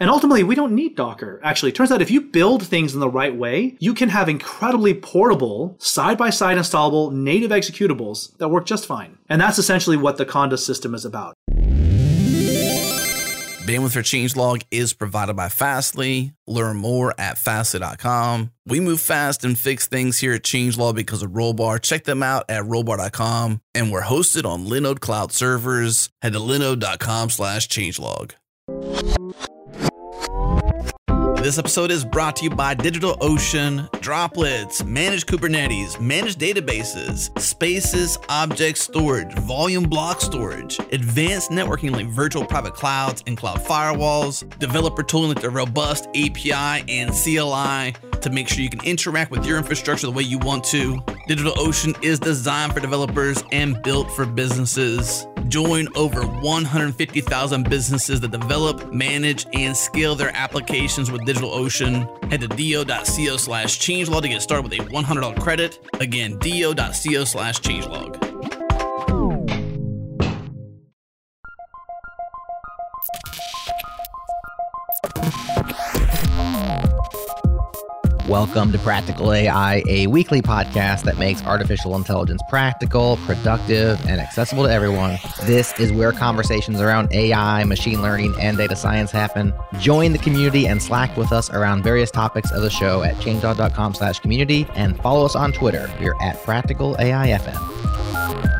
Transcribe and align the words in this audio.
And 0.00 0.10
ultimately, 0.10 0.44
we 0.44 0.54
don't 0.54 0.74
need 0.74 0.96
Docker. 0.96 1.40
Actually, 1.42 1.70
it 1.70 1.74
turns 1.74 1.90
out 1.90 2.02
if 2.02 2.10
you 2.10 2.20
build 2.20 2.66
things 2.66 2.94
in 2.94 3.00
the 3.00 3.08
right 3.08 3.34
way, 3.34 3.76
you 3.80 3.94
can 3.94 4.10
have 4.10 4.28
incredibly 4.28 4.94
portable, 4.94 5.76
side 5.80 6.16
by 6.16 6.30
side 6.30 6.56
installable 6.56 7.12
native 7.12 7.50
executables 7.50 8.36
that 8.38 8.48
work 8.48 8.64
just 8.66 8.86
fine. 8.86 9.18
And 9.28 9.40
that's 9.40 9.58
essentially 9.58 9.96
what 9.96 10.16
the 10.16 10.26
Conda 10.26 10.58
system 10.58 10.94
is 10.94 11.04
about. 11.04 11.34
Bandwidth 13.68 13.92
for 13.92 14.00
changelog 14.00 14.62
is 14.70 14.94
provided 14.94 15.36
by 15.36 15.50
Fastly. 15.50 16.32
Learn 16.46 16.78
more 16.78 17.12
at 17.18 17.36
fastly.com. 17.36 18.50
We 18.64 18.80
move 18.80 18.98
fast 18.98 19.44
and 19.44 19.58
fix 19.58 19.86
things 19.86 20.18
here 20.18 20.32
at 20.32 20.42
Changelog 20.42 20.94
because 20.94 21.22
of 21.22 21.32
Rollbar. 21.32 21.82
Check 21.82 22.04
them 22.04 22.22
out 22.22 22.46
at 22.48 22.62
rollbar.com. 22.62 23.60
And 23.74 23.92
we're 23.92 24.04
hosted 24.04 24.46
on 24.46 24.66
Linode 24.66 25.00
Cloud 25.00 25.32
servers. 25.32 26.08
Head 26.22 26.32
to 26.32 26.38
linode.com 26.38 27.28
slash 27.28 27.68
changelog. 27.68 28.32
This 31.40 31.56
episode 31.56 31.92
is 31.92 32.04
brought 32.04 32.34
to 32.36 32.44
you 32.44 32.50
by 32.50 32.74
DigitalOcean, 32.74 33.88
Droplets, 34.00 34.84
Managed 34.84 35.28
Kubernetes, 35.28 36.00
Managed 36.00 36.40
Databases, 36.40 37.38
Spaces, 37.38 38.18
Object 38.28 38.76
Storage, 38.76 39.32
Volume 39.34 39.84
Block 39.84 40.20
Storage, 40.20 40.80
Advanced 40.90 41.52
Networking 41.52 41.92
like 41.92 42.08
Virtual 42.08 42.44
Private 42.44 42.74
Clouds 42.74 43.22
and 43.28 43.36
Cloud 43.36 43.60
Firewalls, 43.60 44.58
Developer 44.58 45.04
Tooling 45.04 45.28
like 45.28 45.40
the 45.40 45.48
robust 45.48 46.08
API 46.08 46.84
and 46.88 47.12
CLI 47.12 47.94
to 48.20 48.30
make 48.30 48.48
sure 48.48 48.60
you 48.60 48.70
can 48.70 48.84
interact 48.84 49.30
with 49.30 49.46
your 49.46 49.58
infrastructure 49.58 50.08
the 50.08 50.12
way 50.12 50.24
you 50.24 50.38
want 50.38 50.64
to. 50.64 50.96
DigitalOcean 51.28 52.02
is 52.02 52.18
designed 52.18 52.72
for 52.72 52.80
developers 52.80 53.44
and 53.52 53.80
built 53.82 54.10
for 54.10 54.26
businesses. 54.26 55.26
Join 55.46 55.88
over 55.94 56.22
150,000 56.22 57.70
businesses 57.70 58.20
that 58.20 58.32
develop, 58.32 58.92
manage, 58.92 59.46
and 59.52 59.76
scale 59.76 60.14
their 60.14 60.34
applications 60.34 61.12
with 61.12 61.24
DigitalOcean. 61.28 62.30
Head 62.30 62.40
to 62.40 62.48
do.co 62.48 63.36
slash 63.36 63.78
changelog 63.78 64.22
to 64.22 64.28
get 64.28 64.42
started 64.42 64.70
with 64.70 64.72
a 64.80 64.82
$100 64.90 65.40
credit. 65.40 65.78
Again, 66.00 66.38
do.co 66.38 67.24
slash 67.24 67.60
changelog. 67.60 68.37
Welcome 78.28 78.72
to 78.72 78.78
Practical 78.80 79.32
AI, 79.32 79.82
a 79.88 80.06
weekly 80.06 80.42
podcast 80.42 81.04
that 81.04 81.16
makes 81.16 81.42
artificial 81.44 81.96
intelligence 81.96 82.42
practical, 82.50 83.16
productive, 83.24 83.98
and 84.06 84.20
accessible 84.20 84.64
to 84.64 84.70
everyone. 84.70 85.16
This 85.44 85.72
is 85.80 85.90
where 85.92 86.12
conversations 86.12 86.78
around 86.78 87.10
AI, 87.10 87.64
machine 87.64 88.02
learning, 88.02 88.34
and 88.38 88.58
data 88.58 88.76
science 88.76 89.10
happen. 89.10 89.54
Join 89.78 90.12
the 90.12 90.18
community 90.18 90.66
and 90.66 90.82
Slack 90.82 91.16
with 91.16 91.32
us 91.32 91.48
around 91.48 91.82
various 91.82 92.10
topics 92.10 92.52
of 92.52 92.60
the 92.60 92.68
show 92.68 93.02
at 93.02 93.14
changelog.com 93.14 93.94
slash 93.94 94.18
community 94.18 94.66
and 94.74 95.00
follow 95.00 95.24
us 95.24 95.34
on 95.34 95.50
Twitter. 95.50 95.90
We're 95.98 96.20
at 96.20 96.36
Practical 96.42 96.96
AIFM. 96.96 98.57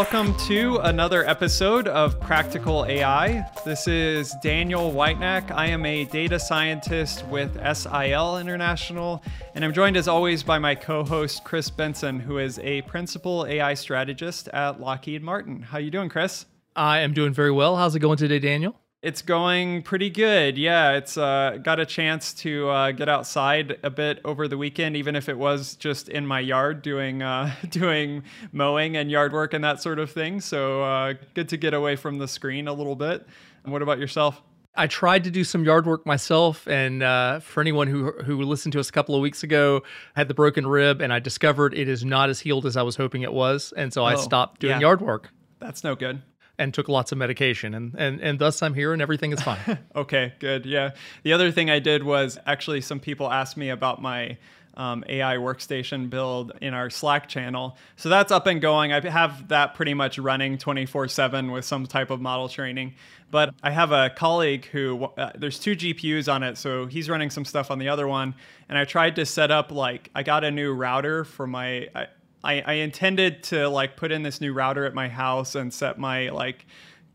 Welcome 0.00 0.34
to 0.38 0.78
another 0.78 1.28
episode 1.28 1.86
of 1.86 2.18
Practical 2.20 2.86
AI. 2.86 3.46
This 3.66 3.86
is 3.86 4.34
Daniel 4.42 4.90
Whitenack. 4.90 5.50
I 5.50 5.66
am 5.66 5.84
a 5.84 6.06
data 6.06 6.40
scientist 6.40 7.26
with 7.26 7.52
SIL 7.76 8.38
International, 8.38 9.22
and 9.54 9.62
I'm 9.62 9.74
joined 9.74 9.98
as 9.98 10.08
always 10.08 10.42
by 10.42 10.58
my 10.58 10.74
co-host 10.74 11.44
Chris 11.44 11.68
Benson, 11.68 12.18
who 12.18 12.38
is 12.38 12.58
a 12.60 12.80
principal 12.82 13.44
AI 13.44 13.74
strategist 13.74 14.48
at 14.48 14.80
Lockheed 14.80 15.22
Martin. 15.22 15.60
How 15.60 15.76
you 15.76 15.90
doing, 15.90 16.08
Chris? 16.08 16.46
I 16.74 17.00
am 17.00 17.12
doing 17.12 17.34
very 17.34 17.52
well. 17.52 17.76
How's 17.76 17.94
it 17.94 18.00
going 18.00 18.16
today, 18.16 18.38
Daniel? 18.38 18.79
It's 19.02 19.22
going 19.22 19.80
pretty 19.80 20.10
good. 20.10 20.58
Yeah, 20.58 20.92
it's 20.92 21.16
uh, 21.16 21.56
got 21.62 21.80
a 21.80 21.86
chance 21.86 22.34
to 22.34 22.68
uh, 22.68 22.92
get 22.92 23.08
outside 23.08 23.78
a 23.82 23.88
bit 23.88 24.20
over 24.26 24.46
the 24.46 24.58
weekend, 24.58 24.94
even 24.94 25.16
if 25.16 25.30
it 25.30 25.38
was 25.38 25.74
just 25.76 26.10
in 26.10 26.26
my 26.26 26.38
yard 26.38 26.82
doing 26.82 27.22
uh, 27.22 27.54
doing 27.70 28.24
mowing 28.52 28.98
and 28.98 29.10
yard 29.10 29.32
work 29.32 29.54
and 29.54 29.64
that 29.64 29.80
sort 29.80 29.98
of 29.98 30.10
thing. 30.10 30.42
So 30.42 30.82
uh, 30.82 31.14
good 31.32 31.48
to 31.48 31.56
get 31.56 31.72
away 31.72 31.96
from 31.96 32.18
the 32.18 32.28
screen 32.28 32.68
a 32.68 32.74
little 32.74 32.94
bit. 32.94 33.26
And 33.64 33.72
what 33.72 33.80
about 33.80 33.98
yourself? 33.98 34.42
I 34.74 34.86
tried 34.86 35.24
to 35.24 35.30
do 35.30 35.44
some 35.44 35.64
yard 35.64 35.86
work 35.86 36.04
myself, 36.04 36.68
and 36.68 37.02
uh, 37.02 37.40
for 37.40 37.62
anyone 37.62 37.86
who 37.86 38.12
who 38.12 38.42
listened 38.42 38.74
to 38.74 38.80
us 38.80 38.90
a 38.90 38.92
couple 38.92 39.14
of 39.14 39.22
weeks 39.22 39.42
ago, 39.42 39.82
I 40.14 40.20
had 40.20 40.28
the 40.28 40.34
broken 40.34 40.66
rib, 40.66 41.00
and 41.00 41.10
I 41.10 41.20
discovered 41.20 41.72
it 41.72 41.88
is 41.88 42.04
not 42.04 42.28
as 42.28 42.38
healed 42.38 42.66
as 42.66 42.76
I 42.76 42.82
was 42.82 42.96
hoping 42.96 43.22
it 43.22 43.32
was, 43.32 43.72
and 43.78 43.94
so 43.94 44.02
oh, 44.02 44.04
I 44.04 44.16
stopped 44.16 44.60
doing 44.60 44.72
yeah. 44.72 44.80
yard 44.80 45.00
work. 45.00 45.30
That's 45.58 45.82
no 45.84 45.96
good 45.96 46.20
and 46.60 46.74
took 46.74 46.88
lots 46.88 47.10
of 47.10 47.18
medication 47.18 47.74
and 47.74 47.94
and 47.96 48.20
and 48.20 48.38
thus 48.38 48.62
I'm 48.62 48.74
here 48.74 48.92
and 48.92 49.00
everything 49.00 49.32
is 49.32 49.40
fine. 49.40 49.78
okay, 49.96 50.34
good. 50.38 50.66
Yeah. 50.66 50.90
The 51.22 51.32
other 51.32 51.50
thing 51.50 51.70
I 51.70 51.78
did 51.78 52.04
was 52.04 52.38
actually 52.46 52.82
some 52.82 53.00
people 53.00 53.32
asked 53.32 53.56
me 53.56 53.70
about 53.70 54.00
my 54.00 54.36
um, 54.74 55.02
AI 55.08 55.36
workstation 55.36 56.08
build 56.08 56.52
in 56.60 56.74
our 56.74 56.90
Slack 56.90 57.28
channel. 57.28 57.76
So 57.96 58.08
that's 58.08 58.30
up 58.30 58.46
and 58.46 58.60
going. 58.60 58.92
I 58.92 59.06
have 59.08 59.48
that 59.48 59.74
pretty 59.74 59.94
much 59.94 60.18
running 60.18 60.58
24 60.58 61.08
7 61.08 61.50
with 61.50 61.64
some 61.64 61.86
type 61.86 62.10
of 62.10 62.20
model 62.20 62.48
training. 62.48 62.94
But 63.30 63.54
I 63.62 63.70
have 63.70 63.92
a 63.92 64.10
colleague 64.10 64.66
who, 64.66 65.04
uh, 65.16 65.32
there's 65.36 65.58
two 65.58 65.76
GPUs 65.76 66.32
on 66.32 66.42
it. 66.42 66.56
So 66.56 66.86
he's 66.86 67.08
running 67.08 67.30
some 67.30 67.44
stuff 67.44 67.70
on 67.70 67.78
the 67.78 67.88
other 67.88 68.06
one. 68.08 68.34
And 68.68 68.76
I 68.76 68.84
tried 68.84 69.16
to 69.16 69.26
set 69.26 69.50
up, 69.50 69.70
like, 69.70 70.10
I 70.14 70.22
got 70.22 70.44
a 70.44 70.50
new 70.50 70.72
router 70.72 71.24
for 71.24 71.46
my. 71.46 71.88
I, 71.94 72.06
I, 72.42 72.60
I 72.60 72.72
intended 72.74 73.42
to 73.44 73.68
like 73.68 73.96
put 73.96 74.12
in 74.12 74.22
this 74.22 74.40
new 74.40 74.52
router 74.52 74.84
at 74.84 74.94
my 74.94 75.08
house 75.08 75.54
and 75.54 75.72
set 75.72 75.98
my 75.98 76.30
like 76.30 76.66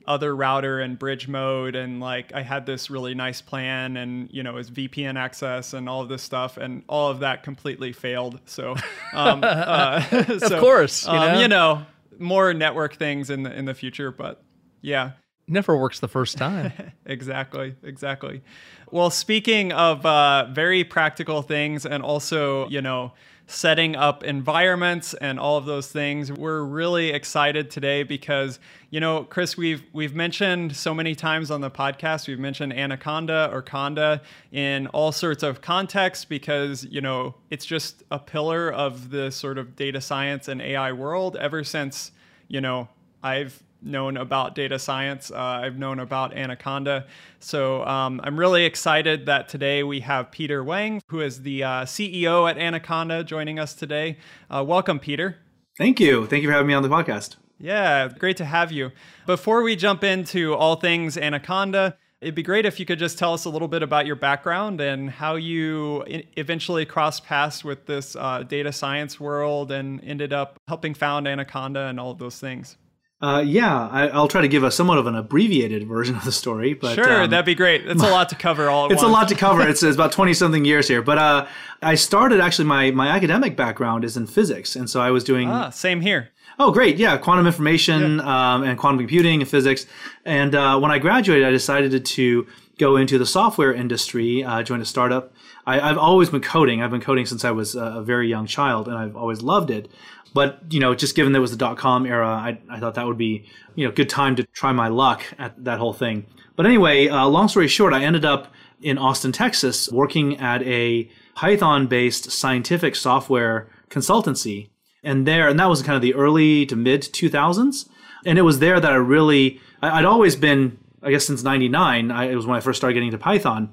other 0.08 0.36
router 0.36 0.82
in 0.82 0.96
bridge 0.96 1.28
mode 1.28 1.76
and 1.76 2.00
like 2.00 2.32
I 2.34 2.44
had 2.44 2.66
this 2.66 2.90
really 2.90 3.16
nice 3.16 3.42
plan 3.42 3.98
and 3.98 4.30
you 4.32 4.44
know 4.44 4.52
it 4.52 4.56
was 4.56 4.70
VPN 4.70 5.18
access 5.18 5.74
and 5.74 5.90
all 5.90 6.02
of 6.02 6.10
this 6.10 6.22
stuff 6.22 6.58
and 6.58 6.84
all 6.88 7.10
of 7.10 7.20
that 7.20 7.44
completely 7.44 7.92
failed. 7.92 8.40
So, 8.46 8.76
um, 9.14 9.42
uh, 9.44 10.02
so, 10.38 10.56
of 10.56 10.60
course, 10.60 11.06
you, 11.06 11.12
um, 11.12 11.34
know? 11.34 11.40
you 11.40 11.48
know 11.48 11.86
more 12.20 12.54
network 12.54 12.96
things 12.96 13.30
in 13.30 13.44
the 13.44 13.54
in 13.54 13.66
the 13.66 13.74
future, 13.74 14.12
but 14.12 14.44
yeah. 14.82 15.12
Never 15.48 15.78
works 15.78 16.00
the 16.00 16.08
first 16.08 16.38
time. 16.38 16.74
exactly, 17.06 17.76
exactly. 17.84 18.42
Well, 18.90 19.12
speaking 19.12 19.72
of 19.74 20.04
uh, 20.04 20.48
very 20.52 20.84
practical 20.84 21.44
things 21.44 21.86
and 21.86 22.02
also, 22.02 22.68
you 22.70 22.82
know, 22.82 23.14
setting 23.48 23.96
up 23.96 24.24
environments 24.24 25.14
and 25.16 25.40
all 25.40 25.58
of 25.58 25.66
those 25.66 25.88
things. 25.88 26.32
We're 26.32 26.64
really 26.64 27.10
excited 27.10 27.70
today 27.70 28.04
because, 28.04 28.60
you 28.90 29.00
know, 29.00 29.24
Chris, 29.24 29.56
we've 29.56 29.84
we've 29.94 30.16
mentioned 30.16 30.76
so 30.76 30.94
many 30.94 31.16
times 31.16 31.52
on 31.52 31.62
the 31.62 31.70
podcast, 31.70 32.28
we've 32.28 32.40
mentioned 32.40 32.74
Anaconda 32.74 33.50
or 33.52 33.62
Conda 33.62 34.22
in 34.52 34.88
all 34.88 35.12
sorts 35.12 35.44
of 35.44 35.62
contexts 35.62 36.26
because, 36.26 36.86
you 36.86 37.02
know, 37.02 37.36
it's 37.50 37.66
just 37.66 38.04
a 38.10 38.20
pillar 38.20 38.72
of 38.72 39.12
the 39.12 39.32
sort 39.32 39.58
of 39.58 39.76
data 39.76 40.02
science 40.02 40.48
and 40.48 40.62
AI 40.62 40.92
world 40.92 41.36
ever 41.38 41.64
since, 41.64 42.12
you 42.48 42.62
know, 42.62 42.88
I've 43.22 43.62
known 43.86 44.18
about 44.18 44.56
data 44.56 44.80
science. 44.80 45.32
Uh, 45.32 45.38
I've 45.38 45.78
known 45.78 46.00
about 46.00 46.36
Anaconda. 46.36 47.06
So 47.40 47.86
um, 47.86 48.20
I'm 48.24 48.38
really 48.38 48.66
excited 48.66 49.26
that 49.28 49.48
today 49.48 49.84
we 49.84 50.00
have 50.02 50.32
Peter 50.32 50.64
Wang, 50.64 51.02
who 51.08 51.22
is 51.22 51.44
the 51.44 51.64
uh, 51.64 51.70
CEO 51.86 52.50
at 52.50 52.58
Anaconda, 52.58 53.24
joining 53.24 53.60
us 53.60 53.74
today. 53.74 54.18
Uh, 54.50 54.64
welcome, 54.68 55.00
Peter. 55.00 55.38
Thank 55.78 56.00
you. 56.00 56.26
Thank 56.26 56.42
you 56.44 56.50
for 56.50 56.54
having 56.54 56.68
me 56.68 56.74
on 56.74 56.84
the 56.84 56.90
podcast. 56.90 57.36
Yeah, 57.60 58.10
great 58.10 58.38
to 58.38 58.46
have 58.46 58.72
you. 58.72 58.92
Before 59.26 59.62
we 59.62 59.76
jump 59.76 60.04
into 60.04 60.54
all 60.54 60.76
things 60.76 61.18
Anaconda, 61.18 61.98
it'd 62.22 62.36
be 62.36 62.44
great 62.44 62.66
if 62.66 62.80
you 62.80 62.86
could 62.86 63.00
just 63.00 63.18
tell 63.18 63.34
us 63.34 63.46
a 63.46 63.50
little 63.50 63.68
bit 63.68 63.84
about 63.84 64.06
your 64.06 64.16
background 64.16 64.82
and 64.82 65.10
how 65.10 65.36
you 65.36 66.04
eventually 66.36 66.86
crossed 66.86 67.26
paths 67.26 67.64
with 67.64 67.86
this 67.86 68.16
uh, 68.16 68.44
data 68.44 68.72
science 68.72 69.20
world 69.20 69.72
and 69.72 70.04
ended 70.04 70.34
up 70.34 70.60
helping 70.68 70.94
found 70.94 71.28
Anaconda 71.28 71.82
and 71.88 72.00
all 72.00 72.12
of 72.12 72.18
those 72.18 72.40
things. 72.40 72.78
Uh, 73.22 73.42
yeah, 73.46 73.88
I, 73.88 74.18
will 74.18 74.28
try 74.28 74.42
to 74.42 74.48
give 74.48 74.64
a 74.64 74.70
somewhat 74.70 74.98
of 74.98 75.08
an 75.08 75.16
abbreviated 75.16 75.88
version 75.88 76.16
of 76.16 76.26
the 76.26 76.34
story. 76.34 76.74
But 76.74 76.96
sure, 76.96 77.24
um, 77.24 77.30
that'd 77.30 77.46
be 77.46 77.56
great. 77.56 77.88
It's 77.88 78.04
a 78.04 78.10
lot 78.10 78.30
to 78.30 78.36
cover 78.36 78.70
all. 78.70 78.92
it's 78.92 79.02
once. 79.02 79.04
a 79.04 79.08
lot 79.08 79.28
to 79.30 79.36
cover. 79.36 79.68
It's, 79.68 79.82
it's 79.84 79.96
about 79.96 80.12
twenty 80.12 80.34
something 80.34 80.66
years 80.66 80.88
here. 80.88 81.02
But 81.02 81.18
uh, 81.18 81.48
I 81.82 81.96
started 81.96 82.42
actually 82.42 82.66
my 82.66 82.92
my 82.92 83.08
academic 83.08 83.56
background 83.56 84.04
is 84.04 84.18
in 84.18 84.28
physics, 84.28 84.76
and 84.76 84.90
so 84.90 85.00
I 85.00 85.12
was 85.12 85.24
doing. 85.24 85.50
Ah, 85.50 85.70
same 85.70 86.02
here. 86.02 86.30
Oh, 86.60 86.72
great! 86.72 86.98
Yeah, 86.98 87.18
quantum 87.18 87.48
information 87.48 88.18
yeah. 88.18 88.54
Um, 88.54 88.64
and 88.64 88.78
quantum 88.78 89.00
computing 89.00 89.42
and 89.42 89.50
physics. 89.50 89.86
And 90.26 90.54
uh, 90.54 90.78
when 90.80 90.92
I 90.92 91.00
graduated, 91.00 91.46
I 91.46 91.52
decided 91.52 92.06
to 92.06 92.48
go 92.78 92.98
into 92.98 93.18
the 93.18 93.26
software 93.26 93.74
industry. 93.74 94.44
Uh, 94.44 94.62
joined 94.62 94.82
a 94.82 94.86
startup. 94.86 95.34
I, 95.66 95.80
have 95.80 95.98
always 95.98 96.30
been 96.30 96.42
coding. 96.42 96.82
I've 96.82 96.92
been 96.92 97.02
coding 97.02 97.26
since 97.26 97.44
I 97.44 97.52
was 97.52 97.76
a 97.76 98.02
very 98.02 98.30
young 98.30 98.46
child, 98.46 98.88
and 98.88 98.98
I've 98.98 99.16
always 99.16 99.42
loved 99.42 99.70
it. 99.72 99.90
But 100.36 100.60
you 100.70 100.82
know, 100.82 100.94
just 100.94 101.16
given 101.16 101.34
it 101.34 101.40
was 101.40 101.52
the 101.52 101.58
dot 101.58 101.78
com 101.78 102.06
era, 102.06 102.28
I, 102.28 102.60
I 102.70 102.82
thought 102.82 102.96
that 102.96 103.08
would 103.08 103.18
be 103.18 103.46
you 103.74 103.88
know 103.88 103.92
good 103.94 104.10
time 104.10 104.36
to 104.36 104.44
try 104.44 104.74
my 104.74 104.90
luck 104.90 105.24
at 105.40 105.64
that 105.64 105.80
whole 105.80 105.94
thing. 105.94 106.26
But 106.58 106.66
anyway, 106.66 107.08
uh, 107.08 107.26
long 107.28 107.48
story 107.48 107.70
short, 107.70 107.94
I 107.94 108.04
ended 108.04 108.26
up 108.26 108.54
in 108.82 108.98
Austin, 108.98 109.32
Texas, 109.32 109.90
working 109.90 110.38
at 110.38 110.62
a 110.64 111.10
Python-based 111.36 112.32
scientific 112.32 112.98
software 112.98 113.70
consultancy, 113.90 114.68
and 115.04 115.26
there, 115.26 115.48
and 115.48 115.58
that 115.58 115.70
was 115.70 115.82
kind 115.82 115.96
of 115.96 116.02
the 116.02 116.14
early 116.14 116.66
to 116.66 116.76
mid 116.76 117.02
2000s. 117.04 117.88
And 118.26 118.38
it 118.38 118.42
was 118.42 118.60
there 118.60 118.82
that 118.82 118.92
I 118.92 118.96
really, 118.96 119.62
I, 119.82 120.02
would 120.02 120.06
always 120.06 120.36
been, 120.36 120.78
I 121.02 121.12
guess 121.12 121.26
since 121.26 121.44
99, 121.44 122.12
I, 122.12 122.26
it 122.26 122.36
was 122.36 122.46
when 122.46 122.58
I 122.58 122.60
first 122.60 122.78
started 122.78 122.96
getting 122.96 123.08
into 123.08 123.20
Python. 123.20 123.72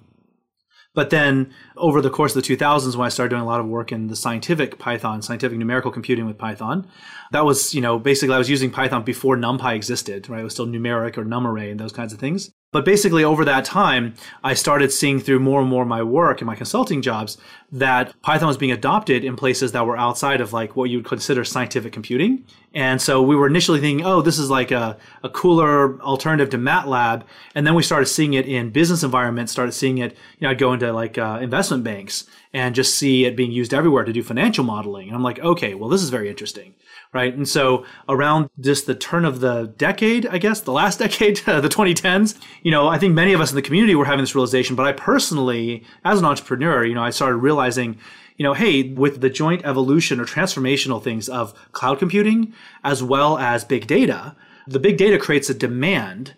But 0.94 1.10
then 1.10 1.52
over 1.76 2.00
the 2.00 2.10
course 2.10 2.36
of 2.36 2.42
the 2.42 2.56
2000s, 2.56 2.96
when 2.96 3.06
I 3.06 3.08
started 3.08 3.30
doing 3.30 3.42
a 3.42 3.46
lot 3.46 3.60
of 3.60 3.66
work 3.66 3.92
in 3.92 4.08
the 4.08 4.16
scientific 4.16 4.78
Python, 4.78 5.22
scientific 5.22 5.56
numerical 5.56 5.90
computing 5.90 6.26
with 6.26 6.36
Python, 6.36 6.86
that 7.30 7.44
was, 7.46 7.74
you 7.74 7.80
know, 7.80 7.98
basically 7.98 8.34
I 8.34 8.38
was 8.38 8.50
using 8.50 8.70
Python 8.70 9.02
before 9.02 9.36
NumPy 9.36 9.74
existed, 9.74 10.28
right? 10.28 10.40
It 10.40 10.44
was 10.44 10.52
still 10.52 10.66
numeric 10.66 11.16
or 11.16 11.24
numarray 11.24 11.70
and 11.70 11.80
those 11.80 11.92
kinds 11.92 12.12
of 12.12 12.18
things. 12.18 12.50
But 12.72 12.86
basically, 12.86 13.22
over 13.22 13.44
that 13.44 13.66
time, 13.66 14.14
I 14.42 14.54
started 14.54 14.90
seeing 14.92 15.20
through 15.20 15.40
more 15.40 15.60
and 15.60 15.68
more 15.68 15.82
of 15.82 15.88
my 15.88 16.02
work 16.02 16.40
and 16.40 16.46
my 16.46 16.56
consulting 16.56 17.02
jobs 17.02 17.36
that 17.70 18.14
Python 18.22 18.48
was 18.48 18.56
being 18.56 18.72
adopted 18.72 19.24
in 19.24 19.36
places 19.36 19.72
that 19.72 19.86
were 19.86 19.96
outside 19.96 20.40
of 20.40 20.54
like 20.54 20.74
what 20.74 20.88
you 20.88 20.98
would 20.98 21.06
consider 21.06 21.44
scientific 21.44 21.92
computing. 21.92 22.44
And 22.74 23.00
so 23.00 23.22
we 23.22 23.36
were 23.36 23.46
initially 23.46 23.78
thinking, 23.80 24.06
oh, 24.06 24.22
this 24.22 24.38
is 24.38 24.48
like 24.48 24.70
a, 24.70 24.96
a 25.22 25.28
cooler 25.28 26.00
alternative 26.00 26.48
to 26.50 26.58
MATLAB. 26.58 27.24
And 27.54 27.66
then 27.66 27.74
we 27.74 27.82
started 27.82 28.06
seeing 28.06 28.32
it 28.32 28.46
in 28.46 28.70
business 28.70 29.02
environments, 29.02 29.52
started 29.52 29.72
seeing 29.72 29.98
it, 29.98 30.12
you 30.38 30.46
know, 30.46 30.50
I'd 30.50 30.58
go 30.58 30.72
into 30.72 30.90
like 30.92 31.18
uh, 31.18 31.40
investment 31.42 31.84
banks 31.84 32.26
and 32.52 32.74
just 32.74 32.96
see 32.96 33.24
it 33.24 33.36
being 33.36 33.52
used 33.52 33.72
everywhere 33.72 34.04
to 34.04 34.12
do 34.12 34.22
financial 34.22 34.64
modeling. 34.64 35.08
And 35.08 35.16
I'm 35.16 35.22
like, 35.22 35.38
okay, 35.40 35.74
well, 35.74 35.88
this 35.88 36.02
is 36.02 36.10
very 36.10 36.28
interesting 36.28 36.74
right? 37.12 37.34
And 37.34 37.48
so 37.48 37.84
around 38.08 38.48
just 38.60 38.86
the 38.86 38.94
turn 38.94 39.24
of 39.24 39.40
the 39.40 39.72
decade, 39.76 40.26
I 40.26 40.38
guess, 40.38 40.60
the 40.60 40.72
last 40.72 40.98
decade, 40.98 41.46
uh, 41.46 41.60
the 41.60 41.68
2010s, 41.68 42.38
you 42.62 42.70
know, 42.70 42.88
I 42.88 42.98
think 42.98 43.14
many 43.14 43.32
of 43.32 43.40
us 43.40 43.50
in 43.50 43.56
the 43.56 43.62
community 43.62 43.94
were 43.94 44.04
having 44.04 44.22
this 44.22 44.34
realization, 44.34 44.76
but 44.76 44.86
I 44.86 44.92
personally, 44.92 45.84
as 46.04 46.18
an 46.18 46.24
entrepreneur, 46.24 46.84
you 46.84 46.94
know, 46.94 47.02
I 47.02 47.10
started 47.10 47.36
realizing, 47.36 47.98
you 48.36 48.44
know, 48.44 48.54
hey, 48.54 48.92
with 48.92 49.20
the 49.20 49.30
joint 49.30 49.64
evolution 49.64 50.20
or 50.20 50.24
transformational 50.24 51.02
things 51.02 51.28
of 51.28 51.54
cloud 51.72 51.98
computing 51.98 52.54
as 52.82 53.02
well 53.02 53.38
as 53.38 53.64
big 53.64 53.86
data, 53.86 54.34
the 54.66 54.80
big 54.80 54.96
data 54.96 55.18
creates 55.18 55.50
a 55.50 55.54
demand 55.54 56.34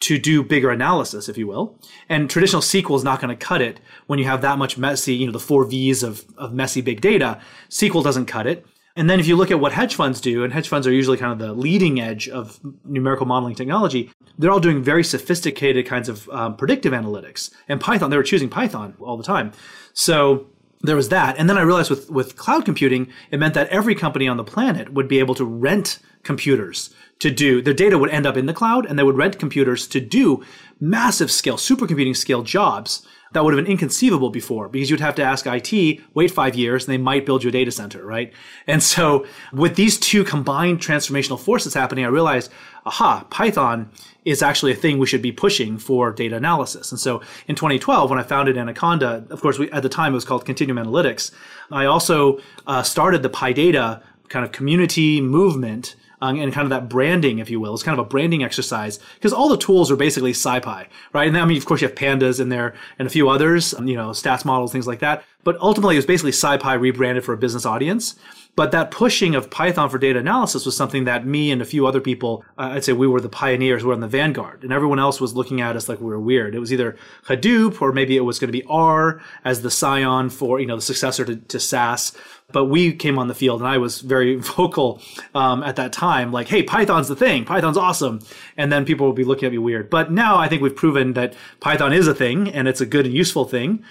to 0.00 0.18
do 0.18 0.42
bigger 0.42 0.70
analysis, 0.70 1.28
if 1.28 1.36
you 1.36 1.46
will. 1.46 1.78
And 2.08 2.30
traditional 2.30 2.62
SQL 2.62 2.96
is 2.96 3.04
not 3.04 3.20
going 3.20 3.36
to 3.36 3.46
cut 3.46 3.60
it 3.60 3.80
when 4.06 4.18
you 4.18 4.26
have 4.26 4.42
that 4.42 4.58
much 4.58 4.78
messy, 4.78 5.14
you 5.14 5.26
know, 5.26 5.32
the 5.32 5.40
four 5.40 5.64
V's 5.64 6.02
of, 6.02 6.24
of 6.36 6.52
messy 6.52 6.80
big 6.80 7.00
data. 7.00 7.40
SQL 7.68 8.04
doesn't 8.04 8.26
cut 8.26 8.46
it. 8.46 8.64
And 8.94 9.08
then 9.08 9.20
if 9.20 9.28
you 9.28 9.36
look 9.36 9.52
at 9.52 9.60
what 9.60 9.72
hedge 9.72 9.94
funds 9.94 10.20
do, 10.20 10.42
and 10.42 10.52
hedge 10.52 10.68
funds 10.68 10.84
are 10.84 10.92
usually 10.92 11.18
kind 11.18 11.32
of 11.32 11.38
the 11.38 11.52
leading 11.52 12.00
edge 12.00 12.28
of 12.28 12.58
numerical 12.84 13.26
modeling 13.26 13.54
technology, 13.54 14.10
they're 14.38 14.50
all 14.50 14.58
doing 14.58 14.82
very 14.82 15.04
sophisticated 15.04 15.86
kinds 15.86 16.08
of 16.08 16.28
um, 16.30 16.56
predictive 16.56 16.92
analytics. 16.92 17.52
And 17.68 17.80
Python, 17.80 18.10
they 18.10 18.16
were 18.16 18.24
choosing 18.24 18.48
Python 18.48 18.96
all 19.00 19.16
the 19.16 19.22
time. 19.22 19.52
So 19.92 20.48
there 20.82 20.96
was 20.96 21.10
that. 21.10 21.36
And 21.38 21.48
then 21.48 21.58
I 21.58 21.62
realized 21.62 21.90
with, 21.90 22.10
with 22.10 22.36
cloud 22.36 22.64
computing, 22.64 23.08
it 23.30 23.38
meant 23.38 23.54
that 23.54 23.68
every 23.68 23.94
company 23.94 24.26
on 24.26 24.36
the 24.36 24.44
planet 24.44 24.92
would 24.92 25.06
be 25.06 25.20
able 25.20 25.36
to 25.36 25.44
rent 25.44 26.00
computers 26.24 26.92
to 27.20 27.30
do, 27.30 27.60
their 27.60 27.74
data 27.74 27.98
would 27.98 28.10
end 28.10 28.26
up 28.26 28.36
in 28.36 28.46
the 28.46 28.54
cloud 28.54 28.86
and 28.86 28.98
they 28.98 29.02
would 29.02 29.16
rent 29.16 29.38
computers 29.38 29.86
to 29.88 30.00
do 30.00 30.44
massive 30.80 31.30
scale, 31.30 31.56
supercomputing 31.56 32.16
scale 32.16 32.42
jobs 32.42 33.06
that 33.32 33.44
would 33.44 33.52
have 33.52 33.62
been 33.62 33.70
inconceivable 33.70 34.30
before 34.30 34.68
because 34.68 34.88
you'd 34.88 35.00
have 35.00 35.14
to 35.16 35.22
ask 35.22 35.46
IT, 35.46 36.00
wait 36.14 36.30
five 36.30 36.54
years, 36.54 36.86
and 36.86 36.92
they 36.92 36.98
might 36.98 37.26
build 37.26 37.42
you 37.42 37.48
a 37.48 37.52
data 37.52 37.70
center, 37.70 38.04
right? 38.04 38.32
And 38.66 38.82
so 38.82 39.26
with 39.52 39.76
these 39.76 39.98
two 39.98 40.24
combined 40.24 40.80
transformational 40.80 41.38
forces 41.38 41.74
happening, 41.74 42.04
I 42.04 42.08
realized, 42.08 42.50
aha, 42.86 43.26
Python 43.28 43.90
is 44.24 44.42
actually 44.42 44.72
a 44.72 44.76
thing 44.76 44.98
we 44.98 45.06
should 45.06 45.22
be 45.22 45.32
pushing 45.32 45.78
for 45.78 46.12
data 46.12 46.36
analysis. 46.36 46.90
And 46.90 47.00
so 47.00 47.20
in 47.46 47.54
2012, 47.54 48.08
when 48.08 48.18
I 48.18 48.22
founded 48.22 48.56
Anaconda, 48.56 49.26
of 49.30 49.40
course, 49.40 49.58
we, 49.58 49.70
at 49.72 49.82
the 49.82 49.88
time 49.88 50.12
it 50.12 50.16
was 50.16 50.24
called 50.24 50.44
Continuum 50.46 50.86
Analytics. 50.86 51.30
I 51.70 51.84
also 51.84 52.38
uh, 52.66 52.82
started 52.82 53.22
the 53.22 53.30
PyData 53.30 54.02
kind 54.28 54.44
of 54.44 54.52
community 54.52 55.20
movement 55.20 55.96
um, 56.20 56.38
and 56.40 56.52
kind 56.52 56.64
of 56.64 56.70
that 56.70 56.88
branding, 56.88 57.38
if 57.38 57.50
you 57.50 57.60
will. 57.60 57.74
It's 57.74 57.82
kind 57.82 57.98
of 57.98 58.04
a 58.04 58.08
branding 58.08 58.42
exercise 58.42 58.98
because 59.14 59.32
all 59.32 59.48
the 59.48 59.56
tools 59.56 59.90
are 59.90 59.96
basically 59.96 60.32
SciPy, 60.32 60.86
right? 61.12 61.28
And 61.28 61.36
I 61.36 61.44
mean, 61.44 61.56
of 61.56 61.64
course, 61.64 61.80
you 61.80 61.88
have 61.88 61.96
pandas 61.96 62.40
in 62.40 62.48
there 62.48 62.74
and 62.98 63.06
a 63.06 63.10
few 63.10 63.28
others, 63.28 63.74
um, 63.74 63.86
you 63.86 63.96
know, 63.96 64.10
stats 64.10 64.44
models, 64.44 64.72
things 64.72 64.86
like 64.86 65.00
that. 65.00 65.24
But 65.44 65.56
ultimately, 65.60 65.94
it 65.94 65.98
was 65.98 66.06
basically 66.06 66.32
SciPy 66.32 66.80
rebranded 66.80 67.24
for 67.24 67.32
a 67.32 67.38
business 67.38 67.64
audience. 67.64 68.16
But 68.58 68.72
that 68.72 68.90
pushing 68.90 69.36
of 69.36 69.50
Python 69.50 69.88
for 69.88 69.98
data 69.98 70.18
analysis 70.18 70.66
was 70.66 70.76
something 70.76 71.04
that 71.04 71.24
me 71.24 71.52
and 71.52 71.62
a 71.62 71.64
few 71.64 71.86
other 71.86 72.00
people, 72.00 72.44
uh, 72.58 72.70
I'd 72.72 72.82
say 72.82 72.92
we 72.92 73.06
were 73.06 73.20
the 73.20 73.28
pioneers, 73.28 73.84
we 73.84 73.86
were 73.90 73.94
in 73.94 74.00
the 74.00 74.08
vanguard, 74.08 74.64
and 74.64 74.72
everyone 74.72 74.98
else 74.98 75.20
was 75.20 75.36
looking 75.36 75.60
at 75.60 75.76
us 75.76 75.88
like 75.88 76.00
we 76.00 76.06
were 76.06 76.18
weird. 76.18 76.56
It 76.56 76.58
was 76.58 76.72
either 76.72 76.96
Hadoop 77.26 77.80
or 77.80 77.92
maybe 77.92 78.16
it 78.16 78.22
was 78.22 78.40
going 78.40 78.48
to 78.48 78.52
be 78.52 78.64
R 78.68 79.22
as 79.44 79.62
the 79.62 79.70
scion 79.70 80.28
for, 80.28 80.58
you 80.58 80.66
know, 80.66 80.74
the 80.74 80.82
successor 80.82 81.24
to, 81.24 81.36
to 81.36 81.60
SAS. 81.60 82.16
But 82.50 82.64
we 82.64 82.94
came 82.94 83.16
on 83.16 83.28
the 83.28 83.34
field 83.36 83.60
and 83.60 83.68
I 83.68 83.78
was 83.78 84.00
very 84.00 84.34
vocal 84.56 85.00
um, 85.36 85.62
at 85.62 85.76
that 85.76 85.92
time, 85.92 86.32
like, 86.32 86.48
hey, 86.48 86.64
Python's 86.64 87.06
the 87.06 87.14
thing. 87.14 87.44
Python's 87.44 87.76
awesome. 87.76 88.18
And 88.56 88.72
then 88.72 88.84
people 88.84 89.06
will 89.06 89.12
be 89.12 89.22
looking 89.22 89.46
at 89.46 89.52
me 89.52 89.58
weird. 89.58 89.88
But 89.88 90.10
now 90.10 90.36
I 90.36 90.48
think 90.48 90.62
we've 90.62 90.74
proven 90.74 91.12
that 91.12 91.34
Python 91.60 91.92
is 91.92 92.08
a 92.08 92.14
thing 92.14 92.48
and 92.48 92.66
it's 92.66 92.80
a 92.80 92.86
good 92.86 93.06
and 93.06 93.14
useful 93.14 93.44
thing. 93.44 93.84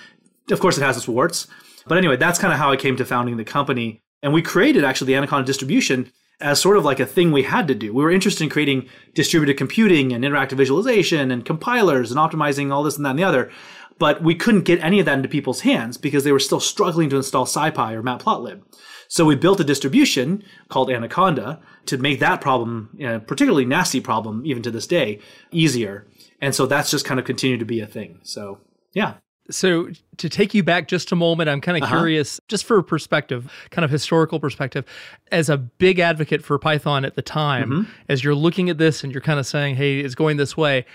Of 0.52 0.60
course, 0.60 0.78
it 0.78 0.84
has 0.84 0.98
its 0.98 1.08
warts. 1.08 1.48
But 1.88 1.98
anyway, 1.98 2.18
that's 2.18 2.38
kind 2.38 2.52
of 2.52 2.60
how 2.60 2.70
I 2.70 2.76
came 2.76 2.98
to 2.98 3.06
founding 3.06 3.38
the 3.38 3.46
company. 3.46 4.02
And 4.22 4.34
we 4.34 4.42
created 4.42 4.84
actually 4.84 5.08
the 5.08 5.16
Anaconda 5.16 5.46
distribution 5.46 6.12
as 6.40 6.62
sort 6.62 6.78
of 6.78 6.86
like 6.86 7.00
a 7.00 7.06
thing 7.06 7.32
we 7.32 7.44
had 7.44 7.68
to 7.68 7.76
do. 7.76 7.94
We 7.94 8.04
were 8.04 8.12
interested 8.12 8.44
in 8.44 8.50
creating 8.50 8.88
distributed 9.14 9.58
computing 9.58 10.14
and 10.14 10.24
interactive 10.24 10.58
visualization 10.58 11.32
and 11.32 11.46
compilers 11.46 12.12
and 12.12 12.20
optimizing 12.20 12.72
all 12.72 12.84
this 12.84 12.96
and 12.96 13.06
that 13.06 13.12
and 13.12 13.20
the 13.20 13.24
other. 13.24 13.52
But 14.00 14.22
we 14.22 14.36
couldn't 14.36 14.66
get 14.66 14.84
any 14.84 15.00
of 15.00 15.08
that 15.08 15.18
into 15.18 15.30
people's 15.30 15.62
hands 15.62 15.98
because 15.98 16.24
they 16.24 16.32
were 16.32 16.40
still 16.40 16.60
struggling 16.60 17.10
to 17.10 17.16
install 17.16 17.46
SciPy 17.46 17.94
or 17.94 18.04
Matplotlib. 18.04 18.62
So 19.08 19.26
we 19.26 19.36
built 19.36 19.60
a 19.60 19.64
distribution 19.64 20.44
called 20.70 20.92
Anaconda 20.92 21.62
to 21.86 21.98
make 21.98 22.20
that 22.20 22.42
problem, 22.42 22.90
know, 23.08 23.20
particularly 23.20 23.66
nasty 23.66 24.02
problem, 24.02 24.46
even 24.46 24.62
to 24.64 24.72
this 24.72 24.86
day, 24.86 25.20
easier. 25.52 26.06
And 26.42 26.54
so 26.54 26.68
that's 26.68 26.92
just 26.92 27.06
kind 27.06 27.20
of 27.20 27.26
continued 27.26 27.60
to 27.60 27.66
be 27.66 27.80
a 27.80 27.88
thing. 27.88 28.20
So 28.24 28.60
yeah. 28.94 29.16
So 29.50 29.90
to 30.18 30.30
take 30.30 30.54
you 30.54 30.64
back 30.64 30.88
just 30.88 31.12
a 31.12 31.16
moment, 31.16 31.50
I'm 31.50 31.62
kind 31.62 31.78
of 31.78 31.84
uh-huh. 31.84 31.98
curious, 31.98 32.40
just 32.48 32.66
for 32.66 32.82
perspective, 32.82 33.52
kind 33.70 33.86
of 33.86 33.92
historical 33.92 34.40
perspective, 34.40 34.86
as 35.32 35.50
a 35.50 35.58
big 35.58 36.00
advocate 36.00 36.44
for 36.44 36.58
Python 36.60 37.06
at 37.06 37.16
the 37.16 37.22
time, 37.22 37.70
mm-hmm. 37.70 37.92
as 38.10 38.24
you're 38.24 38.36
looking 38.36 38.70
at 38.70 38.78
this 38.78 39.04
and 39.04 39.14
you're 39.14 39.22
kind 39.22 39.40
of 39.40 39.46
saying, 39.46 39.76
"Hey, 39.76 40.00
it's 40.00 40.16
going 40.16 40.38
this 40.38 40.58
way," 40.58 40.86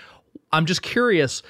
I'm 0.51 0.65
just 0.65 0.81
curious 0.81 1.41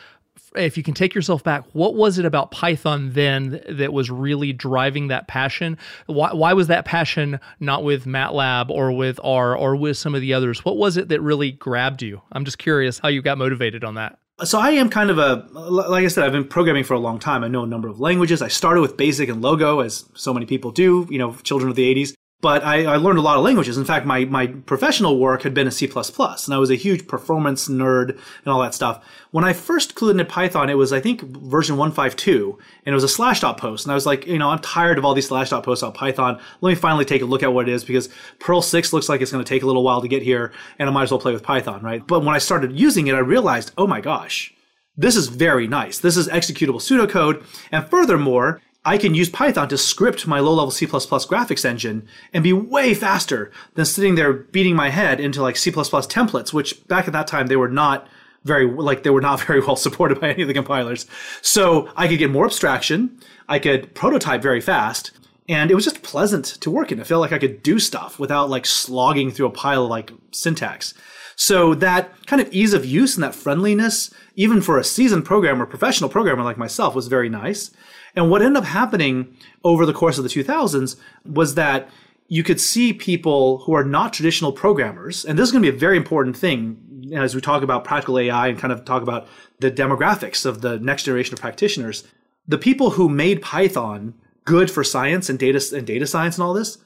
if 0.55 0.77
you 0.77 0.83
can 0.83 0.94
take 0.94 1.15
yourself 1.15 1.44
back, 1.44 1.63
what 1.73 1.95
was 1.95 2.19
it 2.19 2.25
about 2.25 2.51
Python 2.51 3.11
then 3.13 3.61
that 3.69 3.94
was 3.94 4.09
really 4.09 4.53
driving 4.53 5.07
that 5.07 5.27
passion? 5.27 5.77
Why, 6.05 6.33
why 6.33 6.53
was 6.53 6.67
that 6.67 6.85
passion 6.85 7.39
not 7.59 7.83
with 7.83 8.05
MATLAB 8.05 8.69
or 8.69 8.91
with 8.91 9.19
R 9.23 9.55
or 9.55 9.75
with 9.75 9.97
some 9.97 10.15
of 10.15 10.21
the 10.21 10.33
others? 10.33 10.63
What 10.63 10.77
was 10.77 10.97
it 10.97 11.09
that 11.09 11.21
really 11.21 11.51
grabbed 11.51 12.01
you? 12.01 12.21
I'm 12.31 12.45
just 12.45 12.57
curious 12.57 13.00
how 13.00 13.09
you 13.09 13.22
got 13.22 13.38
motivated 13.38 13.83
on 13.83 13.95
that. 13.95 14.19
So 14.42 14.60
I 14.60 14.72
am 14.72 14.90
kind 14.90 15.12
of 15.12 15.20
a 15.20 15.48
like 15.54 16.04
I 16.04 16.08
said 16.08 16.24
I've 16.24 16.32
been 16.32 16.48
programming 16.48 16.84
for 16.84 16.96
a 16.96 17.00
long 17.00 17.20
time. 17.20 17.44
I 17.44 17.48
know 17.48 17.63
a 17.63 17.68
number 17.68 17.88
of 17.88 18.00
languages. 18.00 18.42
I 18.42 18.48
started 18.48 18.82
with 18.82 18.98
BASIC 18.98 19.30
and 19.30 19.42
Logo 19.42 19.80
as 19.80 20.06
so 20.16 20.34
many 20.34 20.48
people 20.48 20.72
do, 20.72 21.08
you 21.10 21.20
know, 21.20 21.34
children 21.44 21.70
of 21.70 21.75
the 21.75 21.94
80s. 21.94 22.13
But 22.43 22.62
I, 22.65 22.83
I 22.83 22.97
learned 22.97 23.19
a 23.19 23.21
lot 23.21 23.38
of 23.38 23.43
languages. 23.45 23.77
In 23.77 23.85
fact, 23.85 24.05
my, 24.05 24.25
my 24.25 24.47
professional 24.47 25.17
work 25.17 25.43
had 25.43 25.53
been 25.53 25.65
in 25.65 25.71
C++, 25.71 25.85
and 25.85 26.53
I 26.53 26.57
was 26.57 26.69
a 26.69 26.75
huge 26.75 27.07
performance 27.07 27.69
nerd 27.69 28.09
and 28.09 28.47
all 28.47 28.59
that 28.59 28.73
stuff. 28.73 29.01
When 29.31 29.45
I 29.45 29.53
first 29.53 29.95
clued 29.95 30.12
into 30.12 30.25
Python, 30.25 30.69
it 30.69 30.73
was, 30.73 30.91
I 30.91 31.00
think, 31.00 31.21
version 31.21 31.77
152, 31.77 32.59
and 32.85 32.91
it 32.91 32.93
was 32.93 33.05
a 33.05 33.07
Slashdot 33.07 33.55
post. 33.55 33.85
And 33.85 33.93
I 33.93 33.95
was 33.95 34.05
like, 34.05 34.27
you 34.27 34.38
know, 34.38 34.50
I'm 34.50 34.59
tired 34.59 34.97
of 34.97 35.05
all 35.05 35.13
these 35.13 35.29
Slashdot 35.29 35.63
posts 35.63 35.83
about 35.83 35.93
Python. 35.93 36.38
Let 36.59 36.69
me 36.69 36.75
finally 36.75 37.05
take 37.05 37.21
a 37.21 37.25
look 37.25 37.43
at 37.43 37.53
what 37.53 37.69
it 37.69 37.71
is 37.71 37.85
because 37.85 38.09
Perl 38.39 38.62
6 38.62 38.91
looks 38.91 39.07
like 39.07 39.21
it's 39.21 39.31
going 39.31 39.41
to 39.41 39.47
take 39.47 39.63
a 39.63 39.65
little 39.65 39.83
while 39.83 40.01
to 40.01 40.09
get 40.09 40.21
here, 40.21 40.51
and 40.79 40.89
I 40.89 40.91
might 40.91 41.03
as 41.03 41.12
well 41.12 41.21
play 41.21 41.31
with 41.31 41.43
Python, 41.43 41.81
right? 41.81 42.05
But 42.05 42.25
when 42.25 42.35
I 42.35 42.39
started 42.39 42.77
using 42.77 43.07
it, 43.07 43.15
I 43.15 43.19
realized, 43.19 43.71
oh 43.77 43.88
my 43.88 44.01
gosh, 44.01 44.53
this 44.97 45.15
is 45.15 45.29
very 45.29 45.65
nice. 45.65 45.97
This 45.97 46.17
is 46.17 46.27
executable 46.27 46.81
pseudocode. 46.81 47.45
And 47.71 47.88
furthermore, 47.89 48.59
I 48.86 48.98
can 48.98 49.16
use 49.16 49.30
Python 49.30 49.70
to 49.70 49.78
script 49.78 50.28
my 50.28 50.40
low 50.40 50.54
level 50.54 50.72
C++ 50.72 50.86
graphics 50.86 51.63
engine 51.63 52.06
and 52.34 52.44
be 52.44 52.52
way 52.52 52.94
faster 52.94 53.52
than 53.75 53.86
sitting 53.86 54.16
there 54.16 54.34
beating 54.34 54.75
my 54.75 54.90
head 54.90 55.20
into 55.20 55.42
like 55.42 55.56
C++ 55.56 55.72
templates, 55.72 56.52
which 56.52 56.86
back 56.88 57.08
at 57.08 57.13
that 57.13 57.28
time 57.28 57.48
they 57.48 57.56
were 57.56 57.70
not 57.70 58.08
very, 58.44 58.70
like 58.70 59.04
they 59.04 59.10
were 59.10 59.22
not 59.22 59.42
very 59.48 59.62
well 59.62 59.78
supported 59.78 60.20
by 60.20 60.32
any 60.32 60.42
of 60.42 60.48
the 60.48 60.54
compilers. 60.54 61.06
So 61.42 61.90
I 61.96 62.08
could 62.08 62.20
get 62.20 62.32
more 62.32 62.46
abstraction. 62.46 63.18
I 63.48 63.60
could 63.60 63.96
prototype 63.96 64.42
very 64.42 64.62
fast. 64.62 65.12
And 65.48 65.72
it 65.72 65.75
was 65.75 65.84
just 65.84 66.04
pleasant 66.04 66.46
to 66.46 66.72
work 66.72 66.92
in. 66.92 67.00
I 67.00 67.04
felt 67.04 67.22
like 67.22 67.34
I 67.34 67.38
could 67.38 67.63
do 67.63 67.80
stuff 67.80 68.18
without 68.18 68.50
like 68.50 68.66
slogging 68.66 69.32
through 69.32 69.48
a 69.48 69.52
pile 69.52 69.84
of 69.84 69.90
like 69.90 70.12
syntax. 70.32 70.94
So 71.36 71.74
that 71.75 72.25
kind 72.28 72.42
of 72.42 72.52
ease 72.54 72.74
of 72.74 72.86
use 72.86 73.16
and 73.16 73.24
that 73.24 73.36
friendliness, 73.36 74.13
even 74.36 74.62
for 74.62 74.78
a 74.78 74.84
seasoned 74.84 75.25
programmer, 75.25 75.66
professional 75.66 76.10
programmer 76.10 76.44
like 76.44 76.58
myself, 76.58 76.96
was 76.96 77.08
very 77.08 77.30
nice. 77.30 77.72
And 78.15 78.29
what 78.29 78.41
ended 78.41 78.63
up 78.63 78.70
happening 78.70 79.36
over 79.63 79.86
the 79.86 79.93
course 79.93 80.17
of 80.17 80.24
the 80.24 80.29
2000s 80.29 80.96
was 81.25 81.55
that 81.55 81.89
you 82.27 82.43
could 82.43 82.62
see 82.62 82.93
people 82.93 83.60
who 83.60 83.74
are 83.74 83.84
not 83.84 84.13
traditional 84.13 84.51
programmers, 84.51 85.25
and 85.25 85.38
this 85.38 85.48
is 85.48 85.51
going 85.51 85.63
to 85.63 85.72
be 85.72 85.75
a 85.75 85.79
very 85.79 85.98
important 85.98 86.38
thing 86.38 87.12
as 87.13 87.36
we 87.36 87.41
talk 87.41 87.63
about 87.63 87.84
practical 87.84 88.17
AI 88.17 88.48
and 88.48 88.58
kind 88.58 88.72
of 88.72 88.86
talk 88.86 89.03
about 89.03 89.27
the 89.60 89.70
demographics 89.70 90.46
of 90.46 90.62
the 90.62 90.79
next 90.79 91.03
generation 91.03 91.34
of 91.34 91.41
practitioners. 91.41 92.03
The 92.48 92.58
people 92.58 92.91
who 92.91 93.10
made 93.10 93.41
Python 93.41 94.13
good 94.46 94.72
for 94.72 94.84
science 94.84 95.29
and 95.29 95.38
data 95.38 95.62
and 95.75 95.86
data 95.86 96.08
science 96.08 96.38
and 96.38 96.43
all 96.43 96.53
this, 96.53 96.77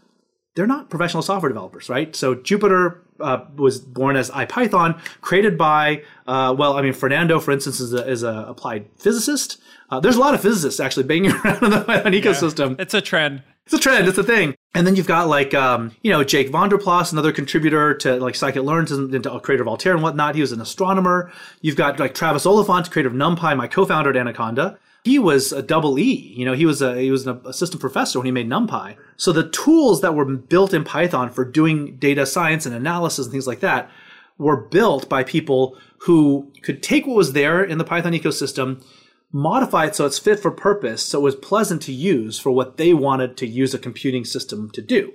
they're 0.55 0.67
not 0.67 0.89
professional 0.89 1.23
software 1.23 1.49
developers, 1.49 1.87
right? 1.87 2.15
So 2.15 2.35
Jupyter 2.35 2.99
uh, 3.19 3.45
was 3.55 3.79
born 3.79 4.15
as 4.15 4.29
IPython, 4.31 4.99
created 5.21 5.57
by, 5.57 6.03
uh, 6.27 6.55
well, 6.57 6.77
I 6.77 6.81
mean, 6.81 6.93
Fernando, 6.93 7.39
for 7.39 7.51
instance, 7.51 7.79
is 7.79 7.93
a, 7.93 8.07
is 8.07 8.23
a 8.23 8.45
applied 8.47 8.87
physicist. 8.97 9.61
Uh, 9.89 9.99
there's 9.99 10.17
a 10.17 10.19
lot 10.19 10.33
of 10.33 10.41
physicists 10.41 10.79
actually 10.79 11.03
banging 11.03 11.31
around 11.45 11.63
in 11.63 11.71
the 11.71 11.81
Python 11.81 12.11
ecosystem. 12.13 12.79
It's 12.79 12.93
a 12.93 13.01
trend. 13.01 13.43
It's 13.65 13.73
a 13.73 13.79
trend. 13.79 14.07
It's 14.07 14.17
a 14.17 14.23
thing. 14.23 14.55
And 14.73 14.87
then 14.87 14.95
you've 14.95 15.07
got 15.07 15.27
like, 15.27 15.53
um, 15.53 15.91
you 16.01 16.11
know, 16.11 16.23
Jake 16.23 16.51
VanderPlas, 16.51 17.11
another 17.11 17.33
contributor 17.33 17.93
to 17.95 18.15
like 18.17 18.35
scikit-learn, 18.35 18.87
into 19.13 19.31
a 19.31 19.41
creator 19.41 19.63
of 19.63 19.67
Altair 19.67 19.93
and 19.93 20.01
whatnot. 20.01 20.35
He 20.35 20.41
was 20.41 20.51
an 20.53 20.61
astronomer. 20.61 21.31
You've 21.61 21.75
got 21.75 21.99
like 21.99 22.13
Travis 22.13 22.45
Oliphant, 22.45 22.89
creator 22.91 23.09
of 23.09 23.15
NumPy, 23.15 23.57
my 23.57 23.67
co-founder 23.67 24.11
at 24.11 24.17
Anaconda 24.17 24.79
he 25.07 25.17
was 25.17 25.53
a 25.53 25.63
double 25.63 25.97
E. 25.97 26.33
You 26.35 26.45
know, 26.45 26.53
he 26.53 26.65
was 26.65 26.81
a 26.81 26.99
he 26.99 27.11
was 27.11 27.25
an 27.25 27.41
assistant 27.45 27.79
professor 27.79 28.19
when 28.19 28.25
he 28.25 28.31
made 28.31 28.49
NumPy. 28.49 28.97
So 29.15 29.31
the 29.31 29.49
tools 29.49 30.01
that 30.01 30.15
were 30.15 30.25
built 30.25 30.73
in 30.73 30.83
Python 30.83 31.29
for 31.29 31.45
doing 31.45 31.95
data 31.95 32.25
science 32.25 32.65
and 32.65 32.75
analysis 32.75 33.25
and 33.25 33.31
things 33.31 33.47
like 33.47 33.61
that 33.61 33.89
were 34.37 34.57
built 34.57 35.09
by 35.09 35.23
people 35.23 35.77
who 35.99 36.51
could 36.61 36.83
take 36.83 37.07
what 37.07 37.15
was 37.15 37.33
there 37.33 37.63
in 37.63 37.77
the 37.77 37.83
Python 37.83 38.13
ecosystem, 38.13 38.83
modify 39.31 39.85
it 39.85 39.95
so 39.95 40.05
it's 40.05 40.19
fit 40.19 40.39
for 40.39 40.51
purpose, 40.51 41.01
so 41.01 41.19
it 41.19 41.23
was 41.23 41.35
pleasant 41.35 41.81
to 41.83 41.93
use 41.93 42.37
for 42.37 42.51
what 42.51 42.77
they 42.77 42.93
wanted 42.93 43.35
to 43.37 43.47
use 43.47 43.73
a 43.73 43.79
computing 43.79 44.25
system 44.25 44.69
to 44.71 44.81
do 44.81 45.13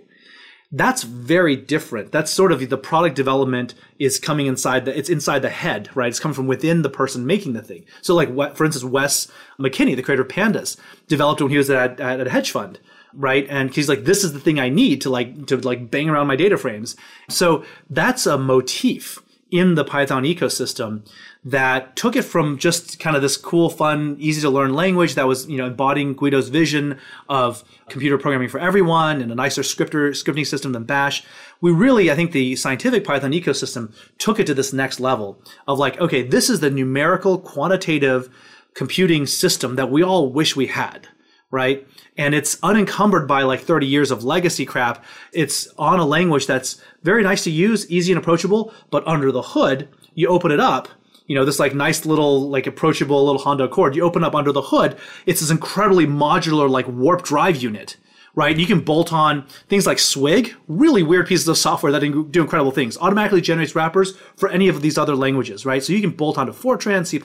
that's 0.73 1.03
very 1.03 1.55
different. 1.55 2.13
That's 2.13 2.31
sort 2.31 2.51
of 2.51 2.69
the 2.69 2.79
product 2.79 3.15
development 3.15 3.75
is 3.99 4.19
coming 4.19 4.47
inside 4.47 4.87
the, 4.87 4.99
it's 4.99 5.11
inside 5.11 5.41
the 5.41 5.51
head, 5.51 5.91
right? 5.95 6.09
It's 6.09 6.19
coming 6.19 6.35
from 6.35 6.47
within 6.47 6.81
the 6.81 6.89
person 6.89 7.27
making 7.27 7.53
the 7.53 7.63
thing. 7.63 7.85
So 8.01 8.15
like, 8.15 8.31
what, 8.31 8.57
for 8.57 8.65
instance, 8.65 8.85
Wes 8.85 9.31
McKinney, 9.59 9.95
the 9.95 10.03
creator 10.03 10.23
of 10.23 10.29
Pandas, 10.29 10.79
developed 11.09 11.43
when 11.43 11.51
he 11.51 11.59
was 11.59 11.69
at, 11.69 12.01
at 12.01 12.27
a 12.27 12.31
hedge 12.31 12.51
fund 12.51 12.81
right 13.15 13.47
and 13.51 13.75
he's 13.75 13.91
like 13.91 14.05
this 14.05 14.25
is 14.25 14.33
the 14.33 14.41
thing 14.41 14.59
i 14.59 14.71
need 14.71 15.03
to 15.03 15.11
like 15.11 15.47
to 15.47 15.59
like 15.59 15.91
bang 15.91 16.09
around 16.09 16.27
my 16.27 16.35
data 16.35 16.57
frames 16.57 16.97
so 17.29 17.63
that's 17.91 18.27
a 18.27 18.39
motif 18.39 19.19
in 19.51 19.75
the 19.75 19.85
python 19.85 20.23
ecosystem 20.23 21.07
that 21.45 21.97
took 21.97 22.15
it 22.15 22.23
from 22.23 22.57
just 22.57 23.01
kind 23.01 23.17
of 23.17 23.23
this 23.23 23.37
cool, 23.37 23.69
fun, 23.69 24.17
easy 24.21 24.41
to 24.41 24.51
learn 24.51 24.75
language 24.75 25.17
that 25.17 25.27
was, 25.27 25.49
you 25.49 25.57
know, 25.57 25.67
embodying 25.67 26.15
Guido's 26.15 26.49
vision 26.49 26.99
of 27.29 27.65
computer 27.89 28.17
programming 28.17 28.49
for 28.49 28.61
everyone 28.61 29.21
and 29.21 29.33
a 29.33 29.35
nicer 29.35 29.65
scripter, 29.65 30.11
scripting 30.11 30.47
system 30.47 30.73
than 30.73 30.85
Bash. 30.85 31.25
We 31.61 31.73
really, 31.73 32.13
I 32.13 32.15
think 32.15 32.31
the 32.31 32.55
scientific 32.55 33.03
Python 33.03 33.33
ecosystem 33.33 33.93
took 34.19 34.39
it 34.39 34.47
to 34.47 34.55
this 34.55 34.73
next 34.73 35.01
level 35.01 35.43
of 35.67 35.81
like, 35.81 36.01
okay, 36.01 36.23
this 36.23 36.49
is 36.49 36.61
the 36.61 36.71
numerical, 36.71 37.39
quantitative 37.39 38.29
computing 38.75 39.27
system 39.27 39.75
that 39.75 39.91
we 39.91 40.03
all 40.03 40.33
wish 40.33 40.55
we 40.57 40.67
had 40.67 41.09
right? 41.53 41.87
And 42.17 42.35
it's 42.35 42.59
unencumbered 42.63 43.29
by 43.29 43.43
like 43.43 43.61
30 43.61 43.87
years 43.87 44.11
of 44.11 44.25
legacy 44.25 44.65
crap. 44.65 45.05
It's 45.35 45.69
on 45.77 45.99
a 45.99 46.07
language 46.07 46.47
that's 46.47 46.81
very 47.03 47.23
nice 47.23 47.45
to 47.45 47.51
use, 47.51 47.89
easy 47.91 48.11
and 48.11 48.19
approachable, 48.19 48.73
but 48.91 49.07
under 49.07 49.31
the 49.31 49.43
hood, 49.43 49.87
you 50.15 50.29
open 50.29 50.51
it 50.51 50.61
up 50.61 50.89
you 51.33 51.39
know, 51.39 51.47
this 51.47 51.59
like 51.59 51.75
nice 51.75 52.05
little, 52.05 52.51
like 52.51 52.67
approachable 52.67 53.25
little 53.25 53.41
Honda 53.41 53.65
Accord. 53.65 53.97
You 53.97 54.03
open 54.03 54.23
up 54.23 54.35
under 54.35 54.53
the 54.53 54.61
hood, 54.61 54.99
it's 55.25 55.41
this 55.41 55.51
incredibly 55.51 56.07
modular, 56.07 56.69
like 56.69 56.87
warp 56.87 57.23
drive 57.23 57.57
unit, 57.57 57.97
right? 58.35 58.55
You 58.55 58.67
can 58.67 58.81
bolt 58.81 59.15
on 59.15 59.47
things 59.67 59.87
like 59.87 59.99
Swig, 59.99 60.55
really 60.69 61.03
weird 61.03 61.27
pieces 61.27 61.49
of 61.49 61.57
software 61.57 61.91
that 61.91 62.01
do 62.01 62.43
incredible 62.43 62.71
things. 62.71 62.99
Automatically 62.99 63.41
generates 63.41 63.75
wrappers 63.75 64.15
for 64.37 64.51
any 64.51 64.69
of 64.69 64.83
these 64.83 64.99
other 64.99 65.17
languages, 65.17 65.65
right? 65.65 65.83
So 65.83 65.95
you 65.95 66.03
can 66.03 66.11
bolt 66.11 66.37
onto 66.37 66.53
Fortran, 66.53 67.07
C++. 67.07 67.19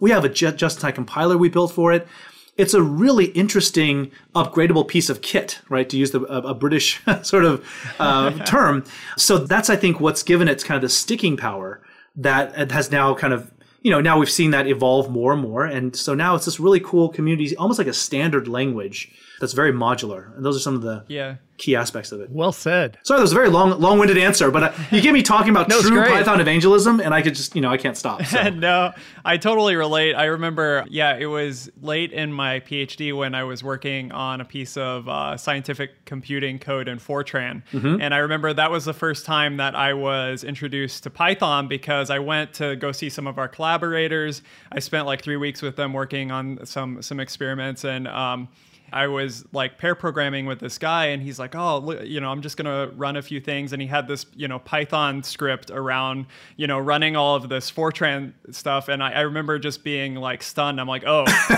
We 0.00 0.10
have 0.10 0.24
a 0.24 0.30
just-in-time 0.30 0.94
compiler 0.94 1.36
we 1.36 1.50
built 1.50 1.72
for 1.72 1.92
it. 1.92 2.08
It's 2.56 2.72
a 2.72 2.80
really 2.80 3.26
interesting 3.26 4.10
upgradable 4.34 4.88
piece 4.88 5.10
of 5.10 5.20
kit, 5.20 5.60
right? 5.68 5.86
To 5.90 5.98
use 5.98 6.12
the, 6.12 6.22
a, 6.22 6.52
a 6.52 6.54
British 6.54 7.02
sort 7.24 7.44
of 7.44 7.62
uh, 7.98 8.30
term. 8.46 8.84
So 9.18 9.36
that's, 9.36 9.68
I 9.68 9.76
think, 9.76 10.00
what's 10.00 10.22
given 10.22 10.48
it 10.48 10.64
kind 10.64 10.76
of 10.76 10.82
the 10.82 10.88
sticking 10.88 11.36
power 11.36 11.82
that 12.18 12.70
has 12.70 12.90
now 12.90 13.14
kind 13.14 13.32
of 13.32 13.50
you 13.82 13.90
know 13.90 14.00
now 14.00 14.18
we've 14.18 14.30
seen 14.30 14.50
that 14.50 14.66
evolve 14.66 15.10
more 15.10 15.32
and 15.32 15.42
more. 15.42 15.64
And 15.64 15.96
so 15.96 16.14
now 16.14 16.34
it's 16.34 16.44
this 16.44 16.60
really 16.60 16.80
cool 16.80 17.08
community 17.08 17.56
almost 17.56 17.78
like 17.78 17.88
a 17.88 17.94
standard 17.94 18.48
language 18.48 19.10
that's 19.40 19.52
very 19.52 19.72
modular. 19.72 20.36
And 20.36 20.44
those 20.44 20.56
are 20.56 20.60
some 20.60 20.74
of 20.74 20.82
the 20.82 21.04
yeah 21.08 21.36
key 21.58 21.76
aspects 21.76 22.12
of 22.12 22.20
it. 22.20 22.30
Well 22.30 22.52
said. 22.52 22.98
Sorry, 23.02 23.18
that 23.18 23.22
was 23.22 23.32
a 23.32 23.34
very 23.34 23.50
long, 23.50 23.78
long-winded 23.80 24.16
answer, 24.16 24.50
but 24.50 24.62
uh, 24.62 24.72
you 24.90 25.00
get 25.00 25.12
me 25.12 25.22
talking 25.22 25.50
about 25.50 25.68
no, 25.68 25.80
true 25.80 26.02
Python 26.02 26.40
evangelism, 26.40 27.00
and 27.00 27.12
I 27.12 27.20
could 27.20 27.34
just, 27.34 27.54
you 27.54 27.60
know, 27.60 27.70
I 27.70 27.76
can't 27.76 27.96
stop. 27.96 28.24
So. 28.24 28.48
no, 28.50 28.92
I 29.24 29.36
totally 29.36 29.76
relate. 29.76 30.14
I 30.14 30.26
remember, 30.26 30.86
yeah, 30.88 31.16
it 31.16 31.26
was 31.26 31.70
late 31.82 32.12
in 32.12 32.32
my 32.32 32.60
PhD 32.60 33.16
when 33.16 33.34
I 33.34 33.44
was 33.44 33.62
working 33.62 34.12
on 34.12 34.40
a 34.40 34.44
piece 34.44 34.76
of 34.76 35.08
uh, 35.08 35.36
scientific 35.36 36.04
computing 36.04 36.58
code 36.58 36.88
in 36.88 36.98
Fortran, 36.98 37.62
mm-hmm. 37.72 38.00
and 38.00 38.14
I 38.14 38.18
remember 38.18 38.52
that 38.54 38.70
was 38.70 38.84
the 38.84 38.94
first 38.94 39.26
time 39.26 39.56
that 39.58 39.74
I 39.74 39.92
was 39.94 40.44
introduced 40.44 41.02
to 41.02 41.10
Python 41.10 41.68
because 41.68 42.08
I 42.08 42.20
went 42.20 42.54
to 42.54 42.76
go 42.76 42.92
see 42.92 43.10
some 43.10 43.26
of 43.26 43.38
our 43.38 43.48
collaborators. 43.48 44.42
I 44.70 44.78
spent 44.78 45.06
like 45.06 45.22
three 45.22 45.36
weeks 45.36 45.60
with 45.60 45.76
them 45.76 45.92
working 45.92 46.30
on 46.30 46.64
some 46.64 47.02
some 47.02 47.20
experiments 47.20 47.84
and. 47.84 48.06
Um, 48.06 48.48
I 48.92 49.06
was 49.06 49.44
like 49.52 49.78
pair 49.78 49.94
programming 49.94 50.46
with 50.46 50.60
this 50.60 50.78
guy, 50.78 51.06
and 51.06 51.22
he's 51.22 51.38
like, 51.38 51.54
"Oh, 51.54 51.78
look, 51.78 52.04
you 52.04 52.20
know, 52.20 52.30
I'm 52.30 52.42
just 52.42 52.56
gonna 52.56 52.88
run 52.96 53.16
a 53.16 53.22
few 53.22 53.40
things," 53.40 53.72
and 53.72 53.80
he 53.82 53.88
had 53.88 54.08
this, 54.08 54.26
you 54.34 54.48
know, 54.48 54.58
Python 54.58 55.22
script 55.22 55.70
around, 55.70 56.26
you 56.56 56.66
know, 56.66 56.78
running 56.78 57.16
all 57.16 57.36
of 57.36 57.48
this 57.48 57.70
Fortran 57.70 58.32
stuff, 58.50 58.88
and 58.88 59.02
I, 59.02 59.12
I 59.12 59.20
remember 59.22 59.58
just 59.58 59.84
being 59.84 60.14
like 60.14 60.42
stunned. 60.42 60.80
I'm 60.80 60.88
like, 60.88 61.04
"Oh, 61.06 61.24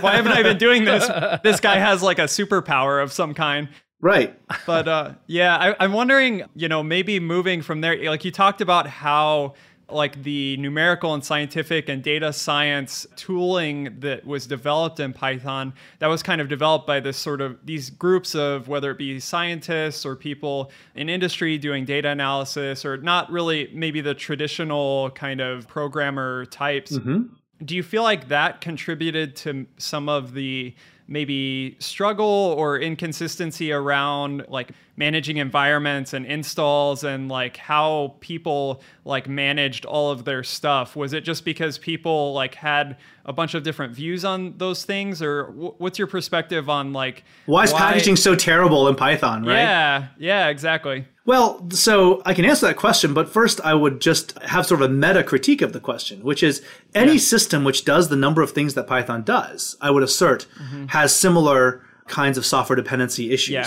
why 0.00 0.16
haven't 0.16 0.32
I 0.32 0.42
been 0.42 0.58
doing 0.58 0.84
this? 0.84 1.06
This 1.42 1.60
guy 1.60 1.78
has 1.78 2.02
like 2.02 2.18
a 2.18 2.22
superpower 2.24 3.02
of 3.02 3.12
some 3.12 3.34
kind." 3.34 3.68
Right. 4.00 4.38
but 4.66 4.86
uh, 4.88 5.14
yeah, 5.26 5.56
I, 5.56 5.84
I'm 5.84 5.92
wondering, 5.92 6.42
you 6.54 6.68
know, 6.68 6.82
maybe 6.82 7.18
moving 7.18 7.62
from 7.62 7.80
there, 7.80 7.96
like 8.10 8.24
you 8.24 8.30
talked 8.30 8.60
about 8.60 8.86
how 8.86 9.54
like 9.88 10.22
the 10.24 10.56
numerical 10.56 11.14
and 11.14 11.24
scientific 11.24 11.88
and 11.88 12.02
data 12.02 12.32
science 12.32 13.06
tooling 13.14 14.00
that 14.00 14.24
was 14.26 14.46
developed 14.46 14.98
in 14.98 15.12
Python 15.12 15.72
that 16.00 16.08
was 16.08 16.22
kind 16.22 16.40
of 16.40 16.48
developed 16.48 16.86
by 16.86 16.98
this 16.98 17.16
sort 17.16 17.40
of 17.40 17.56
these 17.64 17.90
groups 17.90 18.34
of 18.34 18.66
whether 18.66 18.90
it 18.90 18.98
be 18.98 19.20
scientists 19.20 20.04
or 20.04 20.16
people 20.16 20.72
in 20.96 21.08
industry 21.08 21.56
doing 21.56 21.84
data 21.84 22.08
analysis 22.08 22.84
or 22.84 22.96
not 22.96 23.30
really 23.30 23.70
maybe 23.72 24.00
the 24.00 24.14
traditional 24.14 25.10
kind 25.10 25.40
of 25.40 25.68
programmer 25.68 26.46
types. 26.46 26.92
Mm-hmm. 26.92 27.22
Do 27.64 27.76
you 27.76 27.82
feel 27.82 28.02
like 28.02 28.28
that 28.28 28.60
contributed 28.60 29.36
to 29.36 29.66
some 29.78 30.08
of 30.08 30.34
the 30.34 30.74
maybe 31.08 31.76
struggle 31.78 32.54
or 32.58 32.78
inconsistency 32.80 33.70
around 33.70 34.44
like 34.48 34.72
managing 34.96 35.36
environments 35.36 36.12
and 36.12 36.24
installs 36.24 37.04
and 37.04 37.28
like 37.28 37.58
how 37.58 38.14
people 38.20 38.80
like 39.04 39.28
managed 39.28 39.84
all 39.84 40.10
of 40.10 40.24
their 40.24 40.42
stuff 40.42 40.96
was 40.96 41.12
it 41.12 41.22
just 41.22 41.44
because 41.44 41.76
people 41.76 42.32
like 42.32 42.54
had 42.54 42.96
a 43.26 43.32
bunch 43.32 43.54
of 43.54 43.62
different 43.62 43.94
views 43.94 44.24
on 44.24 44.56
those 44.56 44.84
things 44.84 45.20
or 45.20 45.44
w- 45.44 45.74
what's 45.78 45.98
your 45.98 46.08
perspective 46.08 46.70
on 46.70 46.92
like 46.92 47.24
why 47.44 47.64
is 47.64 47.72
why... 47.72 47.78
packaging 47.78 48.16
so 48.16 48.34
terrible 48.34 48.88
in 48.88 48.94
python 48.94 49.44
right 49.44 49.54
yeah 49.54 50.06
yeah 50.18 50.48
exactly 50.48 51.06
well 51.26 51.68
so 51.70 52.22
i 52.24 52.32
can 52.32 52.44
answer 52.46 52.66
that 52.66 52.76
question 52.76 53.12
but 53.12 53.28
first 53.28 53.60
i 53.60 53.74
would 53.74 54.00
just 54.00 54.38
have 54.42 54.64
sort 54.66 54.80
of 54.80 54.90
a 54.90 54.92
meta 54.92 55.22
critique 55.22 55.60
of 55.60 55.74
the 55.74 55.80
question 55.80 56.22
which 56.22 56.42
is 56.42 56.62
any 56.94 57.12
yeah. 57.12 57.18
system 57.18 57.64
which 57.64 57.84
does 57.84 58.08
the 58.08 58.16
number 58.16 58.40
of 58.40 58.52
things 58.52 58.72
that 58.74 58.86
python 58.86 59.22
does 59.22 59.76
i 59.82 59.90
would 59.90 60.02
assert 60.02 60.46
mm-hmm. 60.58 60.86
has 60.86 61.14
similar 61.14 61.82
kinds 62.06 62.38
of 62.38 62.46
software 62.46 62.76
dependency 62.76 63.32
issues 63.32 63.50
yeah. 63.50 63.66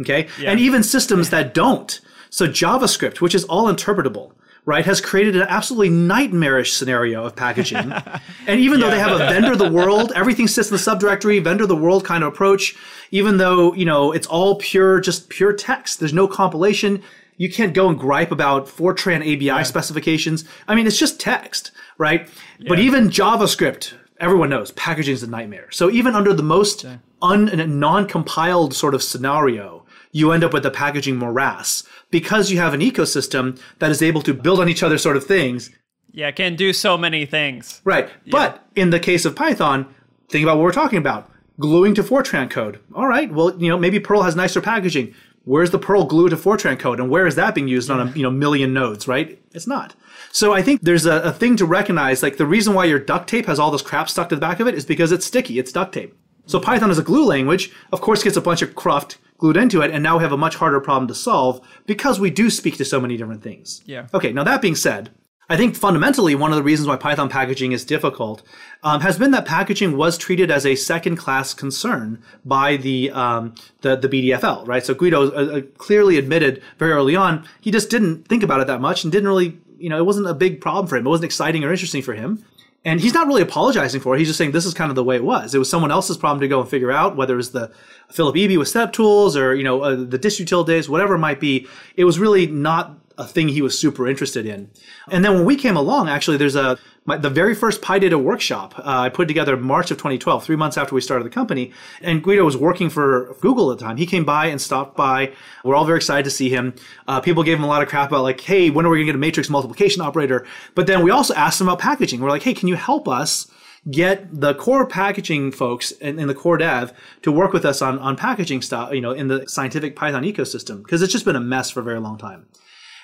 Okay. 0.00 0.28
Yeah. 0.38 0.50
And 0.50 0.60
even 0.60 0.82
systems 0.82 1.30
that 1.30 1.54
don't. 1.54 2.00
So 2.30 2.46
JavaScript, 2.46 3.20
which 3.20 3.34
is 3.34 3.44
all 3.44 3.72
interpretable, 3.72 4.32
right, 4.64 4.84
has 4.84 5.00
created 5.00 5.34
an 5.34 5.46
absolutely 5.48 5.88
nightmarish 5.88 6.74
scenario 6.74 7.24
of 7.24 7.34
packaging. 7.34 7.90
and 8.46 8.60
even 8.60 8.78
yeah. 8.78 8.84
though 8.84 8.90
they 8.90 8.98
have 8.98 9.12
a 9.12 9.18
vendor 9.18 9.56
the 9.56 9.70
world, 9.70 10.12
everything 10.14 10.46
sits 10.46 10.70
in 10.70 10.76
the 10.76 10.82
subdirectory, 10.82 11.42
vendor 11.42 11.66
the 11.66 11.74
world 11.74 12.04
kind 12.04 12.22
of 12.22 12.32
approach, 12.32 12.76
even 13.10 13.38
though, 13.38 13.72
you 13.74 13.86
know, 13.86 14.12
it's 14.12 14.26
all 14.26 14.56
pure, 14.56 15.00
just 15.00 15.30
pure 15.30 15.54
text. 15.54 16.00
There's 16.00 16.12
no 16.12 16.28
compilation. 16.28 17.02
You 17.38 17.50
can't 17.50 17.72
go 17.72 17.88
and 17.88 17.98
gripe 17.98 18.30
about 18.30 18.66
Fortran 18.66 19.22
ABI 19.22 19.44
yeah. 19.44 19.62
specifications. 19.62 20.44
I 20.66 20.74
mean, 20.74 20.86
it's 20.86 20.98
just 20.98 21.18
text, 21.18 21.70
right? 21.96 22.28
Yeah. 22.58 22.68
But 22.68 22.78
even 22.80 23.08
JavaScript, 23.08 23.94
everyone 24.20 24.50
knows 24.50 24.72
packaging 24.72 25.14
is 25.14 25.22
a 25.22 25.30
nightmare. 25.30 25.70
So 25.70 25.90
even 25.90 26.14
under 26.14 26.34
the 26.34 26.42
most 26.42 26.84
un, 27.22 27.78
non-compiled 27.80 28.74
sort 28.74 28.94
of 28.94 29.02
scenario, 29.02 29.86
you 30.12 30.32
end 30.32 30.44
up 30.44 30.52
with 30.52 30.66
a 30.66 30.70
packaging 30.70 31.16
morass 31.16 31.84
because 32.10 32.50
you 32.50 32.58
have 32.58 32.74
an 32.74 32.80
ecosystem 32.80 33.60
that 33.78 33.90
is 33.90 34.02
able 34.02 34.22
to 34.22 34.34
build 34.34 34.60
on 34.60 34.68
each 34.68 34.82
other 34.82 34.98
sort 34.98 35.16
of 35.16 35.24
things. 35.24 35.70
Yeah, 36.10 36.30
can 36.30 36.56
do 36.56 36.72
so 36.72 36.96
many 36.96 37.26
things. 37.26 37.80
Right. 37.84 38.08
Yeah. 38.24 38.30
But 38.30 38.66
in 38.74 38.90
the 38.90 39.00
case 39.00 39.24
of 39.24 39.36
Python, 39.36 39.86
think 40.30 40.42
about 40.42 40.56
what 40.56 40.64
we're 40.64 40.72
talking 40.72 40.98
about. 40.98 41.30
Gluing 41.60 41.94
to 41.94 42.02
Fortran 42.02 42.50
code. 42.50 42.80
All 42.94 43.08
right. 43.08 43.32
Well, 43.32 43.60
you 43.60 43.68
know, 43.68 43.78
maybe 43.78 44.00
Perl 44.00 44.22
has 44.22 44.36
nicer 44.36 44.60
packaging. 44.60 45.14
Where's 45.44 45.70
the 45.70 45.78
Perl 45.78 46.04
glue 46.04 46.28
to 46.28 46.36
Fortran 46.36 46.78
code 46.78 47.00
and 47.00 47.08
where 47.08 47.26
is 47.26 47.34
that 47.36 47.54
being 47.54 47.68
used 47.68 47.90
on 47.90 48.06
a 48.06 48.10
you 48.12 48.22
know 48.22 48.30
million 48.30 48.72
nodes, 48.72 49.08
right? 49.08 49.40
It's 49.52 49.66
not. 49.66 49.94
So 50.30 50.52
I 50.52 50.62
think 50.62 50.82
there's 50.82 51.06
a, 51.06 51.20
a 51.20 51.32
thing 51.32 51.56
to 51.56 51.64
recognize, 51.64 52.22
like 52.22 52.36
the 52.36 52.46
reason 52.46 52.74
why 52.74 52.84
your 52.84 52.98
duct 52.98 53.28
tape 53.28 53.46
has 53.46 53.58
all 53.58 53.70
this 53.70 53.82
crap 53.82 54.08
stuck 54.08 54.28
to 54.28 54.34
the 54.34 54.40
back 54.40 54.60
of 54.60 54.68
it 54.68 54.74
is 54.74 54.84
because 54.84 55.10
it's 55.10 55.26
sticky, 55.26 55.58
it's 55.58 55.72
duct 55.72 55.94
tape. 55.94 56.14
So 56.46 56.60
Python 56.60 56.90
is 56.90 56.98
a 56.98 57.02
glue 57.02 57.24
language, 57.24 57.72
of 57.92 58.00
course 58.00 58.22
gets 58.22 58.36
a 58.36 58.42
bunch 58.42 58.62
of 58.62 58.74
cruft 58.74 59.18
glued 59.38 59.56
into 59.56 59.80
it, 59.80 59.90
and 59.90 60.02
now 60.02 60.18
we 60.18 60.22
have 60.22 60.32
a 60.32 60.36
much 60.36 60.56
harder 60.56 60.80
problem 60.80 61.08
to 61.08 61.14
solve 61.14 61.60
because 61.86 62.20
we 62.20 62.30
do 62.30 62.50
speak 62.50 62.76
to 62.76 62.84
so 62.84 63.00
many 63.00 63.16
different 63.16 63.42
things. 63.42 63.82
Yeah. 63.86 64.08
Okay, 64.12 64.32
now 64.32 64.44
that 64.44 64.60
being 64.60 64.74
said, 64.74 65.10
I 65.50 65.56
think 65.56 65.76
fundamentally 65.76 66.34
one 66.34 66.52
of 66.52 66.56
the 66.56 66.62
reasons 66.62 66.88
why 66.88 66.96
Python 66.96 67.30
packaging 67.30 67.72
is 67.72 67.84
difficult 67.84 68.42
um, 68.82 69.00
has 69.00 69.18
been 69.18 69.30
that 69.30 69.46
packaging 69.46 69.96
was 69.96 70.18
treated 70.18 70.50
as 70.50 70.66
a 70.66 70.74
second-class 70.74 71.54
concern 71.54 72.22
by 72.44 72.76
the 72.76 73.10
um, 73.12 73.54
the, 73.80 73.96
the 73.96 74.08
BDFL, 74.08 74.66
right? 74.66 74.84
So 74.84 74.94
Guido 74.94 75.30
uh, 75.30 75.58
uh, 75.58 75.60
clearly 75.78 76.18
admitted 76.18 76.62
very 76.78 76.92
early 76.92 77.16
on 77.16 77.46
he 77.60 77.70
just 77.70 77.88
didn't 77.88 78.28
think 78.28 78.42
about 78.42 78.60
it 78.60 78.66
that 78.66 78.82
much 78.82 79.04
and 79.04 79.12
didn't 79.12 79.28
really, 79.28 79.58
you 79.78 79.88
know, 79.88 79.96
it 79.96 80.04
wasn't 80.04 80.26
a 80.26 80.34
big 80.34 80.60
problem 80.60 80.86
for 80.86 80.96
him. 80.96 81.06
It 81.06 81.10
wasn't 81.10 81.26
exciting 81.26 81.64
or 81.64 81.72
interesting 81.72 82.02
for 82.02 82.12
him. 82.12 82.44
And 82.84 83.00
he's 83.00 83.12
not 83.12 83.26
really 83.26 83.42
apologizing 83.42 84.00
for 84.00 84.14
it. 84.14 84.18
He's 84.18 84.28
just 84.28 84.38
saying 84.38 84.52
this 84.52 84.64
is 84.64 84.72
kind 84.72 84.90
of 84.90 84.94
the 84.94 85.04
way 85.04 85.16
it 85.16 85.24
was. 85.24 85.54
It 85.54 85.58
was 85.58 85.68
someone 85.68 85.90
else's 85.90 86.16
problem 86.16 86.40
to 86.40 86.48
go 86.48 86.60
and 86.60 86.68
figure 86.68 86.92
out, 86.92 87.16
whether 87.16 87.34
it 87.34 87.38
was 87.38 87.50
the 87.50 87.70
Philip 88.08 88.36
Eby 88.36 88.58
with 88.58 88.68
setuptools 88.68 89.36
or, 89.36 89.54
you 89.54 89.64
know, 89.64 89.82
uh, 89.82 89.96
the 89.96 90.18
distutils 90.18 90.66
days, 90.66 90.88
whatever 90.88 91.14
it 91.16 91.18
might 91.18 91.40
be. 91.40 91.66
It 91.96 92.04
was 92.04 92.18
really 92.18 92.46
not 92.46 92.96
a 93.18 93.26
thing 93.26 93.48
he 93.48 93.60
was 93.60 93.78
super 93.78 94.06
interested 94.06 94.46
in. 94.46 94.70
And 95.10 95.24
then 95.24 95.34
when 95.34 95.44
we 95.44 95.56
came 95.56 95.76
along, 95.76 96.08
actually, 96.08 96.36
there's 96.36 96.56
a 96.56 96.78
my, 97.04 97.16
the 97.16 97.30
very 97.30 97.54
first 97.54 97.80
PyData 97.80 98.22
workshop 98.22 98.78
uh, 98.78 98.82
I 98.84 99.08
put 99.08 99.28
together 99.28 99.56
March 99.56 99.90
of 99.90 99.96
2012, 99.96 100.44
three 100.44 100.56
months 100.56 100.76
after 100.76 100.94
we 100.94 101.00
started 101.00 101.24
the 101.24 101.30
company. 101.30 101.72
And 102.02 102.22
Guido 102.22 102.44
was 102.44 102.56
working 102.56 102.90
for 102.90 103.34
Google 103.40 103.72
at 103.72 103.78
the 103.78 103.84
time. 103.84 103.96
He 103.96 104.04
came 104.04 104.24
by 104.24 104.46
and 104.46 104.60
stopped 104.60 104.94
by. 104.94 105.32
We're 105.64 105.74
all 105.74 105.86
very 105.86 105.96
excited 105.96 106.24
to 106.24 106.30
see 106.30 106.50
him. 106.50 106.74
Uh, 107.08 107.20
people 107.20 107.42
gave 107.42 107.56
him 107.56 107.64
a 107.64 107.66
lot 107.66 107.82
of 107.82 107.88
crap 107.88 108.10
about 108.10 108.22
like, 108.22 108.42
hey, 108.42 108.68
when 108.68 108.84
are 108.84 108.90
we 108.90 108.98
going 108.98 109.06
to 109.06 109.12
get 109.12 109.16
a 109.16 109.18
matrix 109.18 109.48
multiplication 109.48 110.02
operator? 110.02 110.46
But 110.74 110.86
then 110.86 111.02
we 111.02 111.10
also 111.10 111.34
asked 111.34 111.60
him 111.60 111.68
about 111.68 111.78
packaging. 111.78 112.20
We're 112.20 112.28
like, 112.28 112.42
hey, 112.42 112.54
can 112.54 112.68
you 112.68 112.76
help 112.76 113.08
us? 113.08 113.50
get 113.88 114.28
the 114.40 114.54
core 114.54 114.86
packaging 114.86 115.52
folks 115.52 115.92
and, 116.00 116.18
and, 116.18 116.28
the 116.28 116.34
core 116.34 116.58
dev 116.58 116.92
to 117.22 117.30
work 117.30 117.52
with 117.52 117.64
us 117.64 117.80
on, 117.80 117.98
on 118.00 118.16
packaging 118.16 118.60
stuff, 118.60 118.92
you 118.92 119.00
know, 119.00 119.12
in 119.12 119.28
the 119.28 119.48
scientific 119.48 119.96
Python 119.96 120.24
ecosystem, 120.24 120.82
because 120.82 121.00
it's 121.00 121.12
just 121.12 121.24
been 121.24 121.36
a 121.36 121.40
mess 121.40 121.70
for 121.70 121.80
a 121.80 121.84
very 121.84 122.00
long 122.00 122.18
time. 122.18 122.46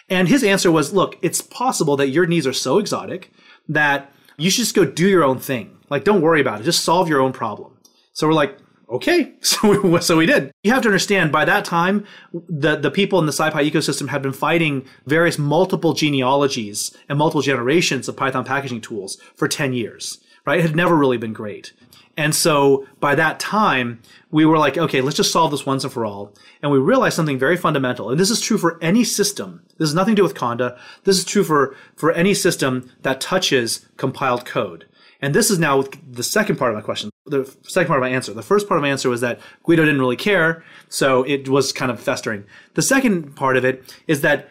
And 0.08 0.28
his 0.28 0.44
answer 0.44 0.70
was, 0.70 0.92
look, 0.92 1.16
it's 1.22 1.40
possible 1.40 1.96
that 1.96 2.08
your 2.08 2.26
needs 2.26 2.46
are 2.46 2.52
so 2.52 2.78
exotic 2.78 3.32
that 3.68 4.12
you 4.36 4.50
should 4.50 4.62
just 4.62 4.74
go 4.74 4.84
do 4.84 5.08
your 5.08 5.24
own 5.24 5.38
thing. 5.38 5.78
Like, 5.88 6.04
don't 6.04 6.22
worry 6.22 6.40
about 6.40 6.60
it. 6.60 6.64
Just 6.64 6.84
solve 6.84 7.08
your 7.08 7.20
own 7.20 7.32
problem. 7.32 7.78
So 8.12 8.26
we're 8.26 8.34
like, 8.34 8.58
okay. 8.88 9.32
So 9.44 9.78
we, 9.78 10.00
so 10.00 10.16
we 10.16 10.26
did. 10.26 10.52
You 10.62 10.72
have 10.72 10.82
to 10.82 10.88
understand 10.88 11.30
by 11.30 11.44
that 11.44 11.64
time, 11.64 12.06
the, 12.32 12.76
the 12.76 12.90
people 12.90 13.18
in 13.18 13.26
the 13.26 13.32
SciPy 13.32 13.70
ecosystem 13.70 14.08
had 14.08 14.22
been 14.22 14.32
fighting 14.32 14.84
various 15.06 15.38
multiple 15.38 15.92
genealogies 15.92 16.96
and 17.08 17.18
multiple 17.18 17.42
generations 17.42 18.08
of 18.08 18.16
Python 18.16 18.44
packaging 18.44 18.80
tools 18.80 19.18
for 19.36 19.48
10 19.48 19.72
years, 19.72 20.18
right? 20.46 20.58
It 20.58 20.62
had 20.62 20.76
never 20.76 20.96
really 20.96 21.18
been 21.18 21.32
great. 21.32 21.72
And 22.16 22.34
so 22.34 22.86
by 23.00 23.14
that 23.16 23.40
time, 23.40 24.00
we 24.30 24.46
were 24.46 24.58
like, 24.58 24.78
okay, 24.78 25.00
let's 25.00 25.16
just 25.16 25.32
solve 25.32 25.50
this 25.50 25.66
once 25.66 25.84
and 25.84 25.92
for 25.92 26.06
all. 26.06 26.32
And 26.62 26.70
we 26.70 26.78
realized 26.78 27.16
something 27.16 27.38
very 27.38 27.56
fundamental. 27.56 28.10
And 28.10 28.18
this 28.18 28.30
is 28.30 28.40
true 28.40 28.58
for 28.58 28.78
any 28.82 29.04
system. 29.04 29.62
This 29.78 29.88
has 29.88 29.94
nothing 29.94 30.14
to 30.14 30.20
do 30.20 30.22
with 30.22 30.34
Conda. 30.34 30.78
This 31.04 31.18
is 31.18 31.24
true 31.24 31.44
for, 31.44 31.76
for 31.96 32.12
any 32.12 32.34
system 32.34 32.90
that 33.02 33.20
touches 33.20 33.88
compiled 33.96 34.44
code. 34.44 34.86
And 35.20 35.34
this 35.34 35.50
is 35.50 35.58
now 35.58 35.84
the 36.06 36.22
second 36.22 36.56
part 36.56 36.70
of 36.70 36.76
my 36.76 36.82
question, 36.82 37.10
the 37.24 37.44
second 37.62 37.88
part 37.88 37.98
of 37.98 38.02
my 38.02 38.10
answer. 38.10 38.34
The 38.34 38.42
first 38.42 38.68
part 38.68 38.78
of 38.78 38.82
my 38.82 38.90
answer 38.90 39.08
was 39.08 39.22
that 39.22 39.40
Guido 39.62 39.84
didn't 39.84 40.00
really 40.00 40.16
care, 40.16 40.62
so 40.88 41.22
it 41.22 41.48
was 41.48 41.72
kind 41.72 41.90
of 41.90 41.98
festering. 41.98 42.44
The 42.74 42.82
second 42.82 43.34
part 43.34 43.56
of 43.56 43.64
it 43.64 43.94
is 44.06 44.20
that 44.20 44.50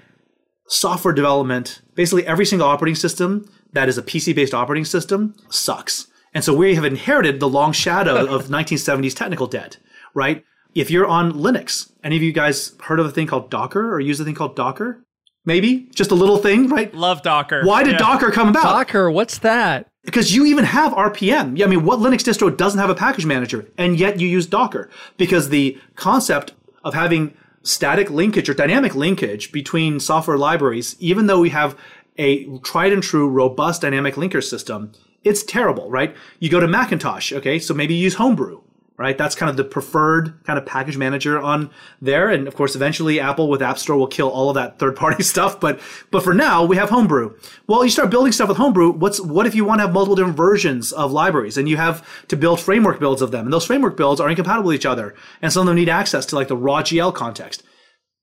software 0.67 1.13
development, 1.13 1.81
basically 1.93 2.25
every 2.25 2.45
single 2.45 2.67
operating 2.67 2.95
system 2.95 3.47
that 3.73 3.87
is 3.87 3.97
a 3.97 4.01
PC 4.01 4.33
based 4.33 4.53
operating 4.53 4.85
system, 4.85 5.35
sucks. 5.49 6.07
And 6.33 6.43
so 6.43 6.53
we 6.53 6.75
have 6.75 6.85
inherited 6.85 7.39
the 7.39 7.49
long 7.49 7.71
shadow 7.71 8.25
of 8.25 8.45
1970s 8.47 9.15
technical 9.15 9.47
debt, 9.47 9.77
right? 10.13 10.43
If 10.75 10.89
you're 10.89 11.05
on 11.05 11.33
Linux, 11.33 11.91
any 12.03 12.15
of 12.15 12.23
you 12.23 12.31
guys 12.31 12.73
heard 12.83 12.99
of 12.99 13.05
a 13.05 13.11
thing 13.11 13.27
called 13.27 13.51
Docker 13.51 13.93
or 13.93 13.99
use 13.99 14.19
a 14.19 14.25
thing 14.25 14.35
called 14.35 14.55
Docker? 14.55 15.03
Maybe 15.45 15.89
just 15.93 16.11
a 16.11 16.15
little 16.15 16.37
thing, 16.37 16.69
right? 16.69 16.93
Love 16.93 17.21
Docker. 17.21 17.63
Why 17.65 17.83
did 17.83 17.93
yeah. 17.93 17.99
Docker 17.99 18.31
come 18.31 18.47
about? 18.47 18.63
Docker, 18.63 19.11
what's 19.11 19.39
that? 19.39 19.87
Because 20.03 20.33
you 20.35 20.45
even 20.45 20.65
have 20.65 20.93
RPM. 20.93 21.57
Yeah, 21.57 21.65
I 21.65 21.69
mean, 21.69 21.85
what 21.85 21.99
Linux 21.99 22.23
distro 22.23 22.55
doesn't 22.55 22.79
have 22.79 22.89
a 22.89 22.95
package 22.95 23.25
manager, 23.25 23.67
and 23.77 23.99
yet 23.99 24.19
you 24.19 24.27
use 24.27 24.47
Docker 24.47 24.89
because 25.17 25.49
the 25.49 25.77
concept 25.95 26.53
of 26.83 26.93
having 26.93 27.33
static 27.61 28.09
linkage 28.09 28.49
or 28.49 28.53
dynamic 28.53 28.95
linkage 28.95 29.51
between 29.51 29.99
software 29.99 30.37
libraries, 30.37 30.95
even 30.99 31.27
though 31.27 31.39
we 31.39 31.49
have 31.49 31.77
a 32.17 32.45
tried 32.59 32.93
and 32.93 33.03
true 33.03 33.27
robust 33.29 33.81
dynamic 33.81 34.15
linker 34.15 34.43
system, 34.43 34.91
it's 35.23 35.43
terrible, 35.43 35.89
right? 35.89 36.15
You 36.39 36.49
go 36.49 36.59
to 36.59 36.67
Macintosh, 36.67 37.31
okay, 37.33 37.59
so 37.59 37.73
maybe 37.73 37.93
you 37.93 38.03
use 38.03 38.15
Homebrew, 38.15 38.61
right? 38.97 39.17
That's 39.17 39.35
kind 39.35 39.49
of 39.49 39.57
the 39.57 39.63
preferred 39.63 40.43
kind 40.43 40.59
of 40.59 40.65
package 40.65 40.97
manager 40.97 41.39
on 41.39 41.71
there. 42.01 42.29
And 42.29 42.47
of 42.47 42.55
course, 42.55 42.75
eventually 42.75 43.19
Apple 43.19 43.49
with 43.49 43.61
App 43.61 43.77
Store 43.77 43.97
will 43.97 44.07
kill 44.07 44.29
all 44.29 44.49
of 44.49 44.55
that 44.55 44.79
third 44.79 44.95
party 44.95 45.23
stuff. 45.33 45.59
But, 45.59 45.79
but 46.11 46.23
for 46.23 46.33
now, 46.33 46.63
we 46.63 46.75
have 46.77 46.89
Homebrew. 46.89 47.35
Well, 47.67 47.83
you 47.83 47.89
start 47.89 48.11
building 48.11 48.31
stuff 48.31 48.49
with 48.49 48.57
Homebrew. 48.57 48.91
What's, 48.91 49.19
what 49.19 49.47
if 49.47 49.55
you 49.55 49.65
want 49.65 49.79
to 49.79 49.85
have 49.85 49.93
multiple 49.93 50.15
different 50.15 50.37
versions 50.37 50.91
of 50.91 51.11
libraries 51.11 51.57
and 51.57 51.67
you 51.67 51.77
have 51.77 52.07
to 52.27 52.37
build 52.37 52.59
framework 52.59 52.99
builds 52.99 53.21
of 53.21 53.31
them? 53.31 53.45
And 53.45 53.53
those 53.53 53.65
framework 53.65 53.97
builds 53.97 54.21
are 54.21 54.29
incompatible 54.29 54.67
with 54.67 54.75
each 54.75 54.85
other. 54.85 55.15
And 55.41 55.51
some 55.51 55.61
of 55.61 55.67
them 55.67 55.75
need 55.75 55.89
access 55.89 56.25
to 56.27 56.35
like 56.35 56.47
the 56.47 56.57
raw 56.57 56.81
GL 56.81 57.13
context. 57.13 57.63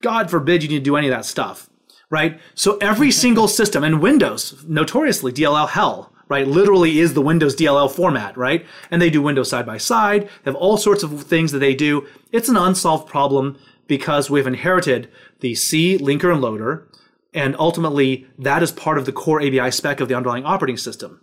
God 0.03 0.31
forbid 0.31 0.63
you 0.63 0.69
need 0.69 0.79
to 0.79 0.85
do 0.85 0.97
any 0.97 1.09
of 1.09 1.15
that 1.15 1.27
stuff, 1.27 1.69
right? 2.11 2.41
So 2.55 2.79
every 2.79 3.11
single 3.11 3.49
system 3.49 3.85
and 3.85 4.01
Windows, 4.01 4.65
notoriously 4.67 5.33
DLL 5.33 5.69
hell, 5.69 6.13
right? 6.31 6.47
Literally 6.47 7.01
is 7.01 7.13
the 7.13 7.21
Windows 7.21 7.55
DLL 7.57 7.91
format, 7.91 8.37
right? 8.39 8.65
And 8.91 9.03
they 9.03 9.11
do 9.11 9.21
Windows 9.21 9.51
side 9.51 9.67
by 9.67 9.77
side. 9.77 10.23
They 10.23 10.51
have 10.51 10.55
all 10.55 10.79
sorts 10.79 11.03
of 11.03 11.25
things 11.25 11.53
that 11.53 11.59
they 11.59 11.75
do. 11.75 12.07
It's 12.33 12.49
an 12.49 12.57
unsolved 12.57 13.09
problem 13.09 13.59
because 13.89 14.31
we've 14.31 14.47
inherited 14.47 15.11
the 15.41 15.57
C 15.57 15.99
linker 15.99 16.33
and 16.33 16.41
loader. 16.41 16.87
And 17.35 17.57
ultimately, 17.59 18.27
that 18.39 18.63
is 18.63 18.73
part 18.73 18.97
of 18.97 19.05
the 19.05 19.13
core 19.13 19.43
ABI 19.43 19.73
spec 19.73 20.01
of 20.01 20.09
the 20.09 20.15
underlying 20.15 20.45
operating 20.45 20.77
system. 20.77 21.21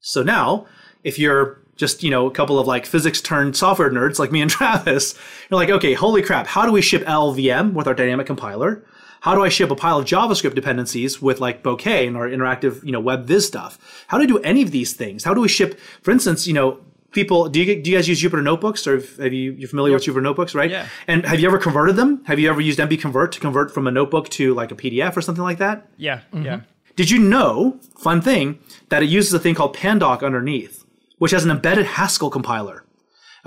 So 0.00 0.22
now, 0.24 0.66
if 1.04 1.18
you're 1.18 1.60
just, 1.76 2.02
you 2.02 2.10
know, 2.10 2.26
a 2.26 2.30
couple 2.30 2.58
of 2.58 2.66
like 2.66 2.84
physics 2.84 3.20
turned 3.20 3.56
software 3.56 3.90
nerds 3.90 4.18
like 4.18 4.32
me 4.32 4.42
and 4.42 4.50
Travis, 4.50 5.14
you're 5.50 5.58
like, 5.58 5.70
okay, 5.70 5.94
holy 5.94 6.22
crap, 6.22 6.48
how 6.48 6.66
do 6.66 6.72
we 6.72 6.82
ship 6.82 7.04
LLVM 7.04 7.74
with 7.74 7.86
our 7.86 7.94
dynamic 7.94 8.26
compiler? 8.26 8.84
How 9.22 9.36
do 9.36 9.44
I 9.44 9.48
ship 9.48 9.70
a 9.70 9.76
pile 9.76 9.98
of 9.98 10.04
JavaScript 10.04 10.56
dependencies 10.56 11.22
with 11.22 11.40
like 11.40 11.62
Bokeh 11.62 12.08
and 12.08 12.16
our 12.16 12.28
interactive, 12.28 12.84
you 12.84 12.90
know, 12.90 12.98
web 12.98 13.24
viz 13.24 13.46
stuff? 13.46 13.78
How 14.08 14.18
do 14.18 14.24
I 14.24 14.26
do 14.26 14.38
any 14.38 14.62
of 14.62 14.72
these 14.72 14.94
things? 14.94 15.22
How 15.22 15.32
do 15.32 15.40
we 15.40 15.46
ship, 15.46 15.78
for 16.02 16.10
instance, 16.10 16.48
you 16.48 16.52
know, 16.52 16.80
people 17.12 17.48
do 17.48 17.62
you, 17.62 17.80
do 17.80 17.88
you 17.88 17.96
guys 17.96 18.08
use 18.08 18.20
Jupyter 18.20 18.42
notebooks 18.42 18.84
or 18.84 18.96
have 18.96 19.32
you 19.32 19.52
you're 19.52 19.68
familiar 19.68 19.92
yep. 19.92 20.00
with 20.00 20.08
Jupyter 20.08 20.24
notebooks, 20.24 20.56
right? 20.56 20.68
Yeah. 20.68 20.88
And 21.06 21.24
have 21.24 21.38
you 21.38 21.46
ever 21.46 21.58
converted 21.58 21.94
them? 21.94 22.24
Have 22.24 22.40
you 22.40 22.50
ever 22.50 22.60
used 22.60 22.80
nbconvert 22.80 23.30
to 23.30 23.40
convert 23.40 23.72
from 23.72 23.86
a 23.86 23.92
notebook 23.92 24.28
to 24.30 24.54
like 24.54 24.72
a 24.72 24.74
PDF 24.74 25.16
or 25.16 25.20
something 25.20 25.44
like 25.44 25.58
that? 25.58 25.86
Yeah. 25.96 26.22
Mm-hmm. 26.32 26.44
Yeah. 26.44 26.60
Did 26.96 27.08
you 27.08 27.20
know, 27.20 27.78
fun 27.96 28.22
thing, 28.22 28.58
that 28.88 29.04
it 29.04 29.08
uses 29.08 29.32
a 29.32 29.38
thing 29.38 29.54
called 29.54 29.76
Pandoc 29.76 30.24
underneath, 30.24 30.84
which 31.18 31.30
has 31.30 31.44
an 31.44 31.50
embedded 31.52 31.86
Haskell 31.86 32.28
compiler. 32.28 32.84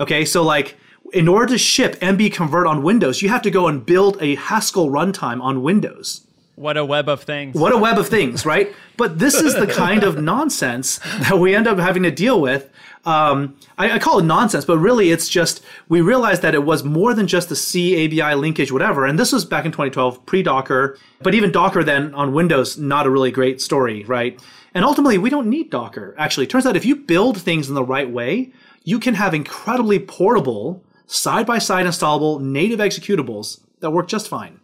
Okay, 0.00 0.24
so 0.24 0.42
like 0.42 0.78
in 1.12 1.28
order 1.28 1.46
to 1.46 1.58
ship 1.58 1.96
nbconvert 2.00 2.68
on 2.68 2.82
Windows, 2.82 3.22
you 3.22 3.28
have 3.28 3.42
to 3.42 3.50
go 3.50 3.68
and 3.68 3.84
build 3.84 4.16
a 4.20 4.34
Haskell 4.36 4.90
runtime 4.90 5.40
on 5.42 5.62
Windows. 5.62 6.26
What 6.56 6.78
a 6.78 6.84
web 6.86 7.08
of 7.08 7.22
things. 7.22 7.54
What 7.54 7.72
a 7.72 7.76
web 7.76 7.98
of 7.98 8.08
things, 8.08 8.46
right? 8.46 8.74
But 8.96 9.18
this 9.18 9.34
is 9.34 9.54
the 9.54 9.66
kind 9.84 10.02
of 10.02 10.22
nonsense 10.22 10.98
that 11.20 11.38
we 11.38 11.54
end 11.54 11.66
up 11.66 11.78
having 11.78 12.02
to 12.04 12.10
deal 12.10 12.40
with. 12.40 12.70
Um, 13.04 13.56
I, 13.78 13.92
I, 13.92 13.98
call 14.00 14.18
it 14.18 14.24
nonsense, 14.24 14.64
but 14.64 14.78
really 14.78 15.12
it's 15.12 15.28
just 15.28 15.62
we 15.88 16.00
realized 16.00 16.42
that 16.42 16.54
it 16.56 16.64
was 16.64 16.82
more 16.82 17.14
than 17.14 17.28
just 17.28 17.48
the 17.48 17.54
C 17.54 18.04
ABI 18.04 18.34
linkage, 18.34 18.72
whatever. 18.72 19.04
And 19.04 19.16
this 19.16 19.32
was 19.32 19.44
back 19.44 19.64
in 19.64 19.70
2012, 19.70 20.26
pre 20.26 20.42
Docker, 20.42 20.98
but 21.22 21.34
even 21.34 21.52
Docker 21.52 21.84
then 21.84 22.12
on 22.14 22.32
Windows, 22.32 22.78
not 22.78 23.06
a 23.06 23.10
really 23.10 23.30
great 23.30 23.60
story, 23.60 24.02
right? 24.04 24.40
And 24.74 24.84
ultimately, 24.84 25.18
we 25.18 25.30
don't 25.30 25.48
need 25.48 25.70
Docker. 25.70 26.16
Actually, 26.18 26.44
it 26.44 26.50
turns 26.50 26.66
out 26.66 26.74
if 26.74 26.84
you 26.84 26.96
build 26.96 27.40
things 27.40 27.68
in 27.68 27.76
the 27.76 27.84
right 27.84 28.10
way, 28.10 28.50
you 28.82 28.98
can 28.98 29.14
have 29.14 29.34
incredibly 29.34 29.98
portable 29.98 30.82
side 31.06 31.46
by 31.46 31.58
side 31.58 31.86
installable 31.86 32.40
native 32.40 32.80
executables 32.80 33.60
that 33.80 33.90
work 33.90 34.08
just 34.08 34.28
fine. 34.28 34.60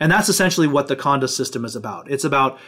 And 0.00 0.10
that's 0.10 0.28
essentially 0.28 0.66
what 0.66 0.88
the 0.88 0.96
Conda 0.96 1.28
system 1.28 1.64
is 1.64 1.76
about. 1.76 2.10
It's 2.10 2.24
about 2.24 2.58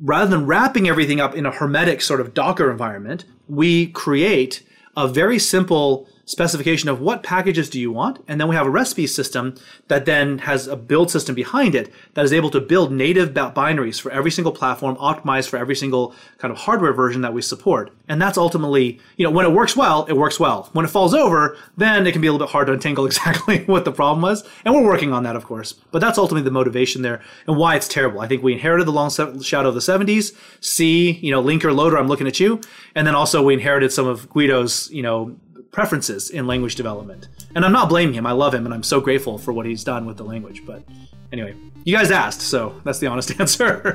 rather 0.00 0.30
than 0.30 0.46
wrapping 0.46 0.88
everything 0.88 1.20
up 1.20 1.34
in 1.34 1.46
a 1.46 1.50
hermetic 1.50 2.02
sort 2.02 2.20
of 2.20 2.34
Docker 2.34 2.70
environment, 2.70 3.24
we 3.48 3.86
create 3.86 4.62
a 4.96 5.08
very 5.08 5.38
simple 5.38 6.08
specification 6.26 6.88
of 6.88 7.00
what 7.00 7.22
packages 7.22 7.70
do 7.70 7.80
you 7.80 7.90
want, 7.90 8.22
and 8.26 8.40
then 8.40 8.48
we 8.48 8.56
have 8.56 8.66
a 8.66 8.70
recipe 8.70 9.06
system 9.06 9.54
that 9.86 10.04
then 10.04 10.38
has 10.38 10.66
a 10.66 10.76
build 10.76 11.10
system 11.10 11.34
behind 11.34 11.74
it 11.74 11.90
that 12.14 12.24
is 12.24 12.32
able 12.32 12.50
to 12.50 12.60
build 12.60 12.92
native 12.92 13.30
binaries 13.30 14.00
for 14.00 14.10
every 14.10 14.30
single 14.30 14.52
platform, 14.52 14.96
optimized 14.96 15.48
for 15.48 15.56
every 15.56 15.76
single 15.76 16.14
kind 16.38 16.50
of 16.50 16.58
hardware 16.58 16.92
version 16.92 17.22
that 17.22 17.32
we 17.32 17.40
support. 17.40 17.92
And 18.08 18.20
that's 18.20 18.36
ultimately, 18.36 19.00
you 19.16 19.24
know, 19.24 19.30
when 19.30 19.46
it 19.46 19.52
works 19.52 19.76
well, 19.76 20.04
it 20.06 20.14
works 20.14 20.40
well. 20.40 20.68
When 20.72 20.84
it 20.84 20.88
falls 20.88 21.14
over, 21.14 21.56
then 21.76 22.06
it 22.06 22.12
can 22.12 22.20
be 22.20 22.26
a 22.26 22.32
little 22.32 22.46
bit 22.46 22.52
hard 22.52 22.66
to 22.66 22.72
untangle 22.72 23.06
exactly 23.06 23.64
what 23.64 23.84
the 23.84 23.92
problem 23.92 24.20
was. 24.20 24.44
And 24.64 24.74
we're 24.74 24.84
working 24.84 25.12
on 25.12 25.22
that, 25.22 25.36
of 25.36 25.44
course. 25.44 25.74
But 25.92 26.00
that's 26.00 26.18
ultimately 26.18 26.44
the 26.44 26.50
motivation 26.50 27.02
there 27.02 27.22
and 27.46 27.56
why 27.56 27.76
it's 27.76 27.88
terrible. 27.88 28.20
I 28.20 28.26
think 28.26 28.42
we 28.42 28.52
inherited 28.52 28.86
the 28.86 28.92
long 28.92 29.10
shadow 29.10 29.68
of 29.68 29.74
the 29.74 29.80
70s. 29.80 30.36
C, 30.60 31.12
you 31.12 31.30
know, 31.30 31.42
linker 31.42 31.74
loader, 31.74 31.96
I'm 31.96 32.08
looking 32.08 32.26
at 32.26 32.40
you. 32.40 32.60
And 32.96 33.06
then 33.06 33.14
also 33.14 33.44
we 33.44 33.54
inherited 33.54 33.92
some 33.92 34.06
of 34.08 34.28
Guido's, 34.30 34.90
you 34.90 35.02
know, 35.02 35.36
preferences 35.76 36.30
in 36.30 36.46
language 36.46 36.74
development. 36.74 37.28
And 37.54 37.62
I'm 37.62 37.70
not 37.70 37.90
blaming 37.90 38.14
him. 38.14 38.24
I 38.24 38.32
love 38.32 38.54
him 38.54 38.64
and 38.64 38.72
I'm 38.72 38.82
so 38.82 38.98
grateful 38.98 39.36
for 39.36 39.52
what 39.52 39.66
he's 39.66 39.84
done 39.84 40.06
with 40.06 40.16
the 40.16 40.24
language. 40.24 40.62
But 40.64 40.82
anyway, 41.30 41.54
you 41.84 41.94
guys 41.94 42.10
asked, 42.10 42.40
so 42.40 42.80
that's 42.82 42.98
the 42.98 43.08
honest 43.08 43.30
answer. 43.38 43.92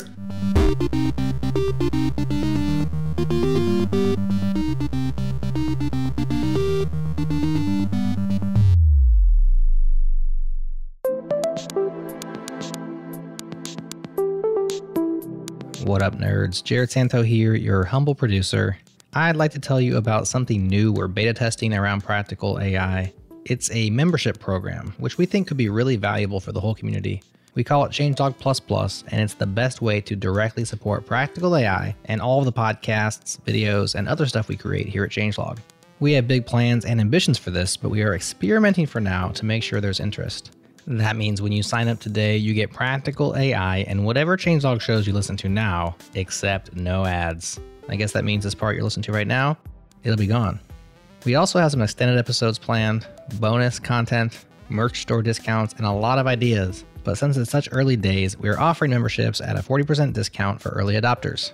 What 15.84 16.04
up, 16.04 16.20
nerds? 16.20 16.62
Jerod 16.62 16.92
Santo 16.92 17.24
here, 17.24 17.56
your 17.56 17.86
humble 17.86 18.14
producer. 18.14 18.78
I'd 19.14 19.36
like 19.36 19.52
to 19.52 19.60
tell 19.60 19.82
you 19.82 19.98
about 19.98 20.30
something 20.30 20.68
new 20.68 20.94
we're 20.94 21.10
beta 21.10 21.34
testing 21.34 21.74
around 21.74 22.02
Practical 22.02 22.62
AI. 22.62 23.12
It's 23.44 23.70
a 23.72 23.90
membership 23.90 24.40
program, 24.40 24.94
which 25.00 25.18
we 25.18 25.26
think 25.26 25.50
could 25.50 25.58
be 25.58 25.68
really 25.68 25.98
valuable 25.98 26.40
for 26.40 26.54
the 26.54 26.62
whole 26.62 26.74
community. 26.74 27.22
We 27.54 27.66
call 27.66 27.84
it 27.84 27.92
Changelog 27.92 28.38
Plus 28.40 28.62
Plus, 28.62 29.04
and 29.10 29.20
it's 29.20 29.34
the 29.34 29.46
best 29.46 29.82
way 29.82 30.00
to 30.00 30.16
directly 30.16 30.64
support 30.64 31.06
Practical 31.06 31.58
AI 31.58 31.94
and 32.06 32.22
all 32.22 32.40
of 32.40 32.46
the 32.46 32.54
podcasts, 32.54 33.38
videos, 33.42 33.96
and 33.96 34.08
other 34.08 34.26
stuff 34.28 34.48
we 34.48 34.56
create 34.56 34.88
here 34.88 35.04
at 35.04 35.12
Changelog. 35.12 35.58
We 36.00 36.14
have 36.14 36.26
big 36.26 36.46
plans 36.46 36.86
and 36.86 37.02
ambitions 37.02 37.38
for 37.38 37.52
this, 37.52 37.76
but 37.76 37.90
we 37.90 38.04
are 38.04 38.16
experimenting 38.16 38.86
for 38.86 39.02
now 39.02 39.28
to 39.32 39.46
make 39.46 39.62
sure 39.62 39.82
there's 39.82 40.00
interest. 40.00 40.56
That 40.88 41.18
means 41.18 41.42
when 41.42 41.52
you 41.52 41.64
sign 41.64 41.90
up 41.90 42.00
today, 42.00 42.38
you 42.38 42.54
get 42.54 42.72
Practical 42.72 43.36
AI 43.36 43.80
and 43.80 44.06
whatever 44.06 44.38
Changelog 44.38 44.80
shows 44.80 45.06
you 45.06 45.12
listen 45.12 45.36
to 45.36 45.50
now, 45.50 45.98
except 46.16 46.78
no 46.78 47.06
ads. 47.06 47.60
I 47.92 47.96
guess 47.98 48.14
that 48.14 48.26
means 48.26 48.44
this 48.44 48.56
part 48.56 48.76
you're 48.76 48.84
listening 48.84 49.04
to 49.04 49.12
right 49.12 49.28
now, 49.28 49.58
it'll 50.04 50.18
be 50.18 50.28
gone. 50.28 50.60
We 51.26 51.36
also 51.36 51.60
have 51.60 51.72
some 51.72 51.82
extended 51.82 52.18
episodes 52.18 52.58
planned, 52.58 53.06
bonus 53.40 53.78
content, 53.78 54.46
merch 54.70 55.02
store 55.02 55.22
discounts, 55.22 55.74
and 55.74 55.86
a 55.86 55.92
lot 55.92 56.18
of 56.18 56.26
ideas. 56.26 56.86
But 57.04 57.18
since 57.18 57.38
it's 57.38 57.52
such 57.52 57.70
early 57.72 57.96
days, 57.96 58.38
we 58.38 58.50
are 58.50 58.60
offering 58.60 58.92
memberships 58.92 59.42
at 59.42 59.58
a 59.58 59.62
40% 59.62 60.14
discount 60.14 60.62
for 60.62 60.70
early 60.70 60.96
adopters. 60.96 61.52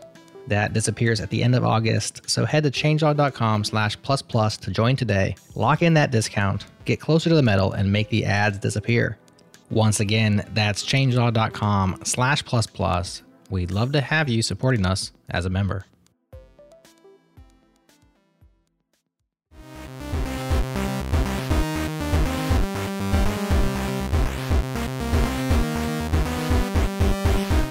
That 0.48 0.72
disappears 0.72 1.20
at 1.20 1.30
the 1.30 1.44
end 1.44 1.56
of 1.56 1.66
August, 1.66 2.30
so 2.30 2.46
head 2.46 2.64
to 2.64 2.72
changelog.com 2.72 3.66
slash 3.66 4.02
plus 4.02 4.22
plus 4.22 4.56
to 4.58 4.72
join 4.72 4.96
today, 4.96 5.36
lock 5.56 5.82
in 5.82 5.94
that 5.96 6.12
discount, 6.12 6.66
get 6.86 7.02
closer 7.02 7.30
to 7.30 7.36
the 7.36 7.42
metal, 7.42 7.74
and 7.74 7.92
make 7.92 8.10
the 8.10 8.24
ads 8.24 8.58
disappear. 8.58 9.18
Once 9.70 10.00
again, 10.00 10.48
that's 10.54 10.86
changelog.com 10.86 12.00
slash 12.04 12.46
plus 12.46 12.68
plus. 12.68 13.24
We'd 13.50 13.72
love 13.72 13.92
to 13.94 14.02
have 14.02 14.30
you 14.30 14.42
supporting 14.42 14.86
us 14.86 15.12
as 15.30 15.46
a 15.46 15.50
member. 15.50 15.86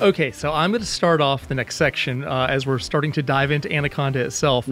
Okay, 0.06 0.30
so 0.30 0.52
I'm 0.52 0.70
going 0.70 0.82
to 0.82 0.86
start 0.86 1.20
off 1.20 1.48
the 1.48 1.56
next 1.56 1.74
section 1.74 2.22
uh, 2.22 2.46
as 2.48 2.64
we're 2.64 2.78
starting 2.78 3.10
to 3.10 3.24
dive 3.24 3.50
into 3.50 3.72
Anaconda 3.72 4.20
itself 4.20 4.68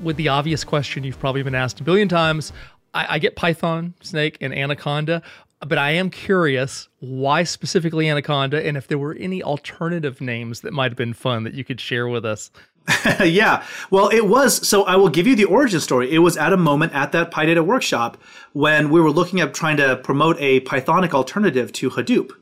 with 0.00 0.18
the 0.18 0.28
obvious 0.28 0.64
question 0.64 1.02
you've 1.02 1.18
probably 1.18 1.42
been 1.42 1.54
asked 1.54 1.80
a 1.80 1.82
billion 1.82 2.10
times. 2.10 2.52
I, 2.92 3.14
I 3.14 3.18
get 3.18 3.36
Python, 3.36 3.94
Snake, 4.02 4.36
and 4.42 4.52
Anaconda, 4.52 5.22
but 5.60 5.78
I 5.78 5.92
am 5.92 6.10
curious 6.10 6.90
why 7.00 7.44
specifically 7.44 8.10
Anaconda 8.10 8.66
and 8.66 8.76
if 8.76 8.86
there 8.86 8.98
were 8.98 9.14
any 9.14 9.42
alternative 9.42 10.20
names 10.20 10.60
that 10.60 10.74
might 10.74 10.90
have 10.90 10.98
been 10.98 11.14
fun 11.14 11.44
that 11.44 11.54
you 11.54 11.64
could 11.64 11.80
share 11.80 12.06
with 12.06 12.26
us. 12.26 12.50
yeah. 13.24 13.64
Well, 13.90 14.10
it 14.10 14.26
was. 14.26 14.68
So 14.68 14.84
I 14.84 14.96
will 14.96 15.08
give 15.08 15.26
you 15.26 15.34
the 15.34 15.46
origin 15.46 15.80
story. 15.80 16.12
It 16.12 16.18
was 16.18 16.36
at 16.36 16.52
a 16.52 16.58
moment 16.58 16.92
at 16.92 17.12
that 17.12 17.30
PyData 17.30 17.64
workshop 17.64 18.18
when 18.52 18.90
we 18.90 19.00
were 19.00 19.10
looking 19.10 19.40
at 19.40 19.54
trying 19.54 19.78
to 19.78 19.96
promote 19.96 20.36
a 20.38 20.60
Pythonic 20.60 21.12
alternative 21.12 21.72
to 21.72 21.88
Hadoop. 21.88 22.32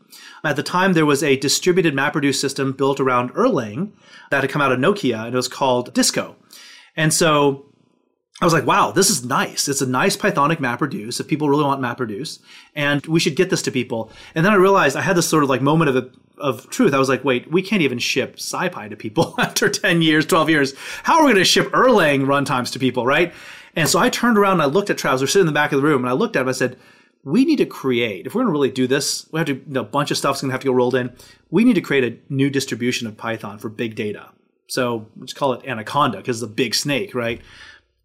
At 0.42 0.56
the 0.56 0.62
time, 0.62 0.92
there 0.92 1.06
was 1.06 1.22
a 1.22 1.36
distributed 1.36 1.94
MapReduce 1.94 2.36
system 2.36 2.72
built 2.72 3.00
around 3.00 3.32
Erlang 3.34 3.92
that 4.30 4.42
had 4.42 4.50
come 4.50 4.62
out 4.62 4.72
of 4.72 4.78
Nokia, 4.78 5.26
and 5.26 5.34
it 5.34 5.36
was 5.36 5.48
called 5.48 5.94
Disco. 5.94 6.36
And 6.96 7.12
so 7.12 7.66
I 8.40 8.44
was 8.44 8.52
like, 8.52 8.66
wow, 8.66 8.90
this 8.90 9.10
is 9.10 9.24
nice. 9.24 9.68
It's 9.68 9.80
a 9.80 9.86
nice 9.86 10.16
Pythonic 10.16 10.58
MapReduce 10.58 11.20
if 11.20 11.28
people 11.28 11.48
really 11.48 11.64
want 11.64 11.80
MapReduce, 11.80 12.40
and 12.74 13.04
we 13.06 13.20
should 13.20 13.36
get 13.36 13.50
this 13.50 13.62
to 13.62 13.70
people. 13.70 14.10
And 14.34 14.44
then 14.44 14.52
I 14.52 14.56
realized 14.56 14.96
I 14.96 15.02
had 15.02 15.16
this 15.16 15.28
sort 15.28 15.44
of 15.44 15.48
like 15.48 15.62
moment 15.62 15.96
of 15.96 16.14
of 16.38 16.68
truth. 16.68 16.92
I 16.92 16.98
was 16.98 17.08
like, 17.08 17.24
wait, 17.24 17.50
we 17.50 17.62
can't 17.62 17.82
even 17.82 18.00
ship 18.00 18.36
SciPy 18.36 18.90
to 18.90 18.96
people 18.96 19.34
after 19.38 19.68
10 19.68 20.02
years, 20.02 20.26
12 20.26 20.50
years. 20.50 20.74
How 21.04 21.20
are 21.20 21.24
we 21.24 21.32
going 21.32 21.36
to 21.36 21.44
ship 21.44 21.70
Erlang 21.70 22.26
runtimes 22.26 22.72
to 22.72 22.80
people, 22.80 23.06
right? 23.06 23.32
And 23.76 23.88
so 23.88 24.00
I 24.00 24.08
turned 24.08 24.36
around 24.36 24.54
and 24.54 24.62
I 24.62 24.66
looked 24.66 24.90
at 24.90 24.98
Travis. 24.98 25.20
We're 25.20 25.28
sitting 25.28 25.42
in 25.42 25.46
the 25.46 25.52
back 25.52 25.72
of 25.72 25.80
the 25.80 25.86
room, 25.86 26.02
and 26.02 26.10
I 26.10 26.12
looked 26.12 26.36
at 26.36 26.42
him. 26.42 26.48
I 26.48 26.52
said, 26.52 26.76
we 27.24 27.44
need 27.44 27.56
to 27.56 27.66
create, 27.66 28.26
if 28.26 28.34
we're 28.34 28.42
going 28.42 28.48
to 28.48 28.52
really 28.52 28.70
do 28.70 28.86
this, 28.86 29.26
we 29.32 29.40
have 29.40 29.46
to, 29.46 29.54
you 29.54 29.62
know, 29.66 29.80
a 29.80 29.84
bunch 29.84 30.10
of 30.10 30.18
stuff's 30.18 30.42
going 30.42 30.50
to 30.50 30.52
have 30.52 30.60
to 30.60 30.66
get 30.66 30.74
rolled 30.74 30.94
in. 30.94 31.14
We 31.50 31.64
need 31.64 31.74
to 31.74 31.80
create 31.80 32.04
a 32.04 32.32
new 32.32 32.50
distribution 32.50 33.06
of 33.06 33.16
Python 33.16 33.58
for 33.58 33.68
big 33.68 33.94
data. 33.94 34.30
So 34.66 35.08
let's 35.16 35.32
call 35.32 35.54
it 35.54 35.66
Anaconda 35.66 36.18
because 36.18 36.42
it's 36.42 36.50
a 36.50 36.54
big 36.54 36.74
snake, 36.74 37.14
right? 37.14 37.40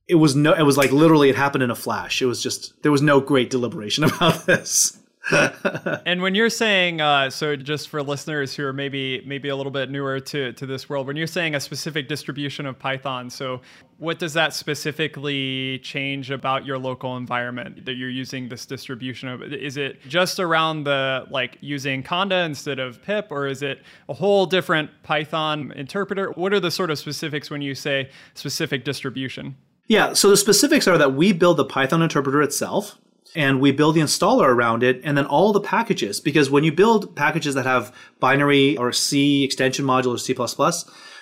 It 0.08 0.16
was 0.16 0.36
no, 0.36 0.54
it 0.54 0.64
was 0.64 0.78
like 0.78 0.92
literally 0.92 1.30
it 1.30 1.36
happened 1.36 1.64
in 1.64 1.70
a 1.70 1.76
flash. 1.76 2.22
It 2.22 2.26
was 2.26 2.42
just, 2.42 2.82
there 2.82 2.92
was 2.92 3.02
no 3.02 3.20
great 3.20 3.50
deliberation 3.50 4.04
about 4.06 4.46
this. 4.46 4.98
and 6.06 6.22
when 6.22 6.34
you're 6.34 6.50
saying, 6.50 7.02
uh, 7.02 7.30
so 7.30 7.56
just 7.56 7.90
for 7.90 8.02
listeners 8.02 8.56
who 8.56 8.66
are 8.66 8.74
maybe 8.74 9.22
maybe 9.26 9.50
a 9.50 9.56
little 9.56 9.72
bit 9.72 9.92
newer 9.92 10.20
to, 10.20 10.54
to 10.54 10.66
this 10.66 10.90
world, 10.90 11.08
when 11.08 11.16
you're 11.16 11.28
saying 11.28 11.56
a 11.56 11.60
specific 11.60 12.08
distribution 12.08 12.66
of 12.66 12.80
Python, 12.80 13.30
so 13.30 13.62
what 13.98 14.18
does 14.18 14.34
that 14.34 14.54
specifically 14.54 15.80
change 15.80 16.32
about 16.32 16.66
your 16.66 16.78
local 16.78 17.18
environment 17.18 17.86
that 17.86 17.96
you're 17.96 18.10
using 18.10 18.50
this 18.50 18.66
distribution 18.66 19.30
of? 19.30 19.44
Is 19.44 19.78
it 19.78 20.02
just 20.08 20.40
around 20.40 20.86
the 20.86 21.26
like 21.30 21.58
using 21.60 22.02
Conda 22.02 22.46
instead 22.46 22.80
of 22.80 23.02
pip, 23.04 23.28
or 23.30 23.46
is 23.46 23.62
it 23.62 23.84
a 24.08 24.14
whole 24.14 24.46
different 24.46 24.90
Python 25.04 25.74
interpreter? 25.74 26.32
What 26.32 26.54
are 26.54 26.60
the 26.60 26.72
sort 26.72 26.92
of 26.92 26.98
specifics 26.98 27.52
when 27.52 27.62
you 27.62 27.76
say 27.76 28.10
specific 28.34 28.84
distribution? 28.84 29.58
Yeah, 29.88 30.14
so 30.14 30.30
the 30.30 30.38
specifics 30.38 30.88
are 30.88 30.98
that 30.98 31.14
we 31.14 31.34
build 31.34 31.58
the 31.58 31.66
Python 31.66 32.02
interpreter 32.02 32.42
itself 32.42 32.98
and 33.36 33.60
we 33.60 33.72
build 33.72 33.96
the 33.96 34.02
installer 34.02 34.48
around 34.48 34.84
it 34.84 35.00
and 35.04 35.18
then 35.18 35.26
all 35.26 35.54
the 35.54 35.62
packages 35.62 36.20
because 36.20 36.50
when 36.50 36.64
you 36.64 36.72
build 36.72 37.16
packages 37.16 37.54
that 37.56 37.66
have 37.66 37.94
binary 38.20 38.76
or 38.78 38.92
C 38.92 39.44
extension 39.44 39.86
module 39.86 40.16
or 40.16 40.18
C++, 40.18 40.36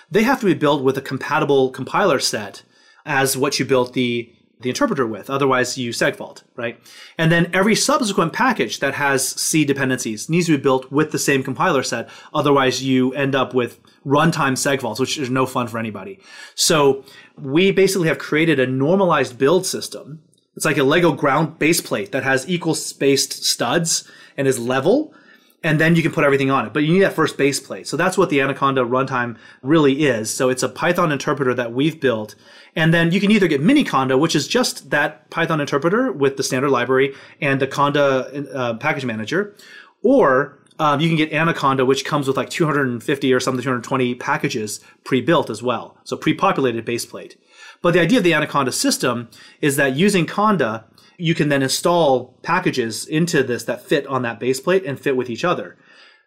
they 0.10 0.24
have 0.24 0.40
to 0.40 0.46
be 0.46 0.54
built 0.54 0.84
with 0.84 0.98
a 0.98 1.02
compatible 1.02 1.70
compiler 1.70 2.20
set 2.20 2.64
as 3.06 3.38
what 3.38 3.60
you 3.60 3.66
built 3.66 3.94
the 3.94 4.34
the 4.60 4.70
interpreter 4.70 5.06
with. 5.06 5.30
Otherwise, 5.30 5.78
you 5.78 5.92
segfault, 5.92 6.44
right? 6.56 6.80
And 7.18 7.32
then 7.32 7.50
every 7.54 7.76
subsequent 7.76 8.34
package 8.34 8.80
that 8.80 8.96
has 8.96 9.28
C 9.28 9.64
dependencies 9.64 10.30
needs 10.30 10.48
to 10.48 10.58
be 10.58 10.64
built 10.64 10.92
with 10.92 11.12
the 11.12 11.20
same 11.20 11.44
compiler 11.44 11.84
set. 11.84 12.10
Otherwise, 12.34 12.84
you 12.84 13.14
end 13.14 13.36
up 13.36 13.54
with 13.54 13.80
runtime 14.06 14.54
segfaults, 14.54 15.00
which 15.00 15.18
is 15.18 15.30
no 15.30 15.46
fun 15.46 15.68
for 15.68 15.78
anybody. 15.78 16.20
So 16.56 17.04
we 17.38 17.72
basically 17.72 18.08
have 18.08 18.18
created 18.18 18.60
a 18.60 18.66
normalized 18.66 19.38
build 19.38 19.66
system. 19.66 20.24
It's 20.58 20.66
like 20.66 20.78
a 20.78 20.84
Lego 20.84 21.14
ground 21.14 21.58
base 21.58 21.80
plate 21.80 22.12
that 22.12 22.24
has 22.24 22.50
equal 22.50 22.76
spaced 22.76 23.46
studs 23.46 24.10
and 24.36 24.46
is 24.46 24.60
level 24.60 25.14
and 25.64 25.82
then 25.82 25.96
you 25.96 26.02
can 26.02 26.12
put 26.12 26.24
everything 26.24 26.52
on 26.52 26.66
it. 26.66 26.74
But 26.74 26.84
you 26.84 26.94
need 26.94 27.02
that 27.02 27.14
first 27.14 27.38
base 27.38 27.60
plate. 27.60 27.88
So 27.88 27.98
that's 27.98 28.18
what 28.18 28.30
the 28.30 28.42
Anaconda 28.42 28.82
runtime 28.82 29.38
really 29.62 30.06
is. 30.06 30.34
So 30.34 30.50
it's 30.50 30.64
a 30.64 30.70
Python 30.70 31.12
interpreter 31.12 31.54
that 31.56 31.74
we've 31.74 32.00
built. 32.00 32.36
And 32.76 32.94
then 32.94 33.12
you 33.12 33.20
can 33.20 33.32
either 33.32 33.48
get 33.48 33.62
Miniconda, 33.62 34.20
which 34.20 34.36
is 34.36 34.48
just 34.48 34.92
that 34.92 35.30
Python 35.30 35.60
interpreter 35.60 36.12
with 36.12 36.38
the 36.38 36.44
standard 36.44 36.70
library 36.70 37.16
and 37.42 37.60
the 37.60 37.68
Conda 37.68 38.48
uh, 38.56 38.76
package 38.76 39.06
manager, 39.06 39.56
or 40.04 40.60
um, 40.80 41.00
you 41.00 41.08
can 41.08 41.18
get 41.18 41.34
Anaconda, 41.34 41.86
which 41.86 42.06
comes 42.06 42.28
with 42.28 42.38
like 42.38 42.52
250 42.52 43.34
or 43.34 43.40
something, 43.40 43.64
220 43.64 44.16
packages 44.16 44.80
pre-built 45.04 45.50
as 45.50 45.64
well. 45.64 45.98
So 46.04 46.16
pre-populated 46.16 46.86
base 46.86 47.06
plate. 47.06 47.36
But 47.88 47.94
the 47.94 48.02
idea 48.02 48.18
of 48.18 48.26
the 48.26 48.34
Anaconda 48.34 48.74
system 48.74 49.30
is 49.62 49.78
that 49.78 49.96
using 49.96 50.26
Conda, 50.26 50.84
you 51.18 51.34
can 51.34 51.48
then 51.48 51.64
install 51.64 52.38
packages 52.42 53.06
into 53.06 53.44
this 53.44 53.64
that 53.64 53.82
fit 53.82 54.06
on 54.08 54.24
that 54.24 54.42
base 54.42 54.60
plate 54.60 54.84
and 54.86 55.00
fit 55.00 55.16
with 55.16 55.30
each 55.30 55.46
other. 55.46 55.78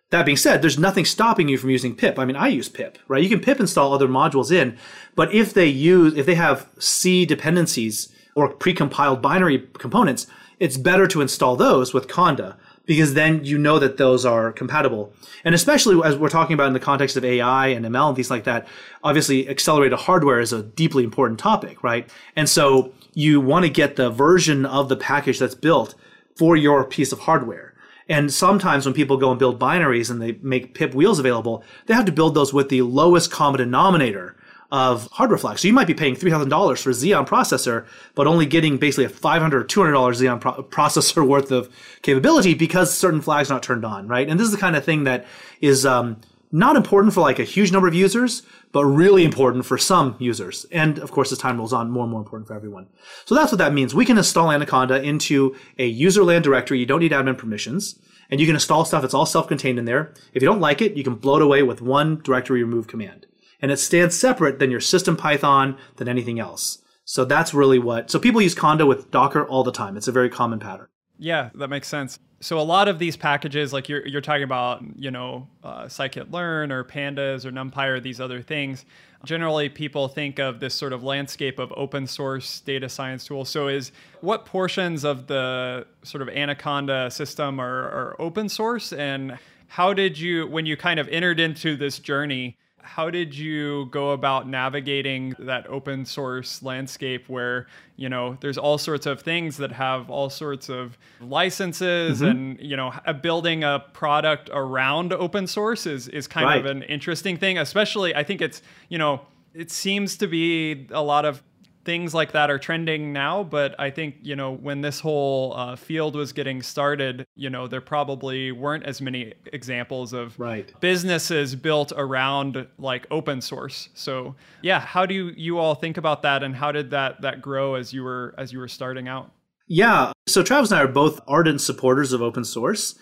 That 0.08 0.24
being 0.24 0.38
said, 0.38 0.62
there's 0.62 0.78
nothing 0.78 1.04
stopping 1.04 1.50
you 1.50 1.58
from 1.58 1.68
using 1.68 1.94
pip. 1.94 2.18
I 2.18 2.24
mean, 2.24 2.34
I 2.34 2.48
use 2.48 2.70
pip, 2.70 2.96
right? 3.08 3.22
You 3.22 3.28
can 3.28 3.40
pip 3.40 3.60
install 3.60 3.92
other 3.92 4.08
modules 4.08 4.50
in, 4.50 4.78
but 5.14 5.34
if 5.34 5.52
they 5.52 5.66
use, 5.66 6.16
if 6.16 6.24
they 6.24 6.36
have 6.36 6.66
C 6.78 7.26
dependencies 7.26 8.10
or 8.34 8.50
precompiled 8.50 9.20
binary 9.20 9.68
components, 9.74 10.26
it's 10.58 10.78
better 10.78 11.06
to 11.08 11.20
install 11.20 11.56
those 11.56 11.92
with 11.92 12.08
Conda 12.08 12.56
because 12.90 13.14
then 13.14 13.44
you 13.44 13.56
know 13.56 13.78
that 13.78 13.98
those 13.98 14.26
are 14.26 14.50
compatible. 14.50 15.12
And 15.44 15.54
especially 15.54 16.00
as 16.04 16.16
we're 16.16 16.28
talking 16.28 16.54
about 16.54 16.66
in 16.66 16.72
the 16.72 16.80
context 16.80 17.16
of 17.16 17.24
AI 17.24 17.68
and 17.68 17.86
ML 17.86 18.08
and 18.08 18.16
things 18.16 18.32
like 18.32 18.42
that, 18.42 18.66
obviously 19.04 19.48
accelerated 19.48 19.96
hardware 19.96 20.40
is 20.40 20.52
a 20.52 20.64
deeply 20.64 21.04
important 21.04 21.38
topic, 21.38 21.84
right? 21.84 22.10
And 22.34 22.48
so 22.48 22.92
you 23.14 23.40
want 23.40 23.64
to 23.64 23.70
get 23.70 23.94
the 23.94 24.10
version 24.10 24.66
of 24.66 24.88
the 24.88 24.96
package 24.96 25.38
that's 25.38 25.54
built 25.54 25.94
for 26.34 26.56
your 26.56 26.84
piece 26.84 27.12
of 27.12 27.20
hardware. 27.20 27.74
And 28.08 28.32
sometimes 28.32 28.86
when 28.86 28.92
people 28.92 29.18
go 29.18 29.30
and 29.30 29.38
build 29.38 29.60
binaries 29.60 30.10
and 30.10 30.20
they 30.20 30.32
make 30.42 30.74
pip 30.74 30.92
wheels 30.92 31.20
available, 31.20 31.62
they 31.86 31.94
have 31.94 32.06
to 32.06 32.12
build 32.12 32.34
those 32.34 32.52
with 32.52 32.70
the 32.70 32.82
lowest 32.82 33.30
common 33.30 33.60
denominator 33.60 34.34
of 34.72 35.08
hardware 35.12 35.38
flags. 35.38 35.62
So 35.62 35.68
you 35.68 35.74
might 35.74 35.86
be 35.86 35.94
paying 35.94 36.14
$3,000 36.14 36.82
for 36.82 36.90
a 36.90 36.92
Xeon 36.92 37.26
processor, 37.26 37.86
but 38.14 38.26
only 38.26 38.46
getting 38.46 38.76
basically 38.76 39.04
a 39.04 39.08
$500 39.08 39.52
or 39.52 39.64
$200 39.64 39.92
Xeon 39.92 40.40
pro- 40.40 40.62
processor 40.62 41.26
worth 41.26 41.50
of 41.50 41.68
capability 42.02 42.54
because 42.54 42.96
certain 42.96 43.20
flags 43.20 43.50
not 43.50 43.62
turned 43.62 43.84
on, 43.84 44.06
right? 44.06 44.28
And 44.28 44.38
this 44.38 44.46
is 44.46 44.52
the 44.52 44.58
kind 44.58 44.76
of 44.76 44.84
thing 44.84 45.04
that 45.04 45.26
is 45.60 45.84
um, 45.84 46.20
not 46.52 46.76
important 46.76 47.14
for 47.14 47.20
like 47.20 47.38
a 47.38 47.44
huge 47.44 47.72
number 47.72 47.88
of 47.88 47.94
users, 47.94 48.42
but 48.72 48.84
really 48.84 49.24
important 49.24 49.66
for 49.66 49.76
some 49.76 50.14
users. 50.18 50.66
And 50.70 50.98
of 50.98 51.10
course, 51.10 51.32
as 51.32 51.38
time 51.38 51.58
rolls 51.58 51.72
on, 51.72 51.90
more 51.90 52.04
and 52.04 52.12
more 52.12 52.20
important 52.20 52.46
for 52.46 52.54
everyone. 52.54 52.86
So 53.24 53.34
that's 53.34 53.50
what 53.50 53.58
that 53.58 53.72
means. 53.72 53.94
We 53.94 54.04
can 54.04 54.18
install 54.18 54.52
Anaconda 54.52 55.02
into 55.02 55.56
a 55.78 55.86
user 55.86 56.22
land 56.22 56.44
directory. 56.44 56.78
You 56.78 56.86
don't 56.86 57.00
need 57.00 57.12
admin 57.12 57.38
permissions. 57.38 57.98
And 58.30 58.38
you 58.38 58.46
can 58.46 58.54
install 58.54 58.84
stuff 58.84 59.02
that's 59.02 59.14
all 59.14 59.26
self-contained 59.26 59.78
in 59.78 59.86
there. 59.86 60.14
If 60.32 60.40
you 60.40 60.48
don't 60.48 60.60
like 60.60 60.80
it, 60.80 60.96
you 60.96 61.02
can 61.02 61.16
blow 61.16 61.36
it 61.36 61.42
away 61.42 61.64
with 61.64 61.82
one 61.82 62.20
directory 62.22 62.62
remove 62.62 62.86
command. 62.86 63.26
And 63.62 63.70
it 63.70 63.78
stands 63.78 64.18
separate 64.18 64.58
than 64.58 64.70
your 64.70 64.80
system 64.80 65.16
Python 65.16 65.76
than 65.96 66.08
anything 66.08 66.40
else. 66.40 66.78
So 67.04 67.24
that's 67.24 67.52
really 67.52 67.78
what, 67.78 68.10
so 68.10 68.18
people 68.18 68.40
use 68.40 68.54
Conda 68.54 68.86
with 68.86 69.10
Docker 69.10 69.44
all 69.44 69.64
the 69.64 69.72
time. 69.72 69.96
It's 69.96 70.08
a 70.08 70.12
very 70.12 70.30
common 70.30 70.58
pattern. 70.58 70.86
Yeah, 71.18 71.50
that 71.56 71.68
makes 71.68 71.88
sense. 71.88 72.18
So 72.40 72.58
a 72.58 72.62
lot 72.62 72.88
of 72.88 72.98
these 72.98 73.16
packages, 73.16 73.72
like 73.72 73.88
you're, 73.90 74.06
you're 74.06 74.22
talking 74.22 74.44
about, 74.44 74.82
you 74.96 75.10
know, 75.10 75.46
uh, 75.62 75.84
scikit-learn 75.84 76.72
or 76.72 76.84
pandas 76.84 77.44
or 77.44 77.50
numpy 77.50 77.86
or 77.88 78.00
these 78.00 78.20
other 78.20 78.40
things, 78.40 78.86
generally 79.24 79.68
people 79.68 80.08
think 80.08 80.38
of 80.38 80.60
this 80.60 80.72
sort 80.72 80.94
of 80.94 81.02
landscape 81.02 81.58
of 81.58 81.70
open 81.76 82.06
source 82.06 82.60
data 82.60 82.88
science 82.88 83.26
tools. 83.26 83.50
So 83.50 83.68
is 83.68 83.92
what 84.22 84.46
portions 84.46 85.04
of 85.04 85.26
the 85.26 85.86
sort 86.02 86.22
of 86.22 86.30
Anaconda 86.30 87.10
system 87.10 87.60
are, 87.60 87.90
are 87.90 88.16
open 88.18 88.48
source 88.48 88.94
and 88.94 89.38
how 89.66 89.92
did 89.92 90.18
you, 90.18 90.46
when 90.46 90.64
you 90.64 90.76
kind 90.76 90.98
of 90.98 91.06
entered 91.08 91.38
into 91.38 91.76
this 91.76 91.98
journey, 91.98 92.56
how 92.82 93.10
did 93.10 93.36
you 93.36 93.86
go 93.86 94.10
about 94.10 94.48
navigating 94.48 95.34
that 95.38 95.66
open 95.68 96.04
source 96.04 96.62
landscape 96.62 97.28
where 97.28 97.66
you 97.96 98.08
know 98.08 98.36
there's 98.40 98.58
all 98.58 98.78
sorts 98.78 99.06
of 99.06 99.20
things 99.20 99.56
that 99.56 99.72
have 99.72 100.10
all 100.10 100.30
sorts 100.30 100.68
of 100.68 100.98
licenses 101.20 102.20
mm-hmm. 102.20 102.30
and 102.30 102.60
you 102.60 102.76
know 102.76 102.92
building 103.22 103.64
a 103.64 103.84
product 103.92 104.50
around 104.52 105.12
open 105.12 105.46
source 105.46 105.86
is 105.86 106.08
is 106.08 106.26
kind 106.26 106.46
right. 106.46 106.60
of 106.60 106.66
an 106.66 106.82
interesting 106.84 107.36
thing 107.36 107.58
especially 107.58 108.14
i 108.14 108.22
think 108.22 108.40
it's 108.40 108.62
you 108.88 108.98
know 108.98 109.20
it 109.54 109.70
seems 109.70 110.16
to 110.16 110.26
be 110.26 110.86
a 110.90 111.02
lot 111.02 111.24
of 111.24 111.42
things 111.84 112.12
like 112.12 112.32
that 112.32 112.50
are 112.50 112.58
trending 112.58 113.12
now 113.12 113.42
but 113.42 113.74
i 113.78 113.90
think 113.90 114.16
you 114.22 114.36
know 114.36 114.52
when 114.52 114.80
this 114.80 115.00
whole 115.00 115.54
uh, 115.56 115.76
field 115.76 116.14
was 116.14 116.32
getting 116.32 116.62
started 116.62 117.24
you 117.34 117.48
know 117.48 117.66
there 117.66 117.80
probably 117.80 118.52
weren't 118.52 118.84
as 118.84 119.00
many 119.00 119.32
examples 119.52 120.12
of 120.12 120.38
right. 120.38 120.72
businesses 120.80 121.54
built 121.54 121.92
around 121.96 122.66
like 122.78 123.06
open 123.10 123.40
source 123.40 123.88
so 123.94 124.34
yeah 124.62 124.80
how 124.80 125.06
do 125.06 125.14
you, 125.14 125.32
you 125.36 125.58
all 125.58 125.74
think 125.74 125.96
about 125.96 126.22
that 126.22 126.42
and 126.42 126.54
how 126.54 126.70
did 126.70 126.90
that 126.90 127.20
that 127.22 127.40
grow 127.40 127.74
as 127.74 127.92
you 127.92 128.02
were 128.02 128.34
as 128.36 128.52
you 128.52 128.58
were 128.58 128.68
starting 128.68 129.08
out 129.08 129.30
yeah 129.66 130.12
so 130.26 130.42
travis 130.42 130.70
and 130.70 130.80
i 130.80 130.82
are 130.82 130.88
both 130.88 131.20
ardent 131.26 131.60
supporters 131.60 132.12
of 132.12 132.20
open 132.20 132.44
source 132.44 132.98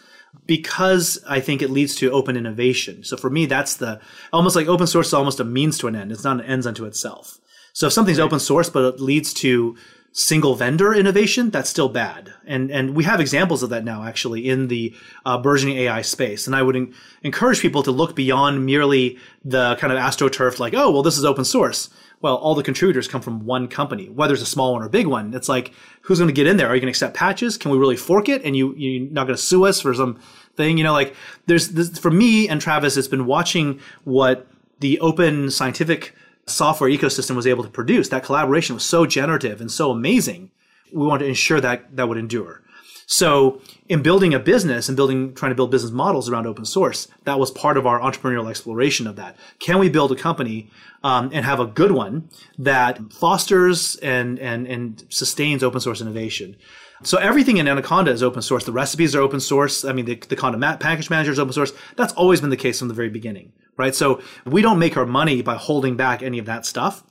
because 0.46 1.18
I 1.26 1.40
think 1.40 1.62
it 1.62 1.70
leads 1.70 1.94
to 1.96 2.10
open 2.10 2.36
innovation. 2.36 3.04
So 3.04 3.16
for 3.16 3.30
me, 3.30 3.46
that's 3.46 3.76
the 3.76 4.00
almost 4.32 4.56
like 4.56 4.66
open 4.66 4.86
source 4.86 5.08
is 5.08 5.14
almost 5.14 5.40
a 5.40 5.44
means 5.44 5.78
to 5.78 5.86
an 5.86 5.96
end. 5.96 6.12
It's 6.12 6.24
not 6.24 6.40
an 6.40 6.46
ends 6.46 6.66
unto 6.66 6.84
itself. 6.84 7.38
So 7.78 7.86
if 7.86 7.92
something's 7.92 8.18
right. 8.18 8.24
open 8.24 8.40
source 8.40 8.68
but 8.68 8.82
it 8.82 9.00
leads 9.00 9.32
to 9.34 9.76
single 10.10 10.56
vendor 10.56 10.92
innovation, 10.92 11.50
that's 11.50 11.70
still 11.70 11.88
bad. 11.88 12.34
And 12.44 12.72
and 12.72 12.96
we 12.96 13.04
have 13.04 13.20
examples 13.20 13.62
of 13.62 13.70
that 13.70 13.84
now 13.84 14.02
actually 14.02 14.48
in 14.48 14.66
the 14.66 14.96
uh, 15.24 15.38
burgeoning 15.38 15.76
AI 15.76 16.02
space. 16.02 16.48
And 16.48 16.56
I 16.56 16.62
would 16.62 16.74
en- 16.74 16.92
encourage 17.22 17.60
people 17.60 17.84
to 17.84 17.92
look 17.92 18.16
beyond 18.16 18.66
merely 18.66 19.16
the 19.44 19.76
kind 19.76 19.92
of 19.92 19.98
astroturf, 20.00 20.58
like, 20.58 20.74
oh, 20.74 20.90
well, 20.90 21.04
this 21.04 21.16
is 21.16 21.24
open 21.24 21.44
source. 21.44 21.88
Well, 22.20 22.34
all 22.34 22.56
the 22.56 22.64
contributors 22.64 23.06
come 23.06 23.20
from 23.20 23.46
one 23.46 23.68
company, 23.68 24.08
whether 24.08 24.34
it's 24.34 24.42
a 24.42 24.46
small 24.46 24.72
one 24.72 24.82
or 24.82 24.86
a 24.86 24.90
big 24.90 25.06
one. 25.06 25.32
It's 25.32 25.48
like, 25.48 25.72
who's 26.00 26.18
going 26.18 26.26
to 26.26 26.34
get 26.34 26.48
in 26.48 26.56
there? 26.56 26.66
Are 26.66 26.74
you 26.74 26.80
going 26.80 26.92
to 26.92 26.96
accept 26.96 27.14
patches? 27.14 27.56
Can 27.56 27.70
we 27.70 27.78
really 27.78 27.96
fork 27.96 28.28
it? 28.28 28.42
And 28.44 28.56
you 28.56 28.74
you're 28.74 29.08
not 29.08 29.28
going 29.28 29.36
to 29.36 29.42
sue 29.42 29.66
us 29.66 29.80
for 29.80 29.94
some 29.94 30.18
thing? 30.56 30.78
You 30.78 30.82
know, 30.82 30.94
like 30.94 31.14
there's 31.46 31.68
this, 31.68 31.96
for 31.96 32.10
me 32.10 32.48
and 32.48 32.60
Travis, 32.60 32.96
it's 32.96 33.06
been 33.06 33.26
watching 33.26 33.78
what 34.02 34.48
the 34.80 34.98
open 34.98 35.52
scientific 35.52 36.16
software 36.50 36.90
ecosystem 36.90 37.36
was 37.36 37.46
able 37.46 37.64
to 37.64 37.70
produce. 37.70 38.08
That 38.08 38.24
collaboration 38.24 38.74
was 38.74 38.84
so 38.84 39.06
generative 39.06 39.60
and 39.60 39.70
so 39.70 39.90
amazing. 39.90 40.50
We 40.92 41.06
wanted 41.06 41.24
to 41.24 41.28
ensure 41.28 41.60
that 41.60 41.96
that 41.96 42.08
would 42.08 42.18
endure. 42.18 42.62
So 43.10 43.62
in 43.88 44.02
building 44.02 44.34
a 44.34 44.38
business 44.38 44.86
and 44.86 44.94
building, 44.94 45.34
trying 45.34 45.50
to 45.50 45.56
build 45.56 45.70
business 45.70 45.92
models 45.92 46.28
around 46.28 46.46
open 46.46 46.66
source, 46.66 47.08
that 47.24 47.38
was 47.38 47.50
part 47.50 47.78
of 47.78 47.86
our 47.86 47.98
entrepreneurial 47.98 48.50
exploration 48.50 49.06
of 49.06 49.16
that. 49.16 49.34
Can 49.60 49.78
we 49.78 49.88
build 49.88 50.12
a 50.12 50.14
company 50.14 50.68
um, 51.02 51.30
and 51.32 51.46
have 51.46 51.58
a 51.58 51.64
good 51.64 51.92
one 51.92 52.28
that 52.58 53.00
fosters 53.10 53.96
and, 53.96 54.38
and, 54.38 54.66
and 54.66 55.04
sustains 55.08 55.62
open 55.62 55.80
source 55.80 56.02
innovation? 56.02 56.56
So 57.02 57.16
everything 57.16 57.56
in 57.56 57.66
Anaconda 57.66 58.10
is 58.10 58.22
open 58.22 58.42
source. 58.42 58.64
The 58.64 58.72
recipes 58.72 59.14
are 59.14 59.22
open 59.22 59.40
source. 59.40 59.86
I 59.86 59.92
mean, 59.94 60.04
the, 60.04 60.16
the 60.16 60.36
Conda 60.36 60.78
package 60.78 61.08
manager 61.08 61.32
is 61.32 61.38
open 61.38 61.54
source. 61.54 61.72
That's 61.96 62.12
always 62.12 62.42
been 62.42 62.50
the 62.50 62.56
case 62.58 62.78
from 62.78 62.88
the 62.88 62.94
very 62.94 63.08
beginning, 63.08 63.52
right? 63.78 63.94
So 63.94 64.20
we 64.44 64.60
don't 64.60 64.78
make 64.78 64.96
our 64.96 65.06
money 65.06 65.40
by 65.40 65.54
holding 65.54 65.96
back 65.96 66.22
any 66.22 66.38
of 66.38 66.44
that 66.46 66.66
stuff. 66.66 67.02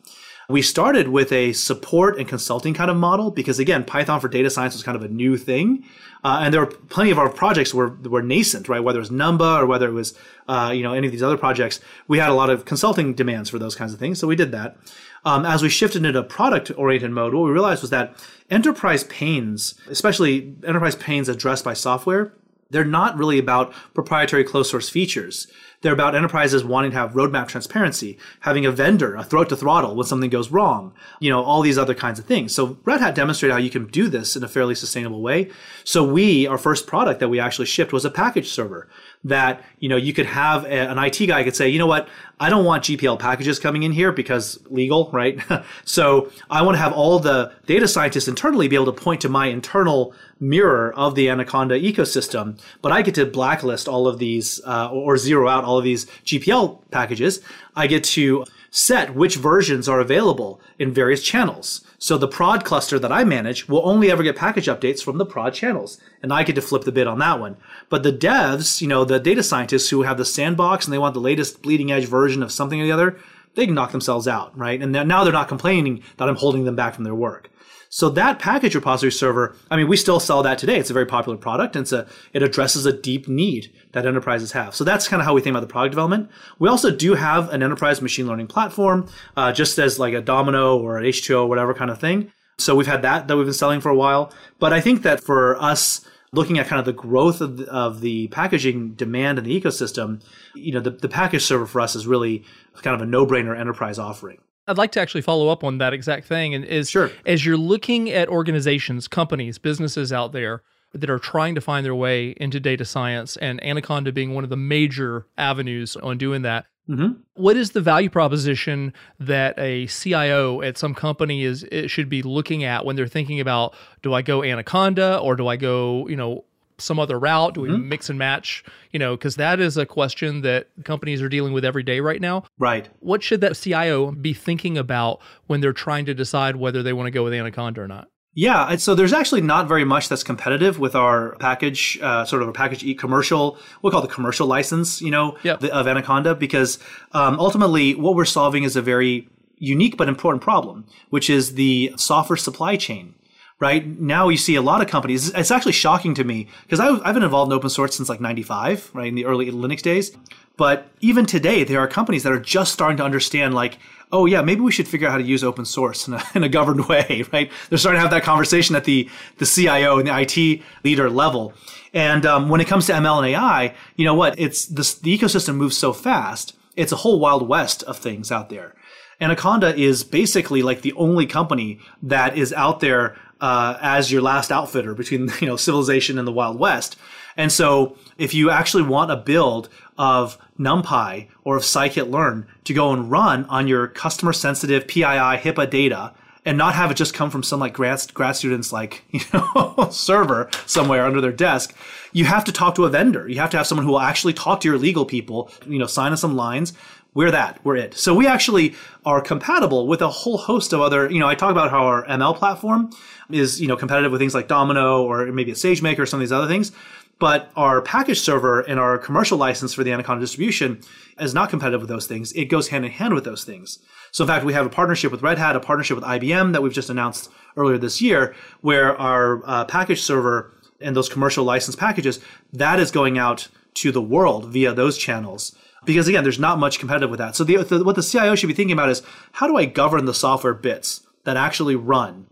We 0.50 0.62
started 0.62 1.10
with 1.10 1.34
a 1.34 1.52
support 1.52 2.18
and 2.18 2.28
consulting 2.28 2.74
kind 2.74 2.90
of 2.90 2.96
model 2.96 3.32
because 3.32 3.60
again, 3.60 3.84
Python 3.84 4.22
for 4.22 4.30
data 4.30 4.50
science 4.50 4.76
was 4.76 4.84
kind 4.84 4.96
of 4.96 5.02
a 5.02 5.10
new 5.10 5.36
thing. 5.36 5.84
Uh, 6.24 6.40
and 6.42 6.54
there 6.54 6.62
were 6.62 6.68
plenty 6.68 7.12
of 7.12 7.20
our 7.20 7.30
projects 7.30 7.74
were, 7.74 7.90
were 8.04 8.22
nascent, 8.22 8.70
right? 8.70 8.82
Whether 8.82 9.00
it 9.00 9.02
was 9.02 9.10
Numba 9.10 9.62
or 9.62 9.66
whether 9.66 9.90
it 9.90 9.94
was, 9.94 10.18
uh, 10.48 10.72
you 10.74 10.84
know, 10.84 10.94
any 10.94 11.06
of 11.08 11.12
these 11.12 11.24
other 11.24 11.38
projects, 11.38 11.82
we 12.08 12.18
had 12.18 12.30
a 12.30 12.34
lot 12.34 12.50
of 12.50 12.64
consulting 12.64 13.14
demands 13.14 13.50
for 13.50 13.60
those 13.60 13.76
kinds 13.76 13.94
of 13.94 14.00
things. 14.00 14.20
So 14.20 14.28
we 14.28 14.36
did 14.38 14.52
that. 14.54 14.78
Um, 15.26 15.46
as 15.46 15.62
we 15.62 15.68
shifted 15.68 16.06
into 16.06 16.24
product 16.24 16.72
oriented 16.78 17.12
mode, 17.12 17.34
what 17.34 17.44
we 17.44 17.52
realized 17.52 17.82
was 17.82 17.92
that 17.92 18.16
enterprise 18.50 19.04
pains, 19.06 19.76
especially 19.90 20.56
enterprise 20.66 20.96
pains 20.96 21.28
addressed 21.28 21.66
by 21.66 21.74
software, 21.74 22.34
they're 22.70 22.86
not 22.86 23.18
really 23.18 23.40
about 23.40 23.74
proprietary 23.94 24.44
closed 24.44 24.72
source 24.72 24.90
features. 24.90 25.48
They're 25.88 25.94
about 25.94 26.16
enterprises 26.16 26.66
wanting 26.66 26.92
to 26.92 26.98
have 26.98 27.14
roadmap 27.14 27.48
transparency, 27.48 28.18
having 28.42 28.66
a 28.66 28.74
vendor, 28.74 29.16
a 29.16 29.24
throat 29.24 29.48
to 29.48 29.56
throttle 29.56 29.96
when 29.96 30.06
something 30.06 30.30
goes 30.30 30.52
wrong, 30.52 30.92
you 31.22 31.30
know, 31.30 31.42
all 31.42 31.62
these 31.62 31.78
other 31.78 31.94
kinds 31.94 32.20
of 32.20 32.26
things. 32.26 32.54
So 32.54 32.78
Red 32.84 33.00
Hat 33.00 33.16
demonstrated 33.16 33.54
how 33.54 33.58
you 33.58 33.70
can 33.70 33.88
do 33.88 34.10
this 34.10 34.36
in 34.36 34.44
a 34.44 34.50
fairly 34.50 34.76
sustainable 34.76 35.22
way. 35.22 35.50
So 35.86 36.04
we, 36.04 36.46
our 36.46 36.58
first 36.58 36.88
product 36.88 37.22
that 37.22 37.30
we 37.30 37.40
actually 37.40 37.68
shipped 37.68 37.94
was 37.94 38.04
a 38.04 38.12
package 38.12 38.50
server 38.50 38.90
that, 39.24 39.64
you 39.80 39.88
know, 39.88 39.96
you 39.96 40.12
could 40.12 40.26
have 40.26 40.66
a, 40.66 40.90
an 40.90 40.98
IT 41.00 41.26
guy 41.26 41.46
could 41.46 41.56
say, 41.56 41.70
you 41.70 41.80
know 41.80 41.88
what, 41.88 42.10
I 42.40 42.50
don't 42.50 42.66
want 42.66 42.84
GPL 42.84 43.18
packages 43.18 43.58
coming 43.58 43.84
in 43.84 43.94
here 43.94 44.12
because 44.12 44.60
legal, 44.70 45.10
right? 45.14 45.40
so 45.86 46.32
I 46.50 46.64
want 46.64 46.76
to 46.76 46.82
have 46.82 46.92
all 46.92 47.18
the 47.20 47.54
data 47.66 47.88
scientists 47.88 48.28
internally 48.28 48.68
be 48.68 48.76
able 48.76 48.86
to 48.88 48.92
point 48.92 49.22
to 49.22 49.30
my 49.30 49.48
internal 49.48 50.14
mirror 50.40 50.94
of 50.96 51.16
the 51.16 51.30
Anaconda 51.30 51.80
ecosystem, 51.80 52.60
but 52.82 52.92
I 52.92 53.02
get 53.02 53.16
to 53.16 53.26
blacklist 53.26 53.88
all 53.88 54.08
of 54.08 54.20
these 54.20 54.62
uh, 54.66 54.90
or 54.92 55.18
zero 55.18 55.48
out 55.48 55.64
all 55.64 55.77
of 55.78 55.84
these 55.84 56.06
GPL 56.26 56.80
packages. 56.92 57.42
I 57.76 57.88
get 57.88 58.04
to 58.06 58.46
set 58.70 59.16
which 59.16 59.36
versions 59.36 59.88
are 59.88 60.00
available 60.00 60.60
in 60.78 60.92
various 60.94 61.24
channels. 61.24 61.86
So 61.98 62.18
the 62.18 62.28
prod 62.28 62.64
cluster 62.64 63.00
that 63.00 63.12
I 63.12 63.24
manage 63.24 63.68
will 63.68 63.88
only 63.88 64.12
ever 64.12 64.24
get 64.24 64.36
package 64.36 64.68
updates 64.68 65.02
from 65.02 65.18
the 65.18 65.26
prod 65.26 65.54
channels, 65.54 66.00
and 66.22 66.32
I 66.32 66.44
get 66.44 66.56
to 66.56 66.62
flip 66.62 66.84
the 66.84 66.92
bid 66.92 67.08
on 67.08 67.20
that 67.20 67.40
one. 67.40 67.58
But 67.90 68.04
the 68.04 68.14
devs, 68.14 68.82
you 68.82 68.88
know, 68.88 69.04
the 69.04 69.20
data 69.20 69.42
scientists 69.42 69.90
who 69.90 70.04
have 70.04 70.18
the 70.18 70.26
sandbox 70.26 70.86
and 70.86 70.94
they 70.94 71.00
want 71.00 71.14
the 71.14 71.20
latest 71.20 71.62
bleeding 71.62 71.92
edge 71.92 72.06
version 72.06 72.44
of 72.44 72.52
something 72.52 72.80
or 72.80 72.84
the 72.84 72.92
other, 72.92 73.18
they 73.56 73.66
can 73.66 73.74
knock 73.74 73.92
themselves 73.92 74.28
out, 74.28 74.56
right? 74.56 74.80
And 74.82 74.92
now 74.92 75.24
they're 75.24 75.34
not 75.34 75.48
complaining 75.48 76.04
that 76.18 76.30
I'm 76.30 76.36
holding 76.36 76.66
them 76.66 76.76
back 76.76 76.94
from 76.94 77.04
their 77.04 77.16
work. 77.16 77.50
So 77.90 78.10
that 78.10 78.40
package 78.40 78.76
repository 78.76 79.12
server, 79.12 79.56
I 79.72 79.78
mean, 79.78 79.88
we 79.88 79.98
still 79.98 80.20
sell 80.20 80.44
that 80.44 80.58
today. 80.58 80.78
It's 80.78 80.90
a 80.90 80.94
very 80.94 81.06
popular 81.06 81.38
product 81.38 81.76
and 81.76 81.92
a, 81.94 82.08
it 82.34 82.44
addresses 82.44 82.86
a 82.86 82.94
deep 82.94 83.28
need 83.28 83.72
that 83.94 84.06
enterprises 84.06 84.52
have. 84.52 84.76
So 84.76 84.84
that's 84.84 85.08
kind 85.08 85.22
of 85.22 85.26
how 85.26 85.34
we 85.34 85.42
think 85.42 85.54
about 85.54 85.62
the 85.62 85.72
product 85.72 85.92
development. 85.92 86.30
We 86.60 86.70
also 86.70 86.92
do 86.92 87.16
have 87.16 87.50
an 87.54 87.64
enterprise 87.64 88.02
machine 88.02 88.28
learning 88.28 88.48
platform, 88.48 89.08
uh, 89.36 89.52
just 89.52 89.78
as 89.80 90.00
like 90.00 90.14
a 90.14 90.22
Domino 90.22 90.78
or 90.78 90.98
an 90.98 91.06
H2O, 91.06 91.44
or 91.44 91.48
whatever 91.48 91.74
kind 91.74 91.90
of 91.90 92.00
thing. 92.00 92.32
So 92.58 92.76
we've 92.76 92.88
had 92.88 93.04
that 93.04 93.28
that 93.28 93.38
we've 93.38 93.46
been 93.46 93.54
selling 93.54 93.82
for 93.82 93.90
a 93.90 93.96
while. 93.96 94.34
But 94.60 94.74
I 94.74 94.82
think 94.82 95.04
that 95.04 95.22
for 95.22 95.62
us, 95.62 96.06
looking 96.32 96.58
at 96.58 96.68
kind 96.68 96.80
of 96.80 96.86
the 96.86 96.94
growth 96.94 97.40
of 97.40 97.58
the, 97.58 97.66
of 97.72 98.02
the 98.02 98.28
packaging 98.30 98.94
demand 98.94 99.38
in 99.38 99.46
the 99.46 99.62
ecosystem, 99.62 100.24
you 100.56 100.74
know, 100.74 100.80
the, 100.80 100.92
the 100.92 101.10
package 101.10 101.44
server 101.44 101.66
for 101.66 101.82
us 101.82 101.96
is 101.96 102.08
really 102.08 102.44
kind 102.82 102.96
of 102.96 103.02
a 103.02 103.06
no-brainer 103.06 103.58
enterprise 103.58 103.98
offering. 104.00 104.40
I'd 104.68 104.78
like 104.78 104.92
to 104.94 105.02
actually 105.02 105.22
follow 105.22 105.50
up 105.50 105.64
on 105.64 105.78
that 105.78 105.94
exact 105.94 106.26
thing. 106.26 106.54
And 106.54 106.66
is 106.66 106.90
sure. 106.90 107.12
as 107.26 107.46
you're 107.46 107.58
looking 107.58 108.10
at 108.10 108.28
organizations, 108.28 109.08
companies, 109.08 109.58
businesses 109.58 110.12
out 110.12 110.34
there 110.34 110.62
that 110.94 111.10
are 111.10 111.20
trying 111.20 111.56
to 111.56 111.62
find 111.62 111.86
their 111.86 111.96
way 111.96 112.32
into 112.38 112.60
data 112.60 112.86
science, 112.86 113.38
and 113.38 113.64
Anaconda 113.64 114.12
being 114.12 114.34
one 114.34 114.44
of 114.44 114.50
the 114.50 114.58
major 114.58 115.28
avenues 115.38 115.96
on 115.96 116.18
doing 116.18 116.42
that. 116.44 116.66
Mm-hmm. 116.90 117.20
What 117.34 117.58
is 117.58 117.72
the 117.72 117.82
value 117.82 118.10
proposition 118.10 118.94
that 119.20 119.60
a 119.60 119.88
CIO 119.88 120.62
at 120.62 120.78
some 120.78 120.94
company 120.94 121.44
is 121.44 121.64
it 121.70 121.90
should 121.90 122.08
be 122.08 122.22
looking 122.22 122.64
at 122.64 122.86
when 122.86 122.96
they're 122.96 123.08
thinking 123.08 123.42
about 123.42 123.76
do 124.02 124.14
I 124.14 124.22
go 124.22 124.42
Anaconda 124.42 125.18
or 125.18 125.36
do 125.36 125.48
I 125.48 125.58
go 125.58 126.08
you 126.08 126.16
know 126.16 126.46
some 126.80 127.00
other 127.00 127.20
route? 127.20 127.54
Do 127.54 127.62
we 127.62 127.70
mm-hmm. 127.70 127.90
mix 127.90 128.10
and 128.10 128.20
match? 128.20 128.64
You 128.92 129.00
know, 129.00 129.16
because 129.16 129.36
that 129.36 129.60
is 129.60 129.78
a 129.78 129.86
question 129.86 130.42
that 130.42 130.68
companies 130.84 131.22
are 131.22 131.30
dealing 131.30 131.54
with 131.54 131.66
every 131.66 131.84
day 131.84 132.00
right 132.00 132.22
now. 132.22 132.44
Right. 132.58 132.90
What 133.00 133.24
should 133.24 133.42
that 133.42 133.56
CIO 133.56 134.12
be 134.12 134.34
thinking 134.34 134.78
about 134.78 135.22
when 135.48 135.62
they're 135.62 135.74
trying 135.74 136.06
to 136.06 136.14
decide 136.14 136.56
whether 136.56 136.84
they 136.84 136.94
want 136.94 137.08
to 137.08 137.12
go 137.12 137.24
with 137.24 137.34
Anaconda 137.34 137.82
or 137.82 137.88
not? 137.88 138.10
Yeah, 138.40 138.76
so 138.76 138.94
there's 138.94 139.14
actually 139.14 139.42
not 139.42 139.68
very 139.68 139.84
much 139.84 140.10
that's 140.10 140.24
competitive 140.24 140.78
with 140.78 140.94
our 140.94 141.36
package, 141.38 141.98
uh, 142.04 142.24
sort 142.24 142.44
of 142.44 142.48
a 142.48 142.52
package 142.52 142.84
e 142.84 142.94
commercial. 142.94 143.58
We'll 143.82 143.92
call 143.92 144.04
the 144.04 144.08
commercial 144.08 144.46
license, 144.46 145.02
you 145.02 145.10
know, 145.10 145.40
yep. 145.42 145.60
the, 145.60 145.74
of 145.74 145.88
Anaconda, 145.88 146.36
because 146.36 146.78
um, 147.14 147.40
ultimately 147.40 147.96
what 147.96 148.14
we're 148.14 148.26
solving 148.26 148.62
is 148.62 148.76
a 148.76 148.82
very 148.84 149.28
unique 149.58 149.98
but 149.98 150.08
important 150.08 150.44
problem, 150.44 150.86
which 151.10 151.32
is 151.32 151.56
the 151.56 151.92
software 151.98 152.38
supply 152.38 152.76
chain. 152.76 153.16
Right 153.60 154.00
now, 154.00 154.30
you 154.30 154.38
see 154.38 154.54
a 154.54 154.62
lot 154.62 154.82
of 154.82 154.88
companies. 154.88 155.30
It's 155.34 155.50
actually 155.50 155.72
shocking 155.72 156.14
to 156.16 156.24
me 156.24 156.48
because 156.64 156.80
I've 156.80 157.14
been 157.16 157.24
involved 157.24 157.52
in 157.52 157.58
open 157.58 157.72
source 157.72 157.96
since 157.96 158.08
like 158.08 158.22
'95, 158.22 158.92
right 158.94 159.08
in 159.08 159.16
the 159.16 159.26
early 159.26 159.50
Linux 159.52 159.82
days. 159.82 160.16
But 160.58 160.90
even 161.02 161.26
today, 161.26 161.64
there 161.64 161.80
are 161.80 161.88
companies 161.88 162.24
that 162.24 162.32
are 162.32 162.40
just 162.40 162.72
starting 162.72 162.98
to 162.98 163.04
understand, 163.04 163.56
like, 163.56 163.80
oh 164.12 164.26
yeah, 164.26 164.42
maybe 164.42 164.62
we 164.62 164.72
should 164.72 164.88
figure 164.88 165.08
out 165.08 165.12
how 165.12 165.18
to 165.18 165.24
use 165.24 165.44
open 165.44 165.66
source 165.66 166.08
in 166.08 166.14
a, 166.14 166.24
in 166.36 166.44
a 166.44 166.50
governed 166.50 166.88
way, 166.88 167.24
right? 167.34 167.52
They're 167.70 167.80
starting 167.80 167.98
to 167.98 168.02
have 168.02 168.12
that 168.12 168.24
conversation 168.24 168.76
at 168.76 168.84
the 168.84 169.10
the 169.40 169.46
CIO 169.46 169.98
and 169.98 170.08
the 170.08 170.20
IT 170.20 170.62
leader 170.84 171.10
level. 171.10 171.54
And 171.94 172.28
um, 172.28 172.50
when 172.50 172.62
it 172.62 172.68
comes 172.68 172.86
to 172.88 172.94
ML 172.94 173.18
and 173.18 173.28
AI, 173.28 173.74
you 173.96 174.06
know 174.06 174.14
what? 174.14 174.38
It's 174.38 174.66
this, 174.66 174.94
the 174.94 175.18
ecosystem 175.18 175.56
moves 175.56 175.78
so 175.78 175.94
fast. 175.94 176.56
It's 176.76 176.92
a 176.92 176.98
whole 176.98 177.20
wild 177.20 177.48
west 177.48 177.82
of 177.84 177.98
things 177.98 178.32
out 178.32 178.50
there. 178.50 178.76
Anaconda 179.20 179.76
is 179.76 180.04
basically 180.04 180.62
like 180.62 180.82
the 180.82 180.94
only 180.94 181.26
company 181.26 181.80
that 182.04 182.38
is 182.38 182.54
out 182.54 182.82
there 182.82 183.18
uh, 183.42 183.78
as 183.82 184.12
your 184.12 184.22
last 184.22 184.52
outfitter 184.52 184.94
between 184.94 185.30
you 185.42 185.48
know 185.48 185.56
civilization 185.56 186.18
and 186.18 186.28
the 186.28 186.32
wild 186.32 186.60
west. 186.60 186.98
And 187.36 187.52
so, 187.52 187.96
if 188.18 188.34
you 188.34 188.50
actually 188.50 188.84
want 188.84 189.12
a 189.12 189.16
build 189.16 189.70
of 189.98 190.38
NumPy 190.60 191.28
or 191.44 191.58
of 191.58 191.64
scikit-learn 191.64 192.48
to 192.64 192.74
go 192.74 192.92
and 192.92 193.12
run 193.12 193.46
on 193.46 193.68
your 193.68 193.88
customer 193.88 194.34
sensitive 194.34 194.88
PII 194.88 195.04
HIPAA 195.04 195.70
data 195.70 196.14
and 196.48 196.58
not 196.58 196.76
have 196.76 196.90
it 196.90 196.94
just 196.96 197.14
come 197.14 197.30
from 197.30 197.44
some 197.44 197.60
like 197.60 197.74
grad, 197.74 198.02
grad 198.14 198.36
students 198.36 198.72
like 198.72 199.04
you 199.12 199.20
know 199.34 199.90
server 199.92 200.50
somewhere 200.66 201.06
under 201.06 201.22
their 201.22 201.32
desk 201.32 201.76
you 202.14 202.26
have 202.26 202.46
to 202.46 202.52
talk 202.52 202.74
to 202.76 202.86
a 202.86 202.90
vendor 202.90 203.28
you 203.28 203.38
have 203.40 203.50
to 203.50 203.58
have 203.58 203.68
someone 203.68 203.86
who 203.86 203.92
will 203.92 204.00
actually 204.00 204.34
talk 204.34 204.62
to 204.62 204.68
your 204.68 204.78
legal 204.78 205.06
people 205.06 205.52
you 205.68 205.78
know 205.78 205.86
sign 205.86 206.14
us 206.14 206.22
some 206.22 206.36
lines 206.36 206.74
we're 207.18 207.32
that 207.32 207.60
we're 207.64 207.76
it 207.76 207.96
so 207.96 208.14
we 208.14 208.28
actually 208.28 208.76
are 209.04 209.20
compatible 209.20 209.88
with 209.88 210.02
a 210.04 210.08
whole 210.08 210.38
host 210.38 210.72
of 210.72 210.80
other 210.80 211.12
you 211.12 211.20
know 211.20 211.28
i 211.28 211.34
talk 211.34 211.52
about 211.52 211.72
how 211.72 211.84
our 211.84 212.06
ml 212.06 212.36
platform 212.36 212.92
is 213.32 213.60
you 213.60 213.68
know 213.68 213.76
competitive 213.76 214.12
with 214.12 214.22
things 214.22 214.36
like 214.36 214.48
domino 214.48 215.04
or 215.04 215.26
maybe 215.32 215.52
a 215.52 215.56
sagemaker 215.56 216.00
or 216.00 216.06
some 216.06 216.20
of 216.20 216.22
these 216.22 216.32
other 216.32 216.48
things 216.48 216.72
but 217.20 217.52
our 217.56 217.82
package 217.82 218.20
server 218.20 218.62
and 218.62 218.80
our 218.80 219.00
commercial 219.00 219.40
license 219.40 219.74
for 219.74 219.84
the 219.84 219.92
Anaconda 219.92 220.22
distribution 220.22 220.80
is 221.20 221.34
not 221.34 221.50
competitive 221.50 221.82
with 221.82 221.90
those 221.90 222.06
things. 222.06 222.32
It 222.34 222.46
goes 222.46 222.68
hand 222.68 222.86
in 222.86 222.92
hand 222.92 223.16
with 223.16 223.24
those 223.24 223.44
things. 223.44 223.80
So 224.12 224.24
in 224.24 224.28
fact, 224.28 224.46
we 224.46 224.54
have 224.54 224.68
a 224.68 224.70
partnership 224.70 225.12
with 225.12 225.24
Red 225.24 225.40
Hat, 225.40 225.56
a 225.56 225.60
partnership 225.60 225.96
with 225.96 226.04
IBM 226.04 226.54
that 226.54 226.62
we've 226.62 226.72
just 226.72 226.92
announced 226.92 227.32
earlier 227.56 227.80
this 227.80 228.04
year, 228.04 228.36
where 228.62 228.96
our 228.98 229.42
uh, 229.46 229.66
package 229.66 230.04
server 230.04 230.54
and 230.80 230.96
those 230.96 231.10
commercial 231.10 231.44
license 231.44 231.76
packages, 231.76 232.20
that 232.54 232.80
is 232.80 232.92
going 232.92 233.18
out 233.18 233.48
to 233.74 233.92
the 233.92 234.02
world 234.02 234.46
via 234.46 234.74
those 234.74 234.96
channels. 234.96 235.56
Because 235.86 236.08
again, 236.08 236.24
there's 236.24 236.40
not 236.40 236.60
much 236.60 236.80
competitive 236.80 237.10
with 237.10 237.20
that. 237.20 237.36
So 237.36 237.44
the, 237.44 237.64
the, 237.64 237.84
what 237.84 237.96
the 237.96 238.04
CIO 238.04 238.36
should 238.36 238.48
be 238.48 238.54
thinking 238.54 238.74
about 238.74 238.90
is 238.90 239.02
how 239.34 239.48
do 239.48 239.58
I 239.58 239.66
govern 239.66 240.06
the 240.06 240.14
software 240.14 240.54
bits 240.54 241.08
that 241.24 241.38
actually 241.38 241.76
run 241.76 242.28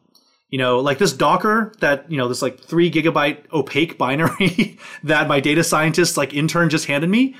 you 0.55 0.59
know, 0.59 0.79
like 0.79 0.99
this 0.99 1.11
Docker 1.11 1.73
that, 1.79 2.09
you 2.09 2.17
know, 2.17 2.29
this 2.29 2.41
like 2.41 2.59
three 2.59 2.89
gigabyte 2.89 3.51
opaque 3.51 3.97
binary 3.97 4.77
that 5.03 5.27
my 5.27 5.41
data 5.41 5.65
scientist 5.65 6.15
like 6.15 6.33
intern 6.33 6.69
just 6.69 6.85
handed 6.85 7.09
me. 7.09 7.35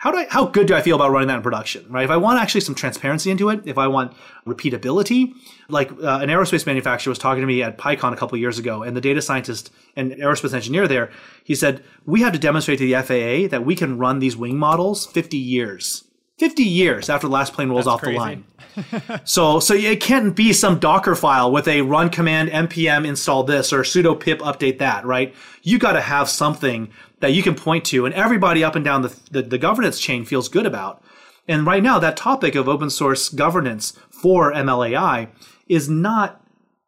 How 0.00 0.10
do 0.10 0.16
I, 0.16 0.26
how 0.30 0.46
good 0.46 0.66
do 0.66 0.74
I 0.74 0.80
feel 0.80 0.96
about 0.96 1.10
running 1.10 1.28
that 1.28 1.36
in 1.36 1.42
production, 1.42 1.84
right? 1.90 2.04
If 2.04 2.10
I 2.10 2.16
want 2.16 2.40
actually 2.40 2.62
some 2.62 2.74
transparency 2.74 3.30
into 3.30 3.50
it, 3.50 3.60
if 3.66 3.76
I 3.76 3.86
want 3.86 4.14
repeatability, 4.46 5.34
like 5.68 5.92
uh, 5.92 6.20
an 6.22 6.30
aerospace 6.30 6.64
manufacturer 6.64 7.10
was 7.10 7.18
talking 7.18 7.42
to 7.42 7.46
me 7.46 7.62
at 7.62 7.76
PyCon 7.76 8.10
a 8.10 8.16
couple 8.16 8.38
years 8.38 8.58
ago, 8.58 8.82
and 8.82 8.96
the 8.96 9.02
data 9.02 9.20
scientist 9.20 9.70
and 9.96 10.12
aerospace 10.12 10.54
engineer 10.54 10.88
there, 10.88 11.10
he 11.44 11.54
said, 11.54 11.84
we 12.06 12.22
have 12.22 12.32
to 12.32 12.38
demonstrate 12.38 12.78
to 12.78 12.86
the 12.86 12.94
FAA 12.94 13.50
that 13.50 13.66
we 13.66 13.76
can 13.76 13.98
run 13.98 14.20
these 14.20 14.38
wing 14.38 14.56
models 14.56 15.04
50 15.04 15.36
years 15.36 16.04
50 16.40 16.62
years 16.62 17.10
after 17.10 17.26
the 17.26 17.32
last 17.34 17.52
plane 17.52 17.68
rolls 17.68 17.84
That's 17.84 17.96
off 17.96 18.00
crazy. 18.00 18.14
the 18.14 18.18
line. 18.18 18.44
so 19.24 19.60
so 19.60 19.74
it 19.74 20.00
can't 20.00 20.34
be 20.34 20.54
some 20.54 20.78
Docker 20.78 21.14
file 21.14 21.52
with 21.52 21.68
a 21.68 21.82
run 21.82 22.08
command 22.08 22.48
npm 22.48 23.06
install 23.06 23.44
this 23.44 23.74
or 23.74 23.82
sudo 23.82 24.18
pip 24.18 24.38
update 24.38 24.78
that, 24.78 25.04
right? 25.04 25.34
You 25.62 25.78
got 25.78 25.92
to 25.92 26.00
have 26.00 26.30
something 26.30 26.90
that 27.20 27.32
you 27.32 27.42
can 27.42 27.54
point 27.54 27.84
to 27.86 28.06
and 28.06 28.14
everybody 28.14 28.64
up 28.64 28.76
and 28.76 28.84
down 28.84 29.02
the, 29.02 29.16
the, 29.30 29.42
the 29.42 29.58
governance 29.58 30.00
chain 30.00 30.24
feels 30.24 30.48
good 30.48 30.66
about. 30.66 31.02
And 31.48 31.66
right 31.66 31.82
now, 31.82 31.98
that 31.98 32.16
topic 32.16 32.54
of 32.54 32.68
open 32.68 32.90
source 32.90 33.28
governance 33.28 33.92
for 34.10 34.52
MLAI 34.52 35.30
is 35.68 35.88
not 35.88 36.44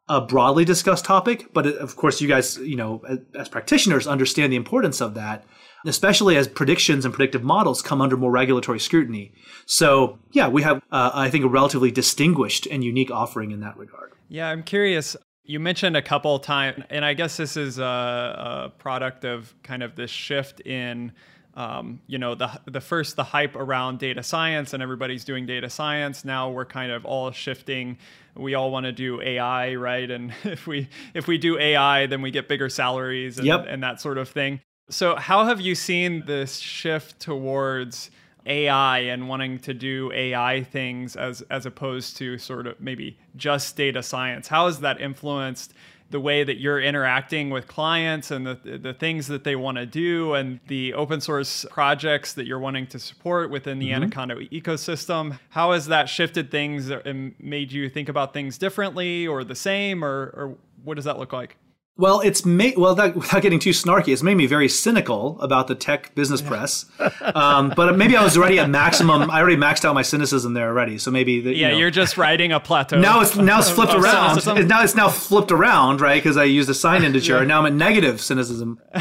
a 0.07 0.21
broadly 0.21 0.65
discussed 0.65 1.05
topic, 1.05 1.53
but 1.53 1.65
of 1.65 1.95
course, 1.95 2.21
you 2.21 2.27
guys, 2.27 2.57
you 2.57 2.75
know, 2.75 3.01
as 3.35 3.49
practitioners, 3.49 4.05
understand 4.05 4.51
the 4.51 4.57
importance 4.57 5.01
of 5.01 5.13
that 5.15 5.45
especially 5.85 6.37
as 6.37 6.47
predictions 6.47 7.05
and 7.05 7.13
predictive 7.13 7.43
models 7.43 7.81
come 7.81 8.01
under 8.01 8.17
more 8.17 8.31
regulatory 8.31 8.79
scrutiny. 8.79 9.33
So, 9.65 10.19
yeah, 10.31 10.47
we 10.47 10.61
have, 10.63 10.77
uh, 10.91 11.11
I 11.13 11.29
think, 11.29 11.43
a 11.43 11.49
relatively 11.49 11.91
distinguished 11.91 12.67
and 12.69 12.83
unique 12.83 13.11
offering 13.11 13.51
in 13.51 13.59
that 13.61 13.77
regard. 13.77 14.13
Yeah, 14.29 14.49
I'm 14.49 14.63
curious. 14.63 15.15
You 15.45 15.59
mentioned 15.59 15.97
a 15.97 16.01
couple 16.01 16.39
times, 16.39 16.83
and 16.89 17.03
I 17.03 17.13
guess 17.13 17.37
this 17.37 17.57
is 17.57 17.79
a, 17.79 17.83
a 17.83 18.69
product 18.77 19.25
of 19.25 19.53
kind 19.63 19.83
of 19.83 19.95
this 19.95 20.11
shift 20.11 20.61
in. 20.61 21.11
Um, 21.55 22.01
you 22.07 22.17
know 22.17 22.33
the 22.33 22.49
the 22.65 22.81
first 22.81 23.15
the 23.15 23.23
hype 23.23 23.55
around 23.55 23.99
data 23.99 24.23
science 24.23 24.73
and 24.73 24.81
everybody's 24.81 25.23
doing 25.23 25.45
data 25.45 25.69
science 25.69 26.25
now 26.25 26.49
we're 26.49 26.65
kind 26.65 26.91
of 26.91 27.05
all 27.05 27.29
shifting 27.29 27.99
we 28.35 28.55
all 28.55 28.71
want 28.71 28.87
to 28.87 28.91
do 28.91 29.21
AI 29.21 29.75
right 29.75 30.09
and 30.09 30.33
if 30.43 30.65
we 30.65 30.89
if 31.13 31.27
we 31.27 31.37
do 31.37 31.59
AI 31.59 32.07
then 32.07 32.23
we 32.23 32.31
get 32.31 32.47
bigger 32.47 32.69
salaries 32.69 33.37
and, 33.37 33.45
yep. 33.45 33.67
and 33.69 33.83
that 33.83 34.01
sort 34.01 34.17
of 34.17 34.29
thing 34.29 34.61
so, 34.89 35.15
how 35.15 35.45
have 35.45 35.61
you 35.61 35.75
seen 35.75 36.25
this 36.25 36.57
shift 36.57 37.19
towards 37.19 38.11
AI 38.45 38.99
and 38.99 39.29
wanting 39.29 39.59
to 39.59 39.73
do 39.73 40.11
AI 40.13 40.63
things 40.63 41.15
as 41.15 41.41
as 41.49 41.65
opposed 41.65 42.17
to 42.17 42.37
sort 42.37 42.67
of 42.67 42.79
maybe 42.79 43.17
just 43.35 43.75
data 43.75 44.03
science? 44.03 44.47
How 44.47 44.65
has 44.65 44.79
that 44.81 44.99
influenced 44.99 45.73
the 46.09 46.19
way 46.19 46.43
that 46.43 46.59
you're 46.59 46.79
interacting 46.79 47.49
with 47.49 47.67
clients 47.67 48.29
and 48.31 48.45
the 48.45 48.55
the 48.77 48.93
things 48.93 49.27
that 49.27 49.43
they 49.43 49.55
want 49.55 49.77
to 49.77 49.85
do 49.85 50.33
and 50.33 50.59
the 50.67 50.93
open 50.93 51.19
source 51.19 51.65
projects 51.71 52.33
that 52.33 52.45
you're 52.45 52.59
wanting 52.59 52.85
to 52.87 52.99
support 52.99 53.49
within 53.49 53.79
the 53.79 53.87
mm-hmm. 53.87 54.03
Anaconda 54.03 54.35
ecosystem? 54.35 55.39
How 55.49 55.71
has 55.71 55.87
that 55.87 56.09
shifted 56.09 56.51
things 56.51 56.89
and 56.89 57.33
made 57.39 57.71
you 57.71 57.89
think 57.89 58.09
about 58.09 58.33
things 58.33 58.57
differently 58.57 59.25
or 59.27 59.43
the 59.43 59.55
same 59.55 60.03
or 60.03 60.33
or 60.35 60.57
what 60.83 60.95
does 60.95 61.05
that 61.05 61.17
look 61.17 61.33
like? 61.33 61.57
Well, 61.95 62.21
it's 62.21 62.43
made 62.43 62.75
well 62.75 62.95
that, 62.95 63.15
without 63.15 63.43
getting 63.43 63.59
too 63.59 63.69
snarky. 63.69 64.13
It's 64.13 64.23
made 64.23 64.33
me 64.35 64.47
very 64.47 64.67
cynical 64.67 65.39
about 65.39 65.67
the 65.67 65.75
tech 65.75 66.15
business 66.15 66.41
yeah. 66.41 66.49
press. 66.49 66.85
Um, 67.21 67.71
but 67.75 67.95
maybe 67.95 68.17
I 68.17 68.23
was 68.23 68.35
already 68.35 68.57
at 68.57 68.67
maximum. 68.67 69.29
I 69.29 69.39
already 69.39 69.57
maxed 69.57 69.85
out 69.85 69.93
my 69.93 70.01
cynicism 70.01 70.55
there 70.55 70.69
already. 70.69 70.97
So 70.97 71.11
maybe 71.11 71.39
the, 71.39 71.55
yeah, 71.55 71.69
you 71.69 71.85
are 71.85 71.91
just 71.91 72.17
riding 72.17 72.51
a 72.51 72.59
plateau. 72.59 72.99
Now 72.99 73.21
it's 73.21 73.35
now 73.35 73.59
it's 73.59 73.69
flipped 73.69 73.93
around. 73.93 74.41
Cynicism. 74.41 74.67
Now 74.67 74.83
it's 74.83 74.95
now 74.95 75.07
flipped 75.07 75.51
around, 75.51 76.01
right? 76.01 76.21
Because 76.21 76.35
I 76.35 76.45
used 76.45 76.67
a 76.67 76.73
sign 76.73 77.03
integer. 77.03 77.37
yeah. 77.39 77.43
Now 77.43 77.59
I'm 77.59 77.67
at 77.67 77.73
negative 77.73 78.21
cynicism. 78.21 78.81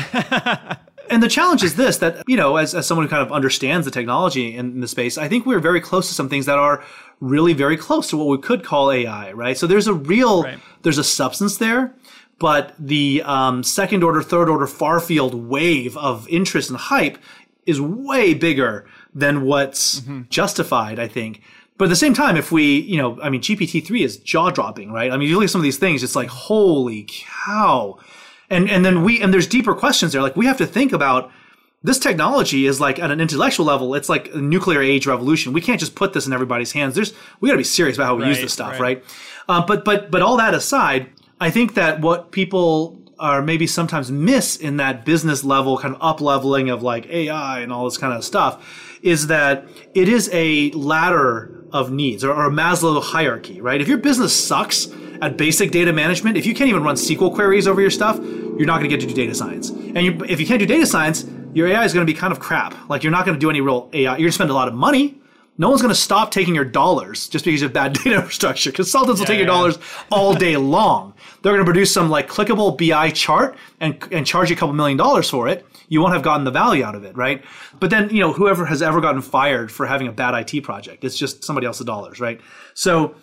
and 1.08 1.22
the 1.22 1.28
challenge 1.28 1.62
is 1.62 1.76
this: 1.76 1.96
that 1.98 2.22
you 2.26 2.36
know, 2.36 2.56
as, 2.56 2.74
as 2.74 2.86
someone 2.86 3.06
who 3.06 3.10
kind 3.10 3.22
of 3.22 3.32
understands 3.32 3.86
the 3.86 3.90
technology 3.90 4.54
in, 4.54 4.72
in 4.72 4.80
the 4.80 4.88
space, 4.88 5.16
I 5.16 5.28
think 5.28 5.46
we're 5.46 5.60
very 5.60 5.80
close 5.80 6.08
to 6.08 6.14
some 6.14 6.28
things 6.28 6.44
that 6.44 6.58
are 6.58 6.84
really 7.20 7.54
very 7.54 7.76
close 7.76 8.10
to 8.10 8.18
what 8.18 8.26
we 8.26 8.36
could 8.36 8.64
call 8.64 8.90
AI, 8.90 9.32
right? 9.32 9.56
So 9.56 9.66
there's 9.66 9.86
a 9.86 9.94
real, 9.94 10.42
right. 10.42 10.58
there's 10.82 10.98
a 10.98 11.04
substance 11.04 11.56
there 11.56 11.94
but 12.42 12.74
the 12.76 13.22
um, 13.24 13.62
second 13.62 14.02
order, 14.02 14.20
third 14.20 14.48
order 14.48 14.66
far 14.66 14.98
field 14.98 15.32
wave 15.32 15.96
of 15.96 16.28
interest 16.28 16.70
and 16.70 16.76
hype 16.76 17.16
is 17.66 17.80
way 17.80 18.34
bigger 18.34 18.84
than 19.14 19.42
what's 19.42 20.00
mm-hmm. 20.00 20.22
justified, 20.28 20.98
I 20.98 21.06
think. 21.06 21.40
But 21.78 21.84
at 21.84 21.90
the 21.90 21.96
same 21.96 22.14
time, 22.14 22.36
if 22.36 22.50
we, 22.50 22.80
you 22.80 22.96
know, 22.96 23.16
I 23.22 23.30
mean, 23.30 23.42
GPT-3 23.42 24.04
is 24.04 24.16
jaw 24.16 24.50
dropping, 24.50 24.90
right? 24.90 25.12
I 25.12 25.16
mean, 25.16 25.28
you 25.28 25.36
look 25.36 25.44
at 25.44 25.50
some 25.50 25.60
of 25.60 25.62
these 25.62 25.78
things, 25.78 26.02
it's 26.02 26.16
like, 26.16 26.30
holy 26.30 27.06
cow. 27.08 28.00
And, 28.50 28.68
and 28.68 28.84
then 28.84 29.04
we, 29.04 29.22
and 29.22 29.32
there's 29.32 29.46
deeper 29.46 29.76
questions 29.76 30.12
there. 30.12 30.20
Like, 30.20 30.34
we 30.34 30.46
have 30.46 30.58
to 30.58 30.66
think 30.66 30.92
about 30.92 31.30
this 31.84 32.00
technology 32.00 32.66
is 32.66 32.80
like 32.80 32.98
at 32.98 33.12
an 33.12 33.20
intellectual 33.20 33.66
level, 33.66 33.94
it's 33.94 34.08
like 34.08 34.34
a 34.34 34.38
nuclear 34.38 34.82
age 34.82 35.06
revolution. 35.06 35.52
We 35.52 35.60
can't 35.60 35.78
just 35.78 35.94
put 35.94 36.12
this 36.12 36.26
in 36.26 36.32
everybody's 36.32 36.72
hands. 36.72 36.96
There's, 36.96 37.12
we 37.40 37.48
got 37.48 37.52
to 37.52 37.58
be 37.58 37.62
serious 37.62 37.96
about 37.96 38.06
how 38.06 38.16
we 38.16 38.22
right, 38.24 38.30
use 38.30 38.40
this 38.40 38.52
stuff, 38.52 38.80
right? 38.80 38.98
right? 38.98 39.04
Uh, 39.48 39.64
but, 39.64 39.84
but, 39.84 40.10
but 40.10 40.22
all 40.22 40.38
that 40.38 40.54
aside, 40.54 41.08
I 41.42 41.50
think 41.50 41.74
that 41.74 42.00
what 42.00 42.30
people 42.30 43.02
are 43.18 43.42
maybe 43.42 43.66
sometimes 43.66 44.12
miss 44.12 44.56
in 44.56 44.76
that 44.76 45.04
business 45.04 45.42
level 45.42 45.76
kind 45.76 45.92
of 45.92 46.00
up 46.00 46.20
leveling 46.20 46.70
of 46.70 46.84
like 46.84 47.06
AI 47.08 47.60
and 47.60 47.72
all 47.72 47.84
this 47.84 47.98
kind 47.98 48.12
of 48.12 48.24
stuff 48.24 48.98
is 49.02 49.26
that 49.26 49.66
it 49.92 50.08
is 50.08 50.30
a 50.32 50.70
ladder 50.70 51.64
of 51.72 51.90
needs 51.90 52.22
or, 52.22 52.32
or 52.32 52.46
a 52.46 52.50
Maslow 52.50 53.02
hierarchy, 53.02 53.60
right? 53.60 53.80
If 53.80 53.88
your 53.88 53.98
business 53.98 54.32
sucks 54.32 54.86
at 55.20 55.36
basic 55.36 55.72
data 55.72 55.92
management, 55.92 56.36
if 56.36 56.46
you 56.46 56.54
can't 56.54 56.70
even 56.70 56.84
run 56.84 56.94
SQL 56.94 57.34
queries 57.34 57.66
over 57.66 57.80
your 57.80 57.90
stuff, 57.90 58.18
you're 58.18 58.66
not 58.66 58.78
going 58.78 58.88
to 58.88 58.96
get 58.96 59.00
to 59.00 59.08
do 59.08 59.14
data 59.14 59.34
science. 59.34 59.70
And 59.70 59.98
you, 59.98 60.24
if 60.28 60.38
you 60.38 60.46
can't 60.46 60.60
do 60.60 60.66
data 60.66 60.86
science, 60.86 61.26
your 61.54 61.66
AI 61.66 61.84
is 61.84 61.92
going 61.92 62.06
to 62.06 62.12
be 62.12 62.16
kind 62.16 62.32
of 62.32 62.38
crap. 62.38 62.88
Like 62.88 63.02
you're 63.02 63.10
not 63.10 63.26
going 63.26 63.34
to 63.34 63.40
do 63.40 63.50
any 63.50 63.60
real 63.60 63.90
AI. 63.92 64.12
You're 64.12 64.18
going 64.18 64.28
to 64.28 64.32
spend 64.32 64.50
a 64.50 64.54
lot 64.54 64.68
of 64.68 64.74
money. 64.74 65.20
No 65.58 65.68
one's 65.68 65.82
going 65.82 65.94
to 65.94 66.00
stop 66.00 66.30
taking 66.30 66.54
your 66.54 66.64
dollars 66.64 67.28
just 67.28 67.44
because 67.44 67.60
you 67.60 67.66
have 67.66 67.74
bad 67.74 67.92
data 68.04 68.16
infrastructure. 68.16 68.72
Consultants 68.72 69.20
will 69.20 69.26
take 69.26 69.38
your 69.38 69.46
yeah. 69.46 69.52
dollars 69.52 69.78
all 70.10 70.34
day 70.34 70.56
long. 70.76 71.14
They're 71.42 71.52
going 71.52 71.64
to 71.64 71.70
produce 71.70 71.92
some 71.92 72.08
like 72.08 72.28
clickable 72.28 72.76
BI 72.76 73.10
chart 73.10 73.56
and, 73.80 74.02
and 74.10 74.26
charge 74.26 74.50
you 74.50 74.56
a 74.56 74.58
couple 74.58 74.74
million 74.74 74.96
dollars 74.96 75.28
for 75.28 75.48
it. 75.48 75.66
You 75.88 76.00
won't 76.00 76.14
have 76.14 76.22
gotten 76.22 76.44
the 76.44 76.50
value 76.50 76.84
out 76.84 76.94
of 76.94 77.04
it, 77.04 77.16
right? 77.16 77.44
But 77.78 77.90
then, 77.90 78.08
you 78.10 78.20
know, 78.20 78.32
whoever 78.32 78.64
has 78.64 78.80
ever 78.80 79.00
gotten 79.00 79.20
fired 79.20 79.70
for 79.70 79.84
having 79.84 80.08
a 80.08 80.12
bad 80.12 80.34
IT 80.34 80.62
project, 80.62 81.04
it's 81.04 81.18
just 81.18 81.44
somebody 81.44 81.66
else's 81.66 81.84
dollars, 81.84 82.18
right? 82.18 82.40
So, 82.72 83.14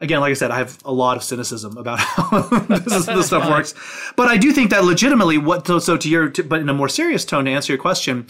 again, 0.00 0.20
like 0.20 0.30
I 0.30 0.34
said, 0.34 0.50
I 0.50 0.58
have 0.58 0.78
a 0.84 0.92
lot 0.92 1.16
of 1.16 1.22
cynicism 1.22 1.78
about 1.78 1.98
how 2.00 2.40
this, 2.40 3.06
this 3.06 3.26
stuff 3.28 3.48
works. 3.48 3.74
But 4.14 4.28
I 4.28 4.36
do 4.36 4.52
think 4.52 4.70
that 4.70 4.84
legitimately, 4.84 5.38
what 5.38 5.66
so, 5.66 5.78
so 5.78 5.96
to 5.96 6.08
your, 6.08 6.28
to, 6.30 6.42
but 6.42 6.60
in 6.60 6.68
a 6.68 6.74
more 6.74 6.88
serious 6.88 7.24
tone, 7.24 7.46
to 7.46 7.50
answer 7.50 7.72
your 7.72 7.80
question, 7.80 8.26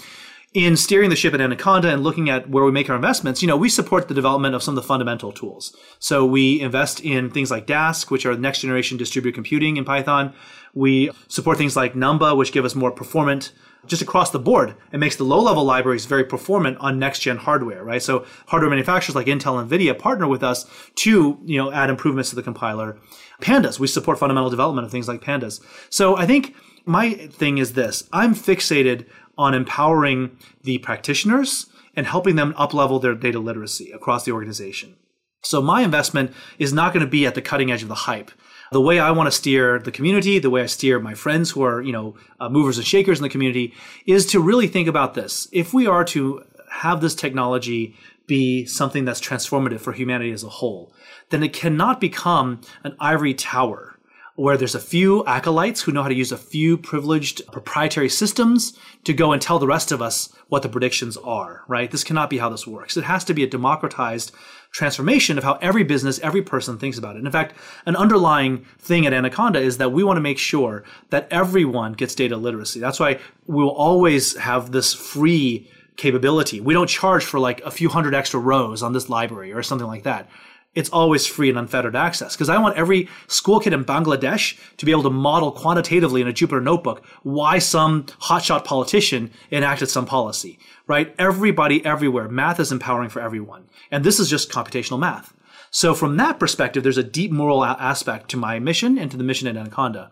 in 0.58 0.76
steering 0.76 1.08
the 1.08 1.14
ship 1.14 1.34
at 1.34 1.40
Anaconda 1.40 1.88
and 1.88 2.02
looking 2.02 2.28
at 2.28 2.50
where 2.50 2.64
we 2.64 2.72
make 2.72 2.90
our 2.90 2.96
investments, 2.96 3.40
you 3.42 3.46
know, 3.46 3.56
we 3.56 3.68
support 3.68 4.08
the 4.08 4.14
development 4.14 4.56
of 4.56 4.62
some 4.62 4.76
of 4.76 4.82
the 4.82 4.86
fundamental 4.86 5.30
tools. 5.30 5.74
So 6.00 6.26
we 6.26 6.60
invest 6.60 7.00
in 7.00 7.30
things 7.30 7.48
like 7.48 7.64
Dask, 7.64 8.10
which 8.10 8.26
are 8.26 8.36
next 8.36 8.62
generation 8.62 8.96
distributed 8.96 9.36
computing 9.36 9.76
in 9.76 9.84
Python. 9.84 10.34
We 10.74 11.12
support 11.28 11.58
things 11.58 11.76
like 11.76 11.94
Numba, 11.94 12.36
which 12.36 12.50
give 12.50 12.64
us 12.64 12.74
more 12.74 12.90
performant 12.90 13.52
just 13.86 14.02
across 14.02 14.32
the 14.32 14.40
board. 14.40 14.74
It 14.92 14.98
makes 14.98 15.14
the 15.14 15.22
low 15.22 15.40
level 15.40 15.62
libraries 15.62 16.06
very 16.06 16.24
performant 16.24 16.76
on 16.78 16.98
next 16.98 17.20
gen 17.20 17.36
hardware, 17.36 17.84
right? 17.84 18.02
So 18.02 18.26
hardware 18.48 18.70
manufacturers 18.70 19.14
like 19.14 19.28
Intel 19.28 19.60
and 19.60 19.70
Nvidia 19.70 19.96
partner 19.96 20.26
with 20.26 20.42
us 20.42 20.66
to, 20.96 21.38
you 21.44 21.56
know, 21.56 21.70
add 21.70 21.88
improvements 21.88 22.30
to 22.30 22.36
the 22.36 22.42
compiler. 22.42 22.98
Pandas, 23.40 23.78
we 23.78 23.86
support 23.86 24.18
fundamental 24.18 24.50
development 24.50 24.84
of 24.84 24.90
things 24.90 25.06
like 25.06 25.20
pandas. 25.20 25.60
So 25.88 26.16
I 26.16 26.26
think 26.26 26.56
my 26.84 27.12
thing 27.12 27.58
is 27.58 27.74
this. 27.74 28.08
I'm 28.12 28.34
fixated 28.34 29.06
on 29.38 29.54
empowering 29.54 30.36
the 30.62 30.78
practitioners 30.78 31.66
and 31.96 32.06
helping 32.06 32.36
them 32.36 32.52
uplevel 32.54 33.00
their 33.00 33.14
data 33.14 33.38
literacy 33.38 33.90
across 33.92 34.24
the 34.24 34.32
organization. 34.32 34.96
So 35.42 35.62
my 35.62 35.82
investment 35.82 36.32
is 36.58 36.72
not 36.72 36.92
going 36.92 37.04
to 37.04 37.10
be 37.10 37.24
at 37.24 37.34
the 37.34 37.42
cutting 37.42 37.70
edge 37.70 37.82
of 37.82 37.88
the 37.88 37.94
hype. 37.94 38.30
The 38.70 38.80
way 38.80 38.98
I 38.98 39.12
want 39.12 39.28
to 39.28 39.36
steer 39.36 39.78
the 39.78 39.92
community, 39.92 40.38
the 40.38 40.50
way 40.50 40.62
I 40.62 40.66
steer 40.66 40.98
my 40.98 41.14
friends 41.14 41.52
who 41.52 41.62
are, 41.62 41.80
you 41.80 41.92
know, 41.92 42.16
uh, 42.38 42.48
movers 42.48 42.76
and 42.76 42.86
shakers 42.86 43.18
in 43.18 43.22
the 43.22 43.28
community 43.30 43.72
is 44.04 44.26
to 44.26 44.40
really 44.40 44.66
think 44.66 44.88
about 44.88 45.14
this. 45.14 45.48
If 45.52 45.72
we 45.72 45.86
are 45.86 46.04
to 46.06 46.44
have 46.70 47.00
this 47.00 47.14
technology 47.14 47.96
be 48.26 48.66
something 48.66 49.04
that's 49.04 49.20
transformative 49.20 49.80
for 49.80 49.92
humanity 49.92 50.32
as 50.32 50.44
a 50.44 50.48
whole, 50.48 50.92
then 51.30 51.42
it 51.42 51.52
cannot 51.52 52.00
become 52.00 52.60
an 52.84 52.94
ivory 53.00 53.32
tower 53.32 53.97
where 54.38 54.56
there's 54.56 54.76
a 54.76 54.80
few 54.80 55.26
acolytes 55.26 55.82
who 55.82 55.90
know 55.90 56.02
how 56.02 56.08
to 56.08 56.14
use 56.14 56.30
a 56.30 56.38
few 56.38 56.78
privileged 56.78 57.44
proprietary 57.50 58.08
systems 58.08 58.78
to 59.02 59.12
go 59.12 59.32
and 59.32 59.42
tell 59.42 59.58
the 59.58 59.66
rest 59.66 59.90
of 59.90 60.00
us 60.00 60.32
what 60.46 60.62
the 60.62 60.68
predictions 60.68 61.16
are, 61.16 61.64
right? 61.66 61.90
This 61.90 62.04
cannot 62.04 62.30
be 62.30 62.38
how 62.38 62.48
this 62.48 62.64
works. 62.64 62.96
It 62.96 63.02
has 63.02 63.24
to 63.24 63.34
be 63.34 63.42
a 63.42 63.48
democratized 63.48 64.30
transformation 64.70 65.38
of 65.38 65.44
how 65.44 65.54
every 65.54 65.82
business, 65.82 66.20
every 66.20 66.40
person 66.40 66.78
thinks 66.78 66.96
about 66.96 67.16
it. 67.16 67.18
And 67.18 67.26
in 67.26 67.32
fact, 67.32 67.56
an 67.84 67.96
underlying 67.96 68.64
thing 68.78 69.06
at 69.06 69.12
Anaconda 69.12 69.58
is 69.58 69.78
that 69.78 69.90
we 69.90 70.04
want 70.04 70.18
to 70.18 70.22
make 70.22 70.38
sure 70.38 70.84
that 71.10 71.26
everyone 71.32 71.94
gets 71.94 72.14
data 72.14 72.36
literacy. 72.36 72.78
That's 72.78 73.00
why 73.00 73.18
we 73.48 73.64
will 73.64 73.74
always 73.74 74.36
have 74.36 74.70
this 74.70 74.94
free 74.94 75.68
capability. 75.96 76.60
We 76.60 76.74
don't 76.74 76.88
charge 76.88 77.24
for 77.24 77.40
like 77.40 77.60
a 77.62 77.72
few 77.72 77.88
hundred 77.88 78.14
extra 78.14 78.38
rows 78.38 78.84
on 78.84 78.92
this 78.92 79.08
library 79.08 79.52
or 79.52 79.64
something 79.64 79.88
like 79.88 80.04
that 80.04 80.30
it's 80.74 80.90
always 80.90 81.26
free 81.26 81.48
and 81.48 81.58
unfettered 81.58 81.96
access. 81.96 82.34
Because 82.34 82.48
I 82.48 82.58
want 82.58 82.76
every 82.76 83.08
school 83.26 83.60
kid 83.60 83.72
in 83.72 83.84
Bangladesh 83.84 84.58
to 84.76 84.86
be 84.86 84.92
able 84.92 85.02
to 85.04 85.10
model 85.10 85.50
quantitatively 85.52 86.20
in 86.20 86.28
a 86.28 86.32
Jupyter 86.32 86.62
notebook 86.62 87.04
why 87.22 87.58
some 87.58 88.04
hotshot 88.04 88.64
politician 88.64 89.30
enacted 89.50 89.88
some 89.88 90.06
policy, 90.06 90.58
right? 90.86 91.14
Everybody 91.18 91.84
everywhere. 91.84 92.28
Math 92.28 92.60
is 92.60 92.70
empowering 92.70 93.08
for 93.08 93.20
everyone. 93.20 93.68
And 93.90 94.04
this 94.04 94.20
is 94.20 94.30
just 94.30 94.50
computational 94.50 94.98
math. 94.98 95.34
So 95.70 95.94
from 95.94 96.16
that 96.16 96.38
perspective, 96.38 96.82
there's 96.82 96.98
a 96.98 97.02
deep 97.02 97.30
moral 97.30 97.64
aspect 97.64 98.30
to 98.30 98.36
my 98.36 98.58
mission 98.58 98.98
and 98.98 99.10
to 99.10 99.16
the 99.16 99.24
mission 99.24 99.48
at 99.48 99.56
Anaconda. 99.56 100.10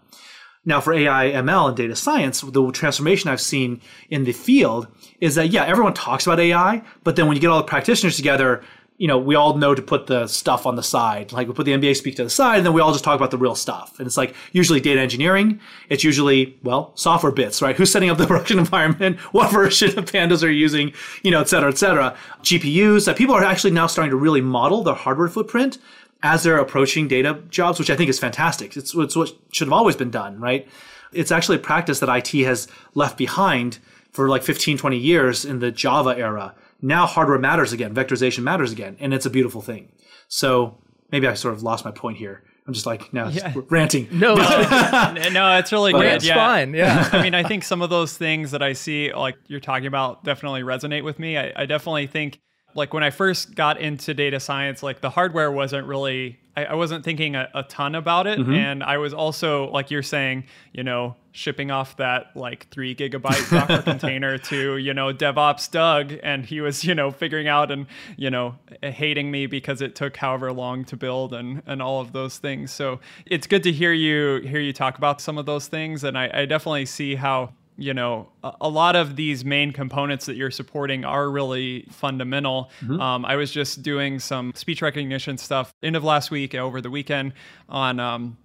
Now, 0.69 0.81
for 0.81 0.93
AI, 0.93 1.31
ML, 1.31 1.69
and 1.69 1.77
data 1.77 1.95
science, 1.95 2.41
the 2.41 2.73
transformation 2.73 3.31
I've 3.31 3.41
seen 3.41 3.81
in 4.11 4.25
the 4.25 4.33
field 4.33 4.89
is 5.21 5.37
that, 5.37 5.51
yeah, 5.51 5.65
everyone 5.65 5.95
talks 5.95 6.27
about 6.27 6.41
AI, 6.41 6.83
but 7.05 7.15
then 7.15 7.29
when 7.29 7.37
you 7.37 7.41
get 7.41 7.51
all 7.51 7.59
the 7.59 7.65
practitioners 7.65 8.17
together, 8.17 8.65
you 8.99 9.07
know, 9.07 9.19
we 9.19 9.35
all 9.35 9.57
know 9.57 9.75
to 9.75 9.83
put 9.83 10.07
the 10.07 10.27
stuff 10.27 10.65
on 10.65 10.77
the 10.77 10.83
side. 10.83 11.33
Like 11.33 11.49
we 11.49 11.55
put 11.55 11.67
the 11.67 11.73
MBA 11.73 11.97
speak 11.97 12.17
to 12.17 12.25
the 12.25 12.31
side, 12.31 12.59
and 12.59 12.67
then 12.67 12.73
we 12.73 12.81
all 12.81 12.93
just 12.93 13.05
talk 13.05 13.17
about 13.17 13.31
the 13.31 13.37
real 13.39 13.55
stuff. 13.55 13.99
And 13.99 14.07
it's 14.07 14.17
like 14.17 14.35
usually 14.53 14.81
data 14.81 15.01
engineering. 15.01 15.61
It's 15.89 16.03
usually 16.03 16.59
well 16.63 16.93
software 16.95 17.33
bits, 17.33 17.61
right? 17.61 17.77
Who's 17.77 17.93
setting 17.93 18.09
up 18.09 18.19
the 18.19 18.27
production 18.29 18.59
environment? 18.59 19.19
What 19.33 19.53
version 19.53 19.99
of 19.99 20.07
Pandas 20.07 20.43
are 20.43 20.51
you 20.51 20.61
using? 20.61 20.93
You 21.23 21.31
know, 21.31 21.41
et 21.41 21.49
cetera, 21.49 21.69
et 21.69 21.79
cetera. 21.79 22.17
GPUs. 22.43 23.05
That 23.05 23.17
people 23.17 23.35
are 23.35 23.45
actually 23.45 23.73
now 23.73 23.87
starting 23.87 24.11
to 24.11 24.17
really 24.17 24.41
model 24.41 24.83
their 24.83 24.95
hardware 24.95 25.29
footprint 25.29 25.79
as 26.23 26.43
they're 26.43 26.59
approaching 26.59 27.07
data 27.07 27.39
jobs, 27.51 27.79
which 27.79 27.91
I 27.91 27.97
think 27.97 28.09
is 28.09 28.19
fantastic. 28.19 28.77
It's, 28.77 28.95
it's 28.95 29.15
what 29.15 29.33
should 29.53 29.69
have 29.69 29.73
always 29.73 29.97
been 29.97 30.11
done, 30.11 30.41
right? 30.41 30.67
It's 31.13 31.31
actually 31.31 31.57
a 31.57 31.61
practice 31.61 32.01
that 32.01 32.09
IT 32.09 32.45
has 32.45 32.67
left 32.95 33.19
behind 33.19 33.79
for 34.11 34.29
like 34.29 34.43
15, 34.43 34.79
20 34.79 34.97
years 34.97 35.45
in 35.45 35.59
the 35.59 35.71
Java 35.71 36.17
era 36.17 36.55
now 36.83 37.07
hardware 37.07 37.39
matters 37.39 37.73
again, 37.73 37.95
vectorization 37.95 38.43
matters 38.43 38.73
again, 38.73 38.97
and 39.01 39.15
it's 39.15 39.27
a 39.27 39.31
beautiful 39.31 39.61
thing. 39.63 39.93
So 40.29 40.79
maybe 41.11 41.27
I 41.27 41.35
sort 41.35 41.55
of 41.55 41.63
lost 41.63 41.85
my 41.85 41.91
point 41.91 42.19
here. 42.19 42.43
I'm 42.67 42.73
just 42.75 42.87
like 42.87 43.13
now 43.13 43.29
Yeah. 43.29 43.55
ranting. 43.71 44.09
No, 44.13 44.35
no, 44.35 45.57
it's 45.59 45.73
really 45.73 45.93
good. 45.93 46.05
it's 46.05 46.27
yeah. 46.27 46.35
fine. 46.35 46.75
Yeah. 46.75 47.09
I 47.13 47.23
mean, 47.23 47.35
I 47.35 47.45
think 47.45 47.63
some 47.65 47.81
of 47.81 47.91
those 47.91 48.17
things 48.17 48.51
that 48.51 48.63
I 48.63 48.73
see, 48.73 49.13
like 49.13 49.37
you're 49.47 49.61
talking 49.61 49.87
about, 49.87 50.25
definitely 50.25 50.63
resonate 50.63 51.05
with 51.05 51.19
me. 51.19 51.39
I, 51.39 51.53
I 51.55 51.67
definitely 51.67 52.09
think, 52.09 52.41
like, 52.75 52.93
when 52.93 53.03
I 53.05 53.11
first 53.11 53.55
got 53.55 53.81
into 53.81 54.13
data 54.15 54.39
science, 54.41 54.83
like, 54.83 55.01
the 55.01 55.09
hardware 55.11 55.51
wasn't 55.51 55.87
really, 55.87 56.39
I, 56.57 56.67
I 56.67 56.75
wasn't 56.75 57.05
thinking 57.05 57.37
a, 57.37 57.49
a 57.55 57.63
ton 57.63 57.95
about 57.95 58.27
it. 58.27 58.39
Mm-hmm. 58.39 58.53
And 58.53 58.83
I 58.83 58.99
was 58.99 59.15
also, 59.15 59.71
like 59.71 59.91
you're 59.91 60.03
saying, 60.03 60.45
you 60.73 60.83
know, 60.83 61.15
shipping 61.37 61.71
off 61.71 61.99
that 61.99 62.35
like 62.35 62.67
three 62.71 62.95
gigabyte 62.95 63.51
Docker 63.51 63.83
container 63.91 64.39
to, 64.39 64.79
you 64.79 64.95
know, 64.95 65.13
DevOps 65.13 65.71
Doug. 65.71 66.15
And 66.23 66.47
he 66.47 66.61
was, 66.61 66.83
you 66.83 66.95
know, 66.95 67.11
figuring 67.11 67.47
out 67.47 67.71
and, 67.71 67.87
you 68.17 68.31
know, 68.31 68.57
hating 68.83 69.31
me 69.31 69.47
because 69.47 69.83
it 69.83 69.95
took 69.95 70.17
however 70.17 70.53
long 70.53 70.85
to 70.87 70.97
build 70.97 71.35
and, 71.35 71.63
and 71.67 71.83
all 71.83 72.01
of 72.01 72.13
those 72.13 72.39
things. 72.39 72.73
So 72.73 73.01
it's 73.27 73.47
good 73.47 73.63
to 73.65 73.73
hear 73.73 73.93
you, 73.93 74.41
hear 74.49 74.61
you 74.61 74.73
talk 74.73 74.97
about 74.97 75.21
some 75.21 75.37
of 75.37 75.45
those 75.45 75.69
things. 75.69 76.05
And 76.05 76.17
I, 76.17 76.31
I 76.33 76.47
definitely 76.47 76.87
see 76.87 77.15
how, 77.17 77.53
you 77.77 77.93
know, 77.93 78.29
a, 78.43 78.53
a 78.63 78.69
lot 78.71 78.97
of 78.97 79.17
these 79.17 79.45
main 79.45 79.73
components 79.73 80.25
that 80.27 80.37
you're 80.37 80.51
supporting 80.51 81.05
are 81.05 81.29
really 81.29 81.87
fundamental. 81.91 82.71
Um, 82.99 83.27
I 83.27 83.37
was 83.37 83.51
just 83.51 83.83
doing 83.83 84.19
some 84.19 84.53
speech 84.55 84.81
recognition 84.81 85.37
stuff 85.37 85.75
end 85.83 85.97
of 85.97 86.03
last 86.03 86.31
week 86.31 86.55
over 86.55 86.81
the 86.81 86.91
weekend 86.91 87.35
on 87.69 88.01
um, 88.01 88.39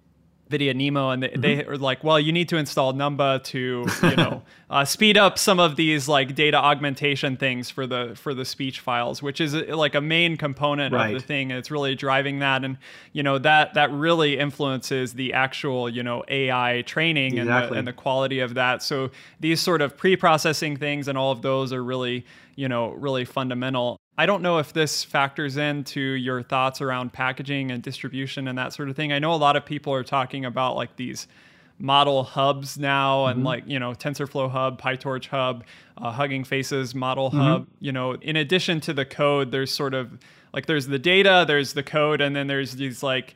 NVIDIA 0.52 0.74
NeMo, 0.74 1.14
and 1.14 1.22
they, 1.22 1.56
they 1.58 1.64
were 1.64 1.78
like, 1.78 2.04
"Well, 2.04 2.20
you 2.20 2.32
need 2.32 2.48
to 2.50 2.56
install 2.56 2.92
Numba 2.92 3.42
to, 3.44 3.86
you 4.08 4.16
know, 4.22 4.42
uh, 4.70 4.84
speed 4.84 5.16
up 5.16 5.38
some 5.38 5.58
of 5.58 5.76
these 5.76 6.08
like 6.08 6.34
data 6.34 6.56
augmentation 6.56 7.36
things 7.36 7.70
for 7.70 7.86
the 7.86 8.12
for 8.14 8.34
the 8.34 8.44
speech 8.44 8.80
files, 8.80 9.22
which 9.22 9.40
is 9.40 9.54
uh, 9.54 9.64
like 9.76 9.94
a 9.94 10.00
main 10.00 10.36
component 10.36 10.94
Right. 10.94 11.14
of 11.14 11.20
the 11.20 11.26
thing. 11.26 11.50
And 11.50 11.58
it's 11.58 11.70
really 11.70 11.94
driving 11.94 12.40
that, 12.40 12.64
and 12.64 12.76
you 13.12 13.22
know 13.22 13.38
that 13.38 13.74
that 13.74 13.90
really 13.90 14.38
influences 14.38 15.14
the 15.14 15.32
actual 15.32 15.88
you 15.88 16.02
know 16.02 16.24
AI 16.28 16.82
training 16.86 17.38
and, 17.38 17.48
the, 17.48 17.72
and 17.78 17.88
the 17.88 17.92
quality 17.92 18.40
of 18.40 18.54
that. 18.54 18.82
So 18.82 19.10
these 19.40 19.60
sort 19.60 19.80
of 19.80 19.96
pre-processing 19.96 20.76
things 20.76 21.08
and 21.08 21.16
all 21.16 21.32
of 21.32 21.42
those 21.42 21.72
are 21.72 21.82
really 21.82 22.26
you 22.56 22.68
know 22.68 22.90
really 22.90 23.24
fundamental. 23.24 23.98
I 24.18 24.26
don't 24.26 24.42
know 24.42 24.58
if 24.58 24.72
this 24.72 25.02
factors 25.04 25.56
into 25.56 26.00
your 26.00 26.42
thoughts 26.42 26.80
around 26.80 27.12
packaging 27.12 27.70
and 27.70 27.82
distribution 27.82 28.46
and 28.46 28.58
that 28.58 28.72
sort 28.72 28.88
of 28.90 28.96
thing. 28.96 29.12
I 29.12 29.18
know 29.18 29.32
a 29.32 29.36
lot 29.36 29.56
of 29.56 29.64
people 29.64 29.92
are 29.94 30.04
talking 30.04 30.44
about 30.44 30.76
like 30.76 30.96
these 30.96 31.26
model 31.78 32.22
hubs 32.22 32.78
now 32.78 33.26
and 33.26 33.42
like 33.42 33.64
you 33.66 33.78
know 33.78 33.92
tensorflow 33.92 34.48
hub 34.48 34.80
pytorch 34.80 35.26
hub 35.26 35.64
uh, 35.98 36.12
hugging 36.12 36.44
faces 36.44 36.94
model 36.94 37.30
hub. 37.30 37.66
You 37.80 37.90
know 37.92 38.12
in 38.12 38.36
addition 38.36 38.80
to 38.82 38.92
the 38.92 39.04
code 39.04 39.50
there's 39.50 39.72
sort 39.72 39.94
of 39.94 40.18
like 40.52 40.66
there's 40.66 40.86
the 40.86 40.98
data 40.98 41.44
there's 41.46 41.72
the 41.72 41.82
code 41.82 42.20
and 42.20 42.36
then 42.36 42.46
there's 42.46 42.72
these 42.72 43.02
like 43.02 43.34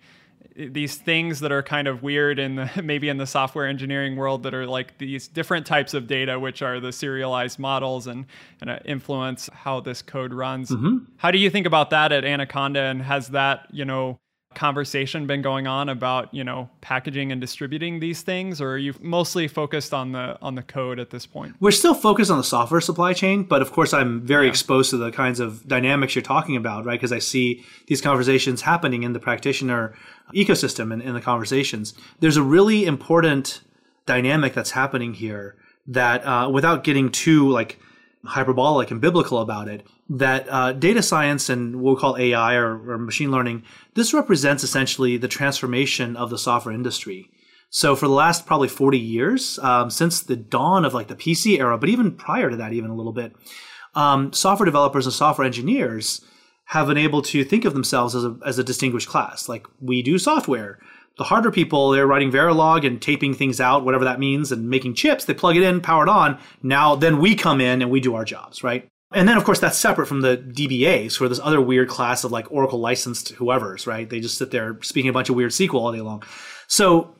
these 0.56 0.96
things 0.96 1.40
that 1.40 1.52
are 1.52 1.62
kind 1.62 1.86
of 1.86 2.02
weird 2.02 2.38
in 2.38 2.56
the 2.56 2.70
maybe 2.82 3.08
in 3.08 3.18
the 3.18 3.26
software 3.26 3.66
engineering 3.66 4.16
world 4.16 4.42
that 4.42 4.54
are 4.54 4.66
like 4.66 4.98
these 4.98 5.28
different 5.28 5.66
types 5.66 5.94
of 5.94 6.06
data 6.06 6.38
which 6.38 6.62
are 6.62 6.80
the 6.80 6.92
serialized 6.92 7.58
models 7.58 8.06
and, 8.06 8.26
and 8.60 8.70
uh, 8.70 8.78
influence 8.84 9.50
how 9.52 9.80
this 9.80 10.02
code 10.02 10.32
runs 10.32 10.72
how 11.18 11.30
do 11.30 11.38
you 11.38 11.50
think 11.50 11.66
about 11.66 11.90
that 11.90 12.12
at 12.12 12.24
anaconda 12.24 12.80
and 12.80 13.02
has 13.02 13.28
that 13.28 13.66
you 13.70 13.84
know 13.84 14.18
conversation 14.56 15.26
been 15.26 15.42
going 15.42 15.68
on 15.68 15.88
about 15.88 16.32
you 16.34 16.42
know 16.42 16.68
packaging 16.80 17.30
and 17.30 17.40
distributing 17.40 18.00
these 18.00 18.22
things, 18.22 18.60
or 18.60 18.72
are 18.72 18.78
you 18.78 18.94
mostly 19.00 19.46
focused 19.46 19.94
on 19.94 20.10
the 20.10 20.36
on 20.42 20.56
the 20.56 20.62
code 20.62 20.98
at 20.98 21.10
this 21.10 21.26
point? 21.26 21.54
We're 21.60 21.70
still 21.70 21.94
focused 21.94 22.30
on 22.30 22.38
the 22.38 22.44
software 22.44 22.80
supply 22.80 23.12
chain, 23.12 23.44
but 23.44 23.62
of 23.62 23.70
course, 23.70 23.92
I'm 23.92 24.22
very 24.22 24.46
yeah. 24.46 24.50
exposed 24.50 24.90
to 24.90 24.96
the 24.96 25.12
kinds 25.12 25.38
of 25.38 25.68
dynamics 25.68 26.16
you're 26.16 26.22
talking 26.22 26.56
about, 26.56 26.84
right? 26.84 26.98
Because 26.98 27.12
I 27.12 27.20
see 27.20 27.64
these 27.86 28.00
conversations 28.00 28.62
happening 28.62 29.04
in 29.04 29.12
the 29.12 29.20
practitioner 29.20 29.94
ecosystem 30.34 30.92
and 30.92 31.02
in 31.02 31.14
the 31.14 31.20
conversations. 31.20 31.94
There's 32.20 32.36
a 32.36 32.42
really 32.42 32.84
important 32.84 33.60
dynamic 34.06 34.54
that's 34.54 34.72
happening 34.72 35.14
here 35.14 35.56
that, 35.86 36.24
uh, 36.24 36.50
without 36.52 36.84
getting 36.84 37.10
too 37.10 37.48
like 37.48 37.78
hyperbolic 38.24 38.90
and 38.90 39.00
biblical 39.00 39.38
about 39.38 39.68
it, 39.68 39.86
that 40.08 40.46
uh, 40.48 40.72
data 40.72 41.02
science 41.02 41.48
and 41.48 41.80
what 41.80 41.94
we 41.94 42.00
call 42.00 42.16
AI 42.16 42.54
or, 42.54 42.90
or, 42.90 42.98
machine 42.98 43.30
learning, 43.30 43.62
this 43.94 44.12
represents 44.12 44.64
essentially 44.64 45.16
the 45.16 45.28
transformation 45.28 46.16
of 46.16 46.30
the 46.30 46.38
software 46.38 46.74
industry. 46.74 47.30
So 47.70 47.96
for 47.96 48.06
the 48.06 48.14
last 48.14 48.46
probably 48.46 48.68
40 48.68 48.98
years, 48.98 49.58
um, 49.60 49.90
since 49.90 50.22
the 50.22 50.36
dawn 50.36 50.84
of 50.84 50.94
like 50.94 51.08
the 51.08 51.16
PC 51.16 51.58
era, 51.58 51.78
but 51.78 51.88
even 51.88 52.12
prior 52.12 52.50
to 52.50 52.56
that, 52.56 52.72
even 52.72 52.90
a 52.90 52.94
little 52.94 53.12
bit, 53.12 53.34
um, 53.94 54.32
software 54.32 54.66
developers 54.66 55.06
and 55.06 55.12
software 55.12 55.46
engineers 55.46 56.24
have 56.66 56.88
been 56.88 56.98
able 56.98 57.22
to 57.22 57.44
think 57.44 57.64
of 57.64 57.74
themselves 57.74 58.14
as 58.14 58.24
a, 58.24 58.36
as 58.44 58.58
a 58.58 58.64
distinguished 58.64 59.08
class. 59.08 59.48
Like 59.48 59.66
we 59.80 60.02
do 60.02 60.18
software. 60.18 60.78
The 61.16 61.24
hardware 61.24 61.52
people, 61.52 61.90
they're 61.90 62.06
writing 62.06 62.30
Verilog 62.30 62.86
and 62.86 63.00
taping 63.00 63.32
things 63.32 63.60
out, 63.60 63.84
whatever 63.84 64.04
that 64.04 64.20
means, 64.20 64.52
and 64.52 64.68
making 64.68 64.94
chips. 64.94 65.24
They 65.24 65.32
plug 65.32 65.56
it 65.56 65.62
in, 65.62 65.80
power 65.80 66.02
it 66.02 66.10
on. 66.10 66.38
Now, 66.62 66.94
then 66.94 67.18
we 67.18 67.34
come 67.34 67.60
in 67.60 67.80
and 67.80 67.90
we 67.90 68.00
do 68.00 68.14
our 68.14 68.24
jobs, 68.24 68.62
right? 68.62 68.86
And 69.14 69.28
then, 69.28 69.36
of 69.36 69.44
course, 69.44 69.60
that's 69.60 69.78
separate 69.78 70.06
from 70.06 70.20
the 70.20 70.36
DBAs, 70.36 71.16
who 71.16 71.24
are 71.24 71.28
this 71.28 71.40
other 71.42 71.60
weird 71.60 71.88
class 71.88 72.24
of 72.24 72.32
like 72.32 72.50
Oracle 72.50 72.80
licensed 72.80 73.30
whoever's, 73.30 73.86
right? 73.86 74.10
They 74.10 74.20
just 74.20 74.36
sit 74.36 74.50
there 74.50 74.78
speaking 74.82 75.08
a 75.08 75.12
bunch 75.12 75.30
of 75.30 75.36
weird 75.36 75.52
SQL 75.52 75.74
all 75.74 75.92
day 75.92 76.00
long. 76.00 76.22
So, 76.66 77.14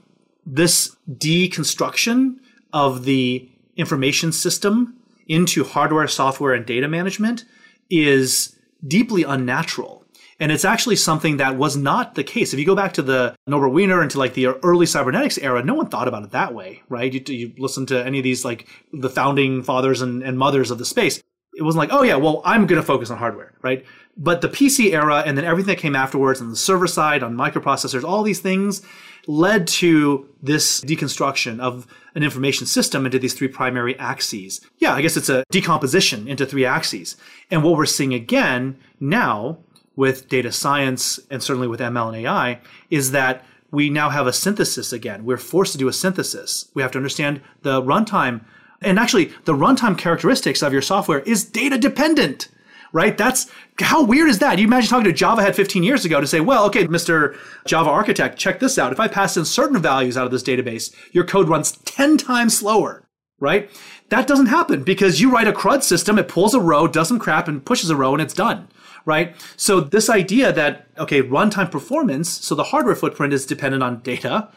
this 0.44 0.94
deconstruction 1.10 2.34
of 2.72 3.04
the 3.04 3.48
information 3.76 4.32
system 4.32 4.96
into 5.28 5.64
hardware, 5.64 6.06
software, 6.08 6.52
and 6.54 6.66
data 6.66 6.88
management 6.88 7.44
is 7.88 8.55
deeply 8.86 9.22
unnatural. 9.22 10.04
And 10.38 10.52
it's 10.52 10.66
actually 10.66 10.96
something 10.96 11.38
that 11.38 11.56
was 11.56 11.78
not 11.78 12.14
the 12.14 12.24
case. 12.24 12.52
If 12.52 12.60
you 12.60 12.66
go 12.66 12.76
back 12.76 12.92
to 12.94 13.02
the 13.02 13.34
Norbert 13.46 13.70
Wiener 13.70 14.02
and 14.02 14.10
to 14.10 14.18
like 14.18 14.34
the 14.34 14.48
early 14.62 14.84
cybernetics 14.84 15.38
era, 15.38 15.62
no 15.64 15.72
one 15.72 15.88
thought 15.88 16.08
about 16.08 16.24
it 16.24 16.32
that 16.32 16.52
way, 16.52 16.82
right? 16.90 17.10
You, 17.10 17.22
you 17.34 17.54
listen 17.56 17.86
to 17.86 18.04
any 18.04 18.18
of 18.18 18.24
these 18.24 18.44
like 18.44 18.68
the 18.92 19.08
founding 19.08 19.62
fathers 19.62 20.02
and, 20.02 20.22
and 20.22 20.38
mothers 20.38 20.70
of 20.70 20.76
the 20.76 20.84
space 20.84 21.22
it 21.56 21.62
wasn't 21.62 21.80
like, 21.80 21.92
oh 21.92 22.02
yeah, 22.02 22.16
well, 22.16 22.42
I'm 22.44 22.66
going 22.66 22.80
to 22.80 22.86
focus 22.86 23.10
on 23.10 23.16
hardware, 23.16 23.54
right? 23.62 23.84
But 24.16 24.42
the 24.42 24.48
PC 24.48 24.92
era 24.92 25.22
and 25.26 25.36
then 25.36 25.44
everything 25.44 25.74
that 25.74 25.80
came 25.80 25.96
afterwards 25.96 26.40
on 26.40 26.50
the 26.50 26.56
server 26.56 26.86
side, 26.86 27.22
on 27.22 27.34
microprocessors, 27.34 28.04
all 28.04 28.22
these 28.22 28.40
things 28.40 28.82
led 29.26 29.66
to 29.66 30.28
this 30.42 30.80
deconstruction 30.82 31.60
of 31.60 31.86
an 32.14 32.22
information 32.22 32.66
system 32.66 33.04
into 33.04 33.18
these 33.18 33.34
three 33.34 33.48
primary 33.48 33.98
axes. 33.98 34.60
Yeah, 34.78 34.94
I 34.94 35.02
guess 35.02 35.16
it's 35.16 35.28
a 35.28 35.44
decomposition 35.50 36.28
into 36.28 36.46
three 36.46 36.64
axes. 36.64 37.16
And 37.50 37.62
what 37.62 37.76
we're 37.76 37.86
seeing 37.86 38.14
again 38.14 38.78
now 39.00 39.58
with 39.96 40.28
data 40.28 40.52
science 40.52 41.18
and 41.30 41.42
certainly 41.42 41.68
with 41.68 41.80
ML 41.80 42.08
and 42.08 42.26
AI 42.26 42.60
is 42.90 43.10
that 43.10 43.44
we 43.70 43.90
now 43.90 44.10
have 44.10 44.26
a 44.26 44.32
synthesis 44.32 44.92
again. 44.92 45.24
We're 45.24 45.36
forced 45.36 45.72
to 45.72 45.78
do 45.78 45.88
a 45.88 45.92
synthesis. 45.92 46.70
We 46.74 46.82
have 46.82 46.92
to 46.92 46.98
understand 46.98 47.40
the 47.62 47.82
runtime 47.82 48.42
and 48.82 48.98
actually, 48.98 49.32
the 49.44 49.54
runtime 49.54 49.96
characteristics 49.96 50.62
of 50.62 50.72
your 50.72 50.82
software 50.82 51.20
is 51.20 51.44
data 51.44 51.78
dependent, 51.78 52.48
right? 52.96 53.18
That's 53.18 53.46
how 53.78 54.02
weird 54.02 54.30
is 54.30 54.38
that? 54.38 54.58
You 54.58 54.66
imagine 54.66 54.88
talking 54.88 55.04
to 55.04 55.12
Java 55.12 55.42
Head 55.42 55.54
15 55.54 55.82
years 55.82 56.06
ago 56.06 56.18
to 56.18 56.26
say, 56.26 56.40
well, 56.40 56.64
okay, 56.64 56.86
Mr. 56.86 57.36
Java 57.66 57.90
architect, 57.90 58.38
check 58.38 58.58
this 58.58 58.78
out. 58.78 58.90
If 58.90 58.98
I 58.98 59.06
pass 59.06 59.36
in 59.36 59.44
certain 59.44 59.82
values 59.82 60.16
out 60.16 60.24
of 60.24 60.32
this 60.32 60.42
database, 60.42 60.94
your 61.12 61.24
code 61.24 61.50
runs 61.50 61.72
10 61.72 62.16
times 62.16 62.56
slower, 62.56 63.06
right? 63.38 63.70
That 64.08 64.26
doesn't 64.26 64.46
happen 64.46 64.82
because 64.82 65.20
you 65.20 65.30
write 65.30 65.46
a 65.46 65.52
CRUD 65.52 65.82
system, 65.82 66.18
it 66.18 66.26
pulls 66.26 66.54
a 66.54 66.60
row, 66.60 66.86
does 66.86 67.08
some 67.08 67.18
crap, 67.18 67.48
and 67.48 67.66
pushes 67.66 67.90
a 67.90 67.96
row, 67.96 68.14
and 68.14 68.22
it's 68.22 68.34
done 68.34 68.68
right? 69.04 69.36
So 69.56 69.78
this 69.78 70.10
idea 70.10 70.52
that, 70.52 70.88
okay, 70.98 71.22
runtime 71.22 71.70
performance, 71.70 72.28
so 72.28 72.56
the 72.56 72.64
hardware 72.64 72.96
footprint 72.96 73.32
is 73.32 73.46
dependent 73.46 73.84
on 73.84 74.00
data. 74.00 74.48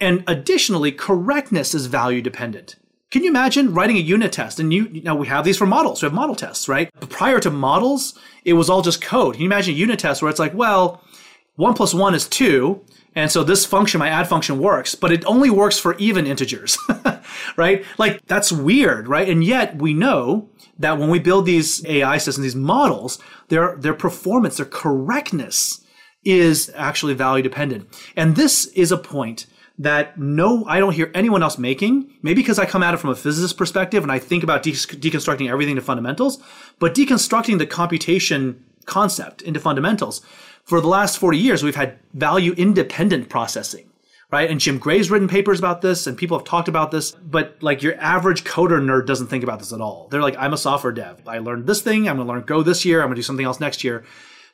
And 0.00 0.24
additionally, 0.26 0.90
correctness 0.90 1.74
is 1.74 1.84
value 1.84 2.22
dependent. 2.22 2.76
Can 3.10 3.24
you 3.24 3.30
imagine 3.30 3.74
writing 3.74 3.96
a 3.96 4.00
unit 4.00 4.32
test? 4.32 4.60
And 4.60 4.72
you, 4.72 4.86
you 4.86 5.02
know, 5.02 5.16
we 5.16 5.26
have 5.26 5.44
these 5.44 5.58
for 5.58 5.66
models. 5.66 6.00
We 6.00 6.06
have 6.06 6.14
model 6.14 6.36
tests, 6.36 6.68
right? 6.68 6.90
But 7.00 7.10
prior 7.10 7.40
to 7.40 7.50
models, 7.50 8.16
it 8.44 8.52
was 8.52 8.70
all 8.70 8.82
just 8.82 9.02
code. 9.02 9.34
Can 9.34 9.42
you 9.42 9.48
imagine 9.48 9.74
a 9.74 9.78
unit 9.78 9.98
test 9.98 10.22
where 10.22 10.30
it's 10.30 10.38
like, 10.38 10.54
well, 10.54 11.02
one 11.56 11.74
plus 11.74 11.92
one 11.92 12.14
is 12.14 12.28
two. 12.28 12.84
And 13.16 13.30
so 13.30 13.42
this 13.42 13.66
function, 13.66 13.98
my 13.98 14.08
add 14.08 14.28
function 14.28 14.60
works, 14.60 14.94
but 14.94 15.10
it 15.10 15.24
only 15.24 15.50
works 15.50 15.76
for 15.76 15.96
even 15.96 16.24
integers, 16.24 16.78
right? 17.56 17.84
Like 17.98 18.24
that's 18.26 18.52
weird, 18.52 19.08
right? 19.08 19.28
And 19.28 19.42
yet 19.42 19.76
we 19.76 19.92
know 19.92 20.48
that 20.78 20.96
when 20.98 21.10
we 21.10 21.18
build 21.18 21.46
these 21.46 21.84
AI 21.86 22.18
systems, 22.18 22.44
these 22.44 22.54
models, 22.54 23.18
their, 23.48 23.76
their 23.76 23.94
performance, 23.94 24.58
their 24.58 24.66
correctness 24.66 25.84
is 26.24 26.70
actually 26.76 27.14
value 27.14 27.42
dependent. 27.42 27.88
And 28.16 28.36
this 28.36 28.66
is 28.66 28.92
a 28.92 28.96
point 28.96 29.46
that 29.80 30.18
no, 30.18 30.66
I 30.66 30.78
don't 30.78 30.92
hear 30.92 31.10
anyone 31.14 31.42
else 31.42 31.56
making. 31.56 32.12
Maybe 32.22 32.42
because 32.42 32.58
I 32.58 32.66
come 32.66 32.82
at 32.82 32.92
it 32.92 32.98
from 32.98 33.10
a 33.10 33.16
physicist 33.16 33.56
perspective 33.56 34.02
and 34.02 34.12
I 34.12 34.18
think 34.18 34.44
about 34.44 34.62
de- 34.62 34.72
deconstructing 34.72 35.50
everything 35.50 35.76
to 35.76 35.82
fundamentals, 35.82 36.38
but 36.78 36.94
deconstructing 36.94 37.56
the 37.56 37.66
computation 37.66 38.62
concept 38.84 39.40
into 39.40 39.58
fundamentals. 39.58 40.20
For 40.64 40.82
the 40.82 40.86
last 40.86 41.16
40 41.18 41.38
years, 41.38 41.62
we've 41.62 41.76
had 41.76 41.98
value 42.12 42.52
independent 42.52 43.30
processing, 43.30 43.88
right? 44.30 44.50
And 44.50 44.60
Jim 44.60 44.76
Gray's 44.76 45.10
written 45.10 45.28
papers 45.28 45.58
about 45.58 45.80
this 45.80 46.06
and 46.06 46.16
people 46.16 46.38
have 46.38 46.46
talked 46.46 46.68
about 46.68 46.90
this, 46.90 47.12
but 47.12 47.56
like 47.62 47.82
your 47.82 47.98
average 47.98 48.44
coder 48.44 48.82
nerd 48.82 49.06
doesn't 49.06 49.28
think 49.28 49.42
about 49.42 49.60
this 49.60 49.72
at 49.72 49.80
all. 49.80 50.08
They're 50.10 50.20
like, 50.20 50.36
I'm 50.36 50.52
a 50.52 50.58
software 50.58 50.92
dev. 50.92 51.26
I 51.26 51.38
learned 51.38 51.66
this 51.66 51.80
thing. 51.80 52.06
I'm 52.06 52.16
going 52.16 52.28
to 52.28 52.32
learn 52.34 52.42
Go 52.42 52.62
this 52.62 52.84
year. 52.84 53.00
I'm 53.00 53.06
going 53.06 53.16
to 53.16 53.20
do 53.20 53.24
something 53.24 53.46
else 53.46 53.60
next 53.60 53.82
year 53.82 54.04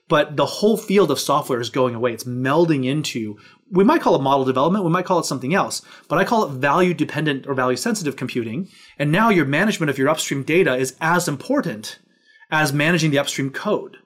but 0.09 0.37
the 0.37 0.47
whole 0.47 0.77
field 0.77 1.11
of 1.11 1.19
software 1.19 1.61
is 1.61 1.71
going 1.71 1.95
away. 1.95 2.13
It's 2.13 2.25
melding 2.25 2.87
into, 2.87 3.39
we 3.71 3.85
might 3.85 4.01
call 4.01 4.15
it 4.15 4.23
model 4.23 4.45
development, 4.45 4.85
we 4.85 4.91
might 4.91 5.05
call 5.05 5.19
it 5.19 5.27
something 5.27 5.55
else, 5.55 5.83
but 6.09 6.19
I 6.19 6.25
call 6.25 6.45
it 6.45 6.53
value 6.53 6.95
dependent 6.95 7.47
or 7.47 7.55
value 7.55 7.77
sensitive 7.77 8.17
computing. 8.17 8.69
And 8.99 9.11
now 9.11 9.31
your 9.31 9.45
management 9.45 9.91
of 9.91 9.99
your 9.99 10.09
upstream 10.09 10.45
data 10.45 10.77
is 10.77 10.97
as 11.01 11.27
important 11.27 11.99
as 12.51 12.73
managing 12.73 13.11
the 13.11 13.19
upstream 13.19 13.51
code, 13.51 13.97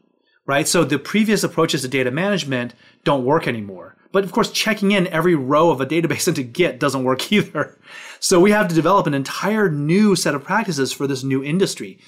right? 0.46 0.66
So 0.66 0.84
the 0.84 0.98
previous 0.98 1.44
approaches 1.44 1.82
to 1.82 1.88
data 1.88 2.10
management 2.10 2.74
don't 3.04 3.24
work 3.24 3.46
anymore. 3.46 3.96
But 4.12 4.24
of 4.24 4.32
course, 4.32 4.50
checking 4.50 4.90
in 4.92 5.06
every 5.08 5.34
row 5.34 5.70
of 5.70 5.80
a 5.80 5.86
database 5.86 6.26
into 6.28 6.42
Git 6.42 6.80
doesn't 6.80 7.04
work 7.04 7.30
either. 7.32 7.78
So 8.20 8.40
we 8.40 8.52
have 8.52 8.68
to 8.68 8.74
develop 8.74 9.06
an 9.06 9.14
entire 9.14 9.70
new 9.70 10.16
set 10.16 10.34
of 10.34 10.44
practices 10.44 10.92
for 10.92 11.06
this 11.06 11.22
new 11.22 11.44
industry. 11.44 11.98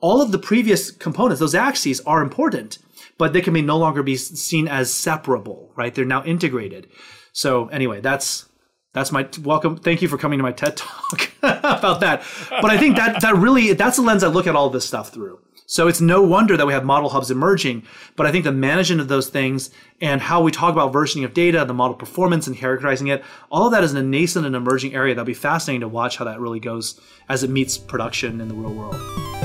All 0.00 0.20
of 0.20 0.32
the 0.32 0.38
previous 0.38 0.90
components, 0.90 1.40
those 1.40 1.54
axes, 1.54 2.00
are 2.00 2.22
important 2.22 2.78
but 3.18 3.32
they 3.32 3.40
can 3.40 3.54
be 3.54 3.62
no 3.62 3.78
longer 3.78 4.02
be 4.02 4.16
seen 4.16 4.68
as 4.68 4.92
separable, 4.92 5.72
right? 5.76 5.94
They're 5.94 6.04
now 6.04 6.24
integrated. 6.24 6.88
So 7.32 7.68
anyway, 7.68 8.00
that's 8.00 8.48
that's 8.92 9.10
my 9.10 9.28
welcome. 9.42 9.76
Thank 9.76 10.02
you 10.02 10.08
for 10.08 10.16
coming 10.16 10.38
to 10.38 10.42
my 10.42 10.52
TED 10.52 10.76
talk 10.76 11.30
about 11.42 12.00
that. 12.00 12.22
But 12.48 12.70
I 12.70 12.78
think 12.78 12.96
that 12.96 13.20
that 13.22 13.36
really 13.36 13.72
that's 13.72 13.96
the 13.96 14.02
lens 14.02 14.22
I 14.22 14.28
look 14.28 14.46
at 14.46 14.56
all 14.56 14.70
this 14.70 14.86
stuff 14.86 15.12
through. 15.12 15.40
So 15.66 15.88
it's 15.88 16.00
no 16.00 16.22
wonder 16.22 16.56
that 16.56 16.66
we 16.66 16.74
have 16.74 16.84
model 16.84 17.08
hubs 17.08 17.30
emerging. 17.30 17.84
But 18.16 18.26
I 18.26 18.32
think 18.32 18.44
the 18.44 18.52
management 18.52 19.00
of 19.00 19.08
those 19.08 19.28
things 19.28 19.70
and 20.00 20.20
how 20.20 20.42
we 20.42 20.52
talk 20.52 20.72
about 20.72 20.92
versioning 20.92 21.24
of 21.24 21.32
data, 21.32 21.64
the 21.64 21.74
model 21.74 21.96
performance 21.96 22.46
and 22.46 22.56
characterizing 22.56 23.08
it, 23.08 23.24
all 23.50 23.66
of 23.66 23.72
that 23.72 23.82
is 23.82 23.94
a 23.94 24.02
nascent 24.02 24.46
and 24.46 24.54
emerging 24.54 24.94
area. 24.94 25.14
That'll 25.14 25.24
be 25.24 25.34
fascinating 25.34 25.80
to 25.80 25.88
watch 25.88 26.18
how 26.18 26.26
that 26.26 26.38
really 26.38 26.60
goes 26.60 27.00
as 27.28 27.42
it 27.42 27.50
meets 27.50 27.78
production 27.78 28.40
in 28.40 28.48
the 28.48 28.54
real 28.54 28.74
world. 28.74 29.43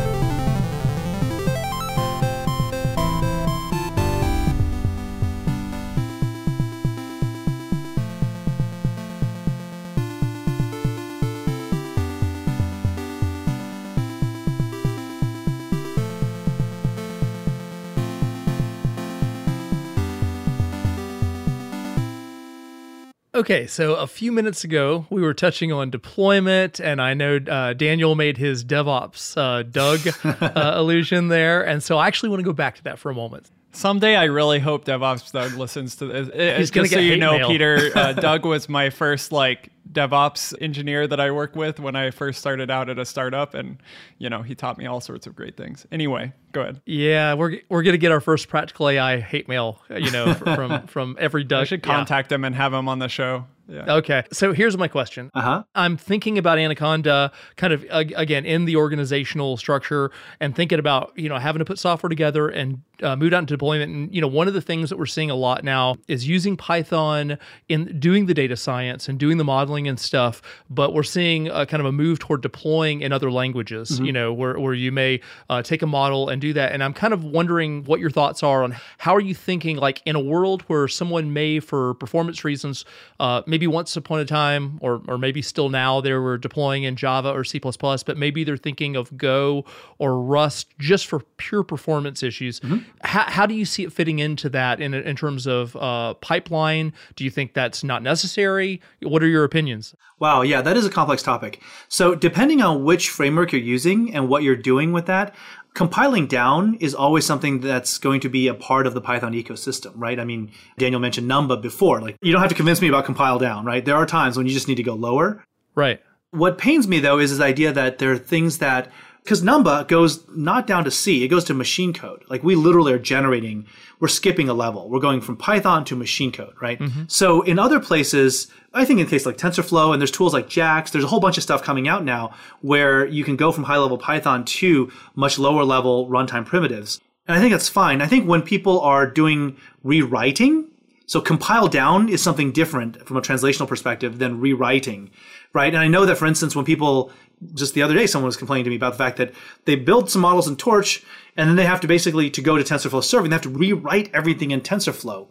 Okay, 23.40 23.68
so 23.68 23.96
a 23.96 24.06
few 24.06 24.34
minutes 24.34 24.66
ago, 24.66 25.06
we 25.10 25.22
were 25.22 25.34
touching 25.34 25.72
on 25.72 25.90
deployment, 25.90 26.82
and 26.82 27.02
I 27.02 27.14
know 27.14 27.38
uh, 27.38 27.72
Daniel 27.72 28.14
made 28.14 28.36
his 28.36 28.66
DevOps 28.66 29.38
uh, 29.38 29.64
Doug 29.64 30.02
uh, 30.58 30.78
illusion 30.78 31.30
there. 31.30 31.66
And 31.66 31.82
so 31.82 31.98
I 31.98 32.08
actually 32.08 32.32
want 32.32 32.42
to 32.42 32.44
go 32.44 32.52
back 32.52 32.76
to 32.76 32.84
that 32.84 33.00
for 33.00 33.10
a 33.10 33.16
moment. 33.16 33.50
Someday, 33.80 34.18
I 34.18 34.26
really 34.26 34.60
hope 34.60 34.84
DevOps 34.84 35.32
Doug 35.32 35.54
listens 35.54 35.96
to 35.96 36.06
this. 36.06 36.28
Uh, 36.28 36.58
He's 36.60 36.70
gonna 36.70 36.84
Just 36.88 36.96
so 36.96 37.00
you 37.00 37.12
hate 37.14 37.20
know, 37.20 37.38
mail. 37.38 37.48
Peter. 37.48 37.92
Uh, 37.96 38.12
Doug 38.28 38.46
was 38.46 38.68
my 38.68 38.90
first 38.90 39.32
like 39.32 39.70
DevOps 39.90 40.54
engineer 40.60 41.08
that 41.08 41.22
I 41.22 41.32
worked 41.32 41.56
with 41.56 41.80
when 41.80 41.96
I 41.96 42.12
first 42.12 42.40
started 42.40 42.70
out 42.70 42.90
at 42.90 43.00
a 43.00 43.06
startup, 43.06 43.54
and 43.54 43.82
you 44.18 44.30
know, 44.30 44.42
he 44.42 44.54
taught 44.54 44.78
me 44.78 44.86
all 44.86 45.00
sorts 45.00 45.28
of 45.28 45.36
great 45.36 45.56
things. 45.56 45.86
Anyway, 45.94 46.34
go 46.52 46.60
ahead. 46.60 46.82
Yeah, 46.86 47.36
we're 47.36 47.60
we're 47.70 47.84
gonna 47.84 47.98
get 47.98 48.12
our 48.12 48.20
first 48.20 48.50
practical 48.50 48.90
AI 48.90 49.22
hate 49.22 49.48
mail, 49.48 49.82
you 49.90 50.12
know, 50.12 50.34
from 50.56 50.86
from 50.88 51.16
every 51.18 51.46
Doug. 51.46 51.62
I 51.62 51.64
should 51.64 51.80
Yeah. 51.86 51.96
contact 51.96 52.30
him 52.34 52.44
and 52.44 52.54
have 52.56 52.74
him 52.74 52.90
on 52.90 53.00
the 53.00 53.08
show. 53.08 53.46
Yeah. 53.70 53.96
Okay, 53.98 54.24
so 54.34 54.52
here's 54.52 54.78
my 54.78 54.88
question. 54.90 55.30
Uh 55.34 55.42
huh. 55.42 55.64
I'm 55.74 55.96
thinking 55.96 56.38
about 56.38 56.58
Anaconda 56.58 57.32
kind 57.56 57.72
of 57.72 57.86
again 57.92 58.44
in 58.44 58.66
the 58.66 58.76
organizational 58.76 59.56
structure 59.58 60.12
and 60.42 60.54
thinking 60.56 60.80
about 60.80 61.14
you 61.16 61.30
know 61.30 61.38
having 61.38 61.60
to 61.60 61.66
put 61.66 61.80
software 61.80 62.10
together 62.10 62.50
and 62.50 62.82
uh, 63.02 63.16
move 63.16 63.34
out 63.34 63.40
into 63.40 63.54
deployment. 63.54 63.92
And 63.92 64.14
you 64.14 64.22
know 64.22 64.28
one 64.28 64.48
of 64.48 64.54
the 64.54 64.62
things 64.62 64.90
that 64.90 64.98
we're 64.98 65.06
seeing 65.06 65.30
a 65.30 65.36
lot 65.36 65.64
now 65.64 65.98
is 66.08 66.28
using 66.28 66.58
Python 66.58 67.38
in 67.68 68.00
doing 68.00 68.26
the 68.26 68.34
data 68.34 68.56
science 68.56 69.08
and 69.10 69.20
doing 69.20 69.38
the 69.38 69.44
modeling 69.44 69.88
and 69.88 70.00
stuff. 70.00 70.42
But 70.70 70.94
we're 70.94 71.04
seeing 71.04 71.48
a 71.48 71.66
kind 71.66 71.82
of 71.82 71.88
a 71.88 71.92
move 71.92 72.20
toward 72.20 72.42
deploying 72.42 73.02
in 73.02 73.12
other 73.12 73.32
languages. 73.32 74.00
You 74.00 74.12
know 74.12 74.34
where 74.34 74.60
where 74.60 74.74
you 74.74 74.92
may 74.92 75.22
uh, 75.50 75.62
take 75.62 75.82
a 75.82 75.88
model 75.88 76.30
and 76.30 76.42
do 76.42 76.54
that. 76.54 76.72
And 76.72 76.84
I'm 76.84 76.94
kind 76.94 77.14
of 77.14 77.24
wondering 77.24 77.84
what 77.86 78.00
your 78.00 78.10
thoughts 78.10 78.44
are 78.44 78.64
on 78.64 78.76
how 78.98 79.16
are 79.16 79.22
you 79.22 79.36
thinking 79.36 79.78
like 79.78 80.02
in 80.06 80.16
a 80.16 80.20
world 80.20 80.64
where 80.64 80.88
someone 80.88 81.34
may 81.34 81.60
for 81.60 81.94
performance 81.96 82.44
reasons 82.44 82.86
uh, 83.20 83.42
maybe 83.46 83.68
once 83.68 83.96
upon 83.96 84.20
a 84.20 84.26
time 84.26 84.78
or 84.82 85.02
or 85.08 85.18
maybe 85.18 85.42
still 85.42 85.70
now 85.70 86.02
they 86.02 86.14
were 86.14 86.38
deploying 86.38 86.84
in 86.84 86.96
Java 86.96 87.30
or 87.32 87.44
C++, 87.44 87.60
but 87.60 88.18
maybe 88.18 88.44
they're 88.44 88.58
thinking 88.58 88.96
of 88.96 89.16
Go 89.18 89.66
or 89.98 90.22
Rust 90.22 90.74
just 90.80 91.08
for 91.08 91.20
pure 91.38 91.64
performance 91.64 92.24
issues. 92.24 92.60
How, 93.02 93.24
how 93.30 93.46
do 93.46 93.54
you 93.54 93.66
see 93.66 93.84
it 93.84 93.94
fitting 93.94 94.20
into 94.20 94.50
that 94.50 94.80
in 94.82 94.94
in 94.94 95.16
terms 95.16 95.48
of 95.48 95.76
uh, 95.76 96.16
pipeline? 96.16 96.94
Do 97.16 97.24
you 97.24 97.30
think 97.30 97.54
that's 97.54 97.84
not 97.84 98.04
necessary? 98.04 98.82
What 99.02 99.24
are 99.24 99.28
your 99.28 99.44
opinions? 99.44 99.96
Wow, 100.20 100.42
yeah, 100.42 100.62
that 100.62 100.76
is 100.76 100.86
a 100.86 100.90
complex 100.90 101.24
topic. 101.24 101.62
So, 101.88 102.14
depending 102.14 102.62
on 102.62 102.84
which 102.84 103.10
framework 103.10 103.54
you're 103.54 103.62
using 103.62 104.14
and 104.14 104.28
what 104.28 104.44
you're 104.44 104.56
doing 104.56 104.92
with 104.92 105.06
that, 105.06 105.34
compiling 105.74 106.28
down 106.28 106.76
is 106.76 106.94
always 106.94 107.26
something 107.26 107.62
that's 107.62 107.98
going 107.98 108.20
to 108.22 108.30
be 108.30 108.48
a 108.48 108.54
part 108.54 108.86
of 108.86 108.94
the 108.94 109.02
Python 109.02 109.34
ecosystem, 109.34 109.94
right? 109.96 110.20
I 110.20 110.26
mean, 110.26 110.52
Daniel 110.78 111.00
mentioned 111.00 111.30
Numba 111.30 111.62
before. 111.62 112.02
Like, 112.02 112.18
you 112.22 112.34
don't 112.34 112.42
have 112.42 112.50
to 112.50 112.56
convince 112.56 112.82
me 112.82 112.90
about 112.90 113.06
compile 113.06 113.40
down, 113.40 113.66
right? 113.66 113.84
There 113.84 113.96
are 113.96 114.06
times 114.06 114.36
when 114.36 114.46
you 114.46 114.54
just 114.54 114.68
need 114.68 114.76
to 114.76 114.84
go 114.84 114.96
lower. 114.96 115.44
Right. 115.76 116.02
What 116.32 116.58
pains 116.58 116.88
me 116.88 117.00
though 117.00 117.20
is 117.20 117.32
this 117.32 117.40
idea 117.40 117.72
that 117.72 117.98
there 117.98 118.12
are 118.12 118.18
things 118.18 118.60
that 118.60 118.92
because 119.30 119.44
Numba 119.44 119.88
goes 119.88 120.28
not 120.30 120.66
down 120.66 120.86
to 120.86 120.90
C, 120.90 121.24
it 121.24 121.28
goes 121.28 121.44
to 121.44 121.54
machine 121.54 121.94
code. 121.94 122.24
Like 122.30 122.44
we 122.44 122.56
literally 122.56 122.92
are 122.94 122.98
generating, 122.98 123.68
we're 124.00 124.08
skipping 124.08 124.50
a 124.50 124.56
level. 124.56 124.90
We're 124.90 125.00
going 125.00 125.22
from 125.22 125.38
Python 125.38 125.86
to 125.86 125.96
machine 125.96 126.32
code, 126.32 126.56
right? 126.60 126.80
Mm-hmm. 126.80 127.04
So 127.10 127.44
in 127.44 127.60
other 127.60 127.80
places, 127.80 128.48
I 128.74 128.86
think 128.86 129.00
in 129.00 129.06
case 129.06 129.28
like 129.28 129.38
TensorFlow 129.38 129.94
and 129.94 130.02
there's 130.02 130.10
tools 130.10 130.34
like 130.34 130.50
JAX, 130.50 130.90
there's 130.90 131.04
a 131.04 131.08
whole 131.08 131.20
bunch 131.20 131.38
of 131.38 131.44
stuff 131.44 131.62
coming 131.62 131.88
out 131.88 132.04
now 132.04 132.34
where 132.62 133.06
you 133.06 133.24
can 133.24 133.36
go 133.36 133.52
from 133.52 133.66
high 133.66 133.78
level 133.78 134.00
Python 134.00 134.46
to 134.46 134.92
much 135.14 135.38
lower 135.38 135.64
level 135.64 136.10
runtime 136.10 136.44
primitives. 136.44 137.00
And 137.28 137.38
I 137.38 137.40
think 137.40 137.52
that's 137.52 137.70
fine. 137.70 138.02
I 138.02 138.08
think 138.08 138.28
when 138.28 138.42
people 138.42 138.82
are 138.82 139.06
doing 139.06 139.58
rewriting, 139.84 140.72
so 141.06 141.22
compile 141.22 141.68
down 141.68 142.10
is 142.10 142.24
something 142.24 142.52
different 142.52 143.06
from 143.08 143.18
a 143.18 143.22
translational 143.22 143.68
perspective 143.68 144.18
than 144.18 144.40
rewriting, 144.40 145.12
right? 145.54 145.72
And 145.72 145.84
I 145.84 145.88
know 145.88 146.08
that, 146.08 146.18
for 146.18 146.26
instance, 146.26 146.56
when 146.56 146.66
people 146.66 147.12
just 147.54 147.74
the 147.74 147.82
other 147.82 147.94
day, 147.94 148.08
someone 148.08 148.28
was 148.28 148.38
complaining 148.38 148.66
to 148.66 148.70
me 148.70 148.76
about 148.76 148.94
the 148.94 148.98
fact 148.98 149.18
that 149.18 149.34
they 149.66 149.76
build 149.76 150.10
some 150.10 150.22
models 150.22 150.48
in 150.48 150.56
Torch, 150.56 151.04
and 151.38 151.50
then 151.50 151.56
they 151.56 151.66
have 151.66 151.82
to 151.82 151.88
basically 151.88 152.30
to 152.30 152.42
go 152.42 152.58
to 152.58 152.64
TensorFlow 152.64 153.04
serving, 153.04 153.30
they 153.30 153.36
have 153.36 153.44
to 153.44 153.50
rewrite 153.50 154.10
everything 154.14 154.52
in 154.52 154.62
TensorFlow. 154.62 155.28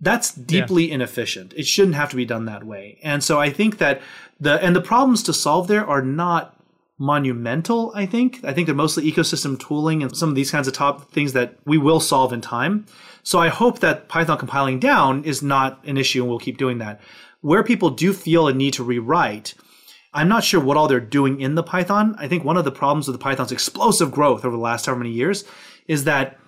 That's 0.00 0.32
deeply 0.32 0.90
inefficient. 0.90 1.52
It 1.56 1.66
shouldn't 1.66 1.94
have 1.94 2.10
to 2.10 2.16
be 2.16 2.24
done 2.24 2.46
that 2.46 2.64
way. 2.64 2.98
And 3.02 3.22
so 3.22 3.38
I 3.38 3.50
think 3.50 3.78
that 3.78 4.00
the 4.38 4.62
and 4.64 4.74
the 4.74 4.80
problems 4.80 5.22
to 5.24 5.34
solve 5.34 5.68
there 5.68 5.86
are 5.86 6.00
not 6.00 6.56
monumental, 6.98 7.92
I 7.94 8.06
think. 8.06 8.44
I 8.44 8.52
think 8.52 8.66
they're 8.66 8.74
mostly 8.74 9.10
ecosystem 9.10 9.58
tooling 9.58 10.02
and 10.02 10.16
some 10.16 10.28
of 10.28 10.34
these 10.34 10.50
kinds 10.50 10.68
of 10.68 10.74
top 10.74 11.10
things 11.10 11.32
that 11.32 11.56
we 11.66 11.76
will 11.78 12.00
solve 12.00 12.32
in 12.32 12.40
time. 12.40 12.86
So 13.22 13.38
I 13.38 13.48
hope 13.48 13.80
that 13.80 14.08
Python 14.08 14.38
compiling 14.38 14.78
down 14.78 15.24
is 15.24 15.42
not 15.42 15.84
an 15.84 15.96
issue 15.98 16.22
and 16.22 16.30
we'll 16.30 16.38
keep 16.38 16.58
doing 16.58 16.78
that. 16.78 17.00
Where 17.40 17.62
people 17.62 17.90
do 17.90 18.12
feel 18.12 18.48
a 18.48 18.54
need 18.54 18.74
to 18.74 18.84
rewrite, 18.84 19.54
I'm 20.12 20.28
not 20.28 20.44
sure 20.44 20.60
what 20.60 20.76
all 20.76 20.88
they're 20.88 21.00
doing 21.00 21.40
in 21.40 21.54
the 21.54 21.62
Python. 21.62 22.16
I 22.18 22.26
think 22.26 22.44
one 22.44 22.56
of 22.56 22.64
the 22.64 22.72
problems 22.72 23.06
with 23.06 23.14
the 23.14 23.22
Python's 23.22 23.52
explosive 23.52 24.10
growth 24.10 24.44
over 24.44 24.56
the 24.56 24.62
last 24.62 24.86
however 24.86 25.00
many 25.00 25.12
years 25.12 25.44
is 25.86 26.04
that 26.04 26.38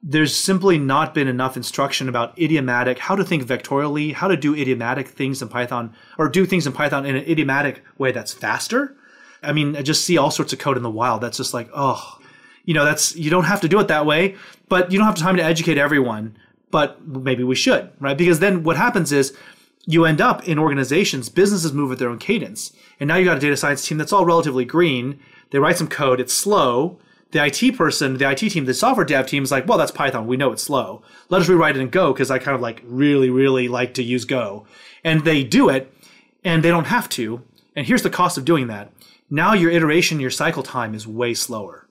there's 0.00 0.34
simply 0.34 0.78
not 0.78 1.12
been 1.12 1.26
enough 1.26 1.56
instruction 1.56 2.08
about 2.08 2.38
idiomatic, 2.38 3.00
how 3.00 3.16
to 3.16 3.24
think 3.24 3.42
vectorially, 3.42 4.12
how 4.12 4.28
to 4.28 4.36
do 4.36 4.54
idiomatic 4.54 5.08
things 5.08 5.42
in 5.42 5.48
Python, 5.48 5.92
or 6.16 6.28
do 6.28 6.46
things 6.46 6.66
in 6.66 6.72
Python 6.72 7.04
in 7.04 7.16
an 7.16 7.24
idiomatic 7.24 7.82
way 7.98 8.12
that's 8.12 8.32
faster. 8.32 8.96
I 9.42 9.52
mean, 9.52 9.76
I 9.76 9.82
just 9.82 10.04
see 10.04 10.16
all 10.16 10.30
sorts 10.30 10.52
of 10.52 10.60
code 10.60 10.76
in 10.76 10.84
the 10.84 10.90
wild 10.90 11.20
that's 11.20 11.36
just 11.36 11.54
like, 11.54 11.68
oh, 11.74 12.18
you 12.64 12.74
know, 12.74 12.84
that's, 12.84 13.16
you 13.16 13.30
don't 13.30 13.44
have 13.44 13.60
to 13.62 13.68
do 13.68 13.80
it 13.80 13.88
that 13.88 14.06
way, 14.06 14.36
but 14.68 14.92
you 14.92 14.98
don't 14.98 15.06
have 15.06 15.16
time 15.16 15.36
to 15.36 15.42
educate 15.42 15.78
everyone, 15.78 16.36
but 16.70 17.04
maybe 17.04 17.42
we 17.42 17.56
should, 17.56 17.90
right? 17.98 18.18
Because 18.18 18.38
then 18.38 18.62
what 18.62 18.76
happens 18.76 19.10
is 19.10 19.36
you 19.88 20.04
end 20.04 20.20
up 20.20 20.46
in 20.46 20.58
organizations, 20.58 21.30
businesses 21.30 21.72
move 21.72 21.90
at 21.90 21.98
their 21.98 22.10
own 22.10 22.18
cadence. 22.18 22.74
And 23.00 23.08
now 23.08 23.16
you 23.16 23.24
got 23.24 23.38
a 23.38 23.40
data 23.40 23.56
science 23.56 23.86
team 23.88 23.96
that's 23.96 24.12
all 24.12 24.26
relatively 24.26 24.66
green. 24.66 25.18
They 25.50 25.58
write 25.58 25.78
some 25.78 25.88
code, 25.88 26.20
it's 26.20 26.34
slow. 26.34 26.98
The 27.30 27.42
IT 27.46 27.74
person, 27.74 28.18
the 28.18 28.30
IT 28.30 28.50
team, 28.50 28.66
the 28.66 28.74
software 28.74 29.06
dev 29.06 29.26
team 29.26 29.42
is 29.42 29.50
like, 29.50 29.66
well, 29.66 29.78
that's 29.78 29.90
Python. 29.90 30.26
We 30.26 30.36
know 30.36 30.52
it's 30.52 30.62
slow. 30.62 31.02
Let 31.30 31.40
us 31.40 31.48
rewrite 31.48 31.74
it 31.74 31.80
in 31.80 31.88
Go 31.88 32.12
because 32.12 32.30
I 32.30 32.38
kind 32.38 32.54
of 32.54 32.60
like 32.60 32.82
really, 32.84 33.30
really 33.30 33.66
like 33.66 33.94
to 33.94 34.02
use 34.02 34.26
Go. 34.26 34.66
And 35.02 35.24
they 35.24 35.42
do 35.42 35.70
it 35.70 35.90
and 36.44 36.62
they 36.62 36.68
don't 36.68 36.88
have 36.88 37.08
to. 37.10 37.42
And 37.74 37.86
here's 37.86 38.02
the 38.02 38.10
cost 38.10 38.36
of 38.36 38.44
doing 38.44 38.66
that. 38.66 38.92
Now 39.30 39.54
your 39.54 39.70
iteration, 39.70 40.20
your 40.20 40.30
cycle 40.30 40.62
time 40.62 40.94
is 40.94 41.06
way 41.06 41.32
slower. 41.32 41.88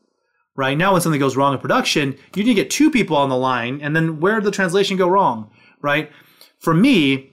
Right 0.55 0.77
now, 0.77 0.93
when 0.93 1.01
something 1.01 1.19
goes 1.19 1.35
wrong 1.35 1.53
in 1.53 1.59
production, 1.59 2.15
you 2.35 2.43
need 2.43 2.49
to 2.49 2.61
get 2.61 2.69
two 2.69 2.91
people 2.91 3.17
on 3.17 3.29
the 3.29 3.37
line, 3.37 3.79
and 3.81 3.95
then 3.95 4.19
where 4.19 4.35
did 4.35 4.43
the 4.43 4.51
translation 4.51 4.97
go 4.97 5.07
wrong? 5.07 5.51
Right? 5.81 6.11
For 6.57 6.73
me, 6.73 7.31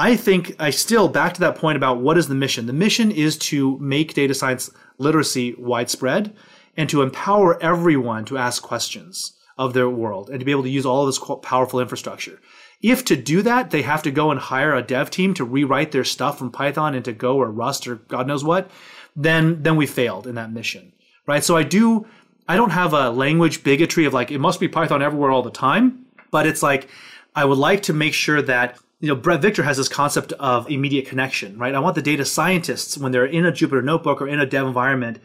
I 0.00 0.14
think 0.14 0.54
I 0.60 0.70
still 0.70 1.08
back 1.08 1.34
to 1.34 1.40
that 1.40 1.56
point 1.56 1.76
about 1.76 1.98
what 1.98 2.16
is 2.16 2.28
the 2.28 2.34
mission. 2.36 2.66
The 2.66 2.72
mission 2.72 3.10
is 3.10 3.36
to 3.38 3.76
make 3.80 4.14
data 4.14 4.32
science 4.32 4.70
literacy 4.96 5.56
widespread 5.58 6.36
and 6.76 6.88
to 6.88 7.02
empower 7.02 7.60
everyone 7.60 8.24
to 8.26 8.38
ask 8.38 8.62
questions 8.62 9.32
of 9.58 9.74
their 9.74 9.90
world 9.90 10.30
and 10.30 10.38
to 10.38 10.46
be 10.46 10.52
able 10.52 10.62
to 10.62 10.70
use 10.70 10.86
all 10.86 11.02
of 11.02 11.08
this 11.08 11.20
powerful 11.42 11.80
infrastructure. 11.80 12.40
If 12.80 13.04
to 13.06 13.16
do 13.16 13.42
that, 13.42 13.70
they 13.70 13.82
have 13.82 14.04
to 14.04 14.12
go 14.12 14.30
and 14.30 14.38
hire 14.38 14.72
a 14.72 14.82
dev 14.82 15.10
team 15.10 15.34
to 15.34 15.44
rewrite 15.44 15.90
their 15.90 16.04
stuff 16.04 16.38
from 16.38 16.52
Python 16.52 16.94
into 16.94 17.12
Go 17.12 17.36
or 17.36 17.50
Rust 17.50 17.88
or 17.88 17.96
God 17.96 18.28
knows 18.28 18.44
what, 18.44 18.70
then 19.16 19.64
then 19.64 19.74
we 19.74 19.86
failed 19.86 20.28
in 20.28 20.36
that 20.36 20.52
mission. 20.52 20.92
Right? 21.26 21.42
So 21.42 21.56
I 21.56 21.64
do 21.64 22.06
I 22.48 22.54
don't 22.54 22.70
have 22.70 22.92
a 22.92 23.10
language 23.10 23.64
bigotry 23.64 24.04
of 24.04 24.14
like 24.14 24.30
it 24.30 24.38
must 24.38 24.60
be 24.60 24.68
Python 24.68 25.02
everywhere 25.02 25.32
all 25.32 25.42
the 25.42 25.50
time, 25.50 26.06
but 26.30 26.46
it's 26.46 26.62
like 26.62 26.88
I 27.34 27.44
would 27.44 27.58
like 27.58 27.82
to 27.84 27.92
make 27.92 28.14
sure 28.14 28.40
that 28.42 28.78
you 29.00 29.08
know 29.08 29.16
Bret 29.16 29.40
Victor 29.40 29.62
has 29.62 29.76
this 29.76 29.88
concept 29.88 30.32
of 30.34 30.70
immediate 30.70 31.06
connection, 31.06 31.58
right? 31.58 31.74
I 31.74 31.78
want 31.78 31.94
the 31.94 32.02
data 32.02 32.24
scientists 32.24 32.98
when 32.98 33.12
they're 33.12 33.26
in 33.26 33.46
a 33.46 33.52
Jupyter 33.52 33.84
notebook 33.84 34.20
or 34.20 34.28
in 34.28 34.40
a 34.40 34.46
dev 34.46 34.66
environment 34.66 35.18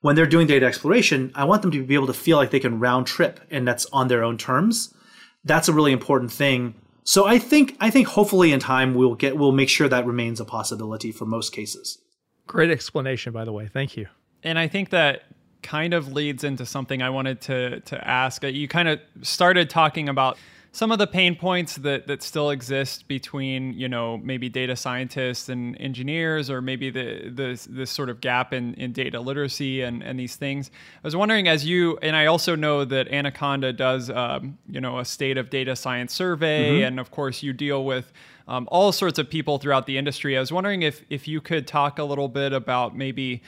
when 0.00 0.16
they're 0.16 0.26
doing 0.26 0.46
data 0.46 0.66
exploration, 0.66 1.30
I 1.34 1.44
want 1.44 1.62
them 1.62 1.70
to 1.72 1.84
be 1.84 1.94
able 1.94 2.06
to 2.06 2.14
feel 2.14 2.36
like 2.36 2.50
they 2.50 2.60
can 2.60 2.80
round 2.80 3.06
trip 3.06 3.40
and 3.50 3.66
that's 3.66 3.86
on 3.92 4.08
their 4.08 4.24
own 4.24 4.38
terms. 4.38 4.94
That's 5.44 5.68
a 5.68 5.72
really 5.72 5.92
important 5.92 6.32
thing. 6.32 6.74
So 7.04 7.26
I 7.26 7.38
think 7.38 7.76
I 7.80 7.90
think 7.90 8.08
hopefully 8.08 8.52
in 8.52 8.60
time 8.60 8.94
we'll 8.94 9.14
get 9.14 9.36
we'll 9.36 9.52
make 9.52 9.68
sure 9.68 9.88
that 9.88 10.06
remains 10.06 10.40
a 10.40 10.44
possibility 10.44 11.12
for 11.12 11.24
most 11.26 11.52
cases. 11.52 11.98
Great 12.46 12.70
explanation, 12.70 13.32
by 13.32 13.44
the 13.44 13.52
way. 13.52 13.68
Thank 13.68 13.96
you. 13.96 14.06
And 14.42 14.58
I 14.58 14.68
think 14.68 14.90
that 14.90 15.24
kind 15.62 15.92
of 15.92 16.12
leads 16.12 16.44
into 16.44 16.64
something 16.64 17.02
I 17.02 17.10
wanted 17.10 17.40
to 17.42 17.80
to 17.80 18.06
ask. 18.06 18.44
Uh, 18.44 18.48
You 18.48 18.68
kind 18.68 18.88
of 18.88 19.00
started 19.22 19.70
talking 19.70 20.08
about 20.08 20.38
some 20.72 20.92
of 20.92 20.98
the 20.98 21.06
pain 21.06 21.34
points 21.34 21.76
that 21.76 22.06
that 22.06 22.22
still 22.22 22.50
exist 22.50 23.08
between 23.08 23.72
you 23.74 23.88
know 23.88 24.18
maybe 24.18 24.48
data 24.48 24.76
scientists 24.76 25.48
and 25.48 25.80
engineers 25.80 26.48
or 26.48 26.62
maybe 26.62 26.90
the 26.90 27.28
the 27.28 27.66
this 27.68 27.90
sort 27.90 28.08
of 28.08 28.20
gap 28.20 28.52
in, 28.52 28.74
in 28.74 28.92
data 28.92 29.20
literacy 29.20 29.82
and 29.82 30.02
and 30.02 30.18
these 30.18 30.36
things. 30.36 30.70
I 31.02 31.06
was 31.06 31.16
wondering 31.16 31.48
as 31.48 31.64
you 31.64 31.98
and 32.02 32.14
i 32.14 32.26
also 32.26 32.54
know 32.54 32.84
that 32.84 33.08
anaconda 33.08 33.72
does 33.72 34.10
um, 34.10 34.58
you 34.68 34.80
know 34.80 34.98
a 34.98 35.04
state 35.04 35.38
of 35.38 35.50
data 35.50 35.74
science 35.74 36.12
survey 36.12 36.82
and 36.82 37.00
of 37.00 37.10
course 37.10 37.42
you 37.42 37.52
deal 37.52 37.84
with 37.84 38.12
um, 38.50 38.68
all 38.70 38.90
sorts 38.90 39.18
of 39.18 39.30
people 39.30 39.58
throughout 39.58 39.86
the 39.86 39.96
industry. 39.96 40.36
I 40.36 40.40
was 40.40 40.52
wondering 40.52 40.82
if 40.82 41.04
if 41.08 41.28
you 41.28 41.40
could 41.40 41.66
talk 41.66 41.98
a 41.98 42.04
little 42.04 42.28
bit 42.28 42.52
about 42.52 42.96
maybe 42.96 43.42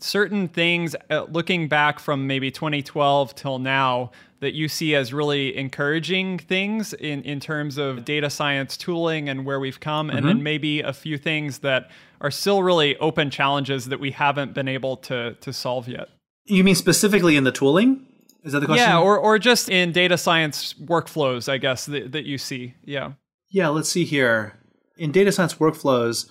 certain 0.00 0.46
things 0.48 0.94
uh, 1.10 1.24
looking 1.24 1.68
back 1.68 1.98
from 1.98 2.26
maybe 2.26 2.50
2012 2.50 3.34
till 3.34 3.58
now 3.58 4.12
that 4.40 4.54
you 4.54 4.68
see 4.68 4.94
as 4.94 5.12
really 5.12 5.56
encouraging 5.56 6.38
things 6.38 6.92
in, 6.92 7.22
in 7.22 7.40
terms 7.40 7.76
of 7.76 8.04
data 8.04 8.30
science 8.30 8.76
tooling 8.76 9.28
and 9.28 9.44
where 9.44 9.58
we've 9.58 9.80
come 9.80 10.10
and 10.10 10.26
then 10.26 10.36
mm-hmm. 10.36 10.44
maybe 10.44 10.80
a 10.80 10.92
few 10.92 11.18
things 11.18 11.58
that 11.58 11.90
are 12.20 12.30
still 12.30 12.62
really 12.62 12.96
open 12.98 13.30
challenges 13.30 13.86
that 13.86 14.00
we 14.00 14.10
haven't 14.10 14.54
been 14.54 14.68
able 14.68 14.96
to 14.96 15.34
to 15.34 15.52
solve 15.52 15.88
yet 15.88 16.08
You 16.46 16.64
mean 16.64 16.74
specifically 16.74 17.36
in 17.36 17.44
the 17.44 17.52
tooling? 17.52 18.06
Is 18.44 18.52
that 18.52 18.60
the 18.60 18.66
question? 18.66 18.88
Yeah, 18.88 18.98
or, 19.00 19.18
or 19.18 19.38
just 19.38 19.68
in 19.68 19.92
data 19.92 20.16
science 20.16 20.74
workflows, 20.74 21.48
I 21.48 21.58
guess, 21.58 21.86
that, 21.86 22.12
that 22.12 22.24
you 22.24 22.38
see. 22.38 22.74
Yeah. 22.84 23.12
Yeah, 23.50 23.68
let's 23.68 23.90
see 23.90 24.04
here. 24.04 24.58
In 24.96 25.12
data 25.12 25.32
science 25.32 25.54
workflows, 25.54 26.28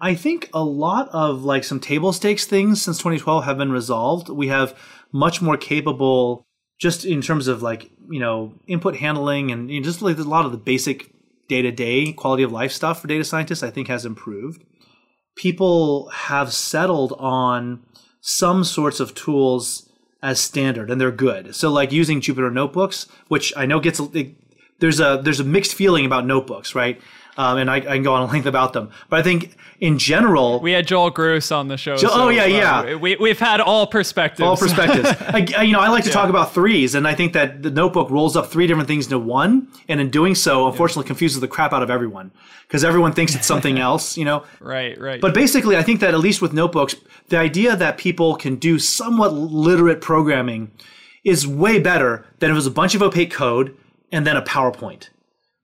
I 0.00 0.14
think 0.14 0.50
a 0.52 0.64
lot 0.64 1.08
of 1.12 1.44
like 1.44 1.64
some 1.64 1.78
table 1.78 2.12
stakes 2.12 2.44
things 2.44 2.82
since 2.82 2.98
2012 2.98 3.44
have 3.44 3.58
been 3.58 3.70
resolved. 3.70 4.28
We 4.28 4.48
have 4.48 4.76
much 5.12 5.40
more 5.40 5.56
capable, 5.56 6.46
just 6.82 7.04
in 7.04 7.22
terms 7.22 7.46
of 7.46 7.62
like, 7.62 7.92
you 8.10 8.18
know, 8.18 8.52
input 8.66 8.96
handling 8.96 9.52
and 9.52 9.70
you 9.70 9.78
know, 9.78 9.84
just 9.84 10.02
like 10.02 10.18
a 10.18 10.22
lot 10.22 10.44
of 10.44 10.50
the 10.50 10.58
basic 10.58 11.12
day 11.46 11.62
to 11.62 11.70
day 11.70 12.12
quality 12.12 12.42
of 12.42 12.50
life 12.50 12.72
stuff 12.72 13.00
for 13.00 13.06
data 13.06 13.22
scientists, 13.22 13.62
I 13.62 13.70
think 13.70 13.86
has 13.86 14.04
improved. 14.04 14.64
People 15.36 16.08
have 16.08 16.52
settled 16.52 17.12
on 17.20 17.84
some 18.20 18.64
sorts 18.64 18.98
of 18.98 19.14
tools 19.14 19.88
as 20.24 20.40
standard 20.40 20.90
and 20.90 21.00
they're 21.00 21.12
good. 21.12 21.54
So 21.54 21.70
like 21.70 21.92
using 21.92 22.20
Jupyter 22.20 22.52
notebooks, 22.52 23.06
which 23.28 23.52
I 23.56 23.64
know 23.64 23.78
gets 23.78 24.00
it, 24.00 24.34
there's 24.80 24.98
a 24.98 25.20
there's 25.22 25.38
a 25.38 25.44
mixed 25.44 25.74
feeling 25.74 26.04
about 26.04 26.26
notebooks, 26.26 26.74
right? 26.74 27.00
Um, 27.36 27.56
and 27.56 27.70
I, 27.70 27.76
I, 27.76 27.80
can 27.80 28.02
go 28.02 28.12
on 28.12 28.22
a 28.22 28.26
length 28.32 28.46
about 28.46 28.74
them. 28.74 28.90
But 29.08 29.20
I 29.20 29.22
think 29.22 29.56
in 29.80 29.98
general, 29.98 30.60
we 30.60 30.72
had 30.72 30.86
Joel 30.86 31.10
Grus 31.10 31.54
on 31.54 31.68
the 31.68 31.78
show. 31.78 31.96
So, 31.96 32.08
oh 32.10 32.28
yeah, 32.28 32.44
yeah. 32.44 32.94
We 32.94 33.16
we've 33.16 33.38
had 33.38 33.60
all 33.60 33.86
perspectives. 33.86 34.42
All 34.42 34.56
perspectives. 34.56 35.08
I, 35.56 35.62
you 35.62 35.72
know, 35.72 35.80
I 35.80 35.88
like 35.88 36.04
to 36.04 36.10
yeah. 36.10 36.14
talk 36.14 36.28
about 36.28 36.52
threes, 36.52 36.94
and 36.94 37.08
I 37.08 37.14
think 37.14 37.32
that 37.32 37.62
the 37.62 37.70
notebook 37.70 38.10
rolls 38.10 38.36
up 38.36 38.46
three 38.46 38.66
different 38.66 38.86
things 38.86 39.06
into 39.06 39.18
one, 39.18 39.68
and 39.88 40.00
in 40.00 40.10
doing 40.10 40.34
so, 40.34 40.66
unfortunately, 40.66 41.04
yeah. 41.04 41.08
confuses 41.08 41.40
the 41.40 41.48
crap 41.48 41.72
out 41.72 41.82
of 41.82 41.90
everyone 41.90 42.32
because 42.68 42.84
everyone 42.84 43.12
thinks 43.12 43.34
it's 43.34 43.46
something 43.46 43.78
else. 43.90 44.18
You 44.18 44.26
know. 44.26 44.44
Right. 44.60 45.00
Right. 45.00 45.20
But 45.20 45.32
basically, 45.32 45.76
I 45.76 45.82
think 45.82 46.00
that 46.00 46.12
at 46.12 46.20
least 46.20 46.42
with 46.42 46.52
notebooks, 46.52 46.94
the 47.28 47.38
idea 47.38 47.76
that 47.76 47.96
people 47.96 48.36
can 48.36 48.56
do 48.56 48.78
somewhat 48.78 49.32
literate 49.32 50.02
programming 50.02 50.70
is 51.24 51.46
way 51.46 51.78
better 51.78 52.26
than 52.40 52.50
if 52.50 52.54
it 52.54 52.56
was 52.56 52.66
a 52.66 52.70
bunch 52.70 52.94
of 52.94 53.00
opaque 53.00 53.32
code 53.32 53.76
and 54.10 54.26
then 54.26 54.36
a 54.36 54.42
PowerPoint 54.42 55.08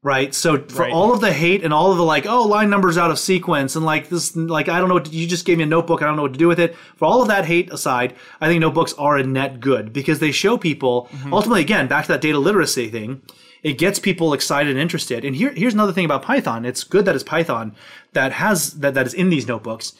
right? 0.03 0.35
So 0.35 0.63
for 0.63 0.83
right. 0.83 0.93
all 0.93 1.13
of 1.13 1.21
the 1.21 1.33
hate 1.33 1.65
and 1.65 1.73
all 1.73 1.91
of 1.91 1.99
the 1.99 2.05
like, 2.05 2.27
oh, 2.27 2.45
line 2.45 2.71
numbers 2.71 2.97
out 2.97 3.11
of 3.11 3.19
sequence 3.19 3.75
and 3.75 3.85
like 3.85 4.09
this, 4.09 4.37
like 4.37 4.69
I 4.69 4.79
don't 4.79 4.89
know 4.89 4.95
what 4.95 5.07
to, 5.07 5.11
you 5.11 5.27
just 5.27 5.45
gave 5.45 5.59
me 5.59 5.65
a 5.65 5.67
notebook, 5.67 6.03
I 6.03 6.07
don't 6.07 6.17
know 6.17 6.23
what 6.23 6.33
to 6.33 6.39
do 6.39 6.49
with 6.49 6.61
it. 6.61 6.77
For 6.97 7.05
all 7.05 7.23
of 7.23 7.29
that 7.29 7.47
hate 7.47 7.73
aside, 7.73 8.15
I 8.41 8.47
think 8.47 8.61
notebooks 8.61 8.95
are 8.95 9.17
a 9.17 9.25
net 9.25 9.61
good 9.61 9.93
because 9.93 10.21
they 10.21 10.31
show 10.31 10.57
people 10.57 11.09
mm-hmm. 11.11 11.35
ultimately 11.35 11.63
again 11.63 11.89
back 11.89 12.07
to 12.07 12.13
that 12.13 12.21
data 12.21 12.39
literacy 12.39 12.89
thing. 12.89 13.23
It 13.63 13.77
gets 13.77 13.99
people 13.99 14.33
excited 14.33 14.71
and 14.71 14.79
interested. 14.79 15.25
And 15.25 15.35
here, 15.35 15.53
here's 15.53 15.75
another 15.75 15.93
thing 15.93 16.05
about 16.05 16.23
Python. 16.23 16.65
It's 16.65 16.85
good 16.85 17.05
that 17.07 17.17
it's 17.17 17.25
Python 17.25 17.75
that 18.13 18.33
has 18.33 18.75
that 18.75 18.95
that 18.95 19.07
is 19.07 19.15
in 19.15 19.31
these 19.31 19.49
notebooks. 19.49 19.95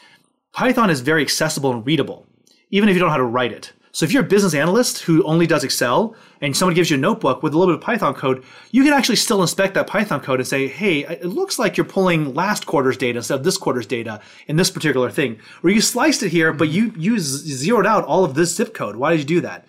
Python 0.53 0.91
is 0.91 1.01
very 1.01 1.23
accessible 1.23 1.73
and 1.73 1.85
readable, 1.85 2.27
even 2.71 2.89
if 2.89 2.95
you 2.95 3.01
don't 3.01 3.09
know 3.09 3.13
how 3.13 3.17
to 3.17 3.25
write 3.25 3.53
it. 3.53 3.73
So 3.93 4.05
if 4.05 4.13
you're 4.13 4.23
a 4.23 4.27
business 4.27 4.55
analyst 4.55 5.01
who 5.01 5.23
only 5.25 5.47
does 5.47 5.65
Excel 5.65 6.15
and 6.41 6.57
someone 6.57 6.75
gives 6.75 6.91
you 6.91 6.97
a 6.97 7.01
notebook 7.01 7.43
with 7.43 7.55
a 7.55 7.59
little 7.59 7.75
bit 7.75 7.81
of 7.81 7.85
Python 7.85 8.15
code, 8.15 8.45
you 8.71 8.85
can 8.85 8.93
actually 8.93 9.17
still 9.17 9.43
inspect 9.43 9.75
that 9.75 9.87
Python 9.87 10.21
code 10.21 10.41
and 10.41 10.47
say, 10.47 10.69
hey, 10.69 11.01
it 11.01 11.25
looks 11.25 11.59
like 11.59 11.77
you're 11.77 11.87
pulling 11.87 12.35
last 12.35 12.67
quarter's 12.67 12.97
data 12.97 13.19
instead 13.19 13.37
of 13.37 13.45
this 13.45 13.57
quarter's 13.57 13.87
data 13.87 14.21
in 14.47 14.57
this 14.57 14.71
particular 14.71 15.11
thing. 15.11 15.39
Or 15.63 15.71
you 15.71 15.81
sliced 15.81 16.23
it 16.23 16.31
here, 16.31 16.53
but 16.53 16.69
you, 16.69 16.93
you 16.97 17.19
zeroed 17.19 17.87
out 17.87 18.05
all 18.05 18.25
of 18.25 18.35
this 18.35 18.55
zip 18.55 18.75
code. 18.75 18.97
Why 18.97 19.13
did 19.13 19.21
you 19.21 19.27
do 19.27 19.41
that? 19.41 19.67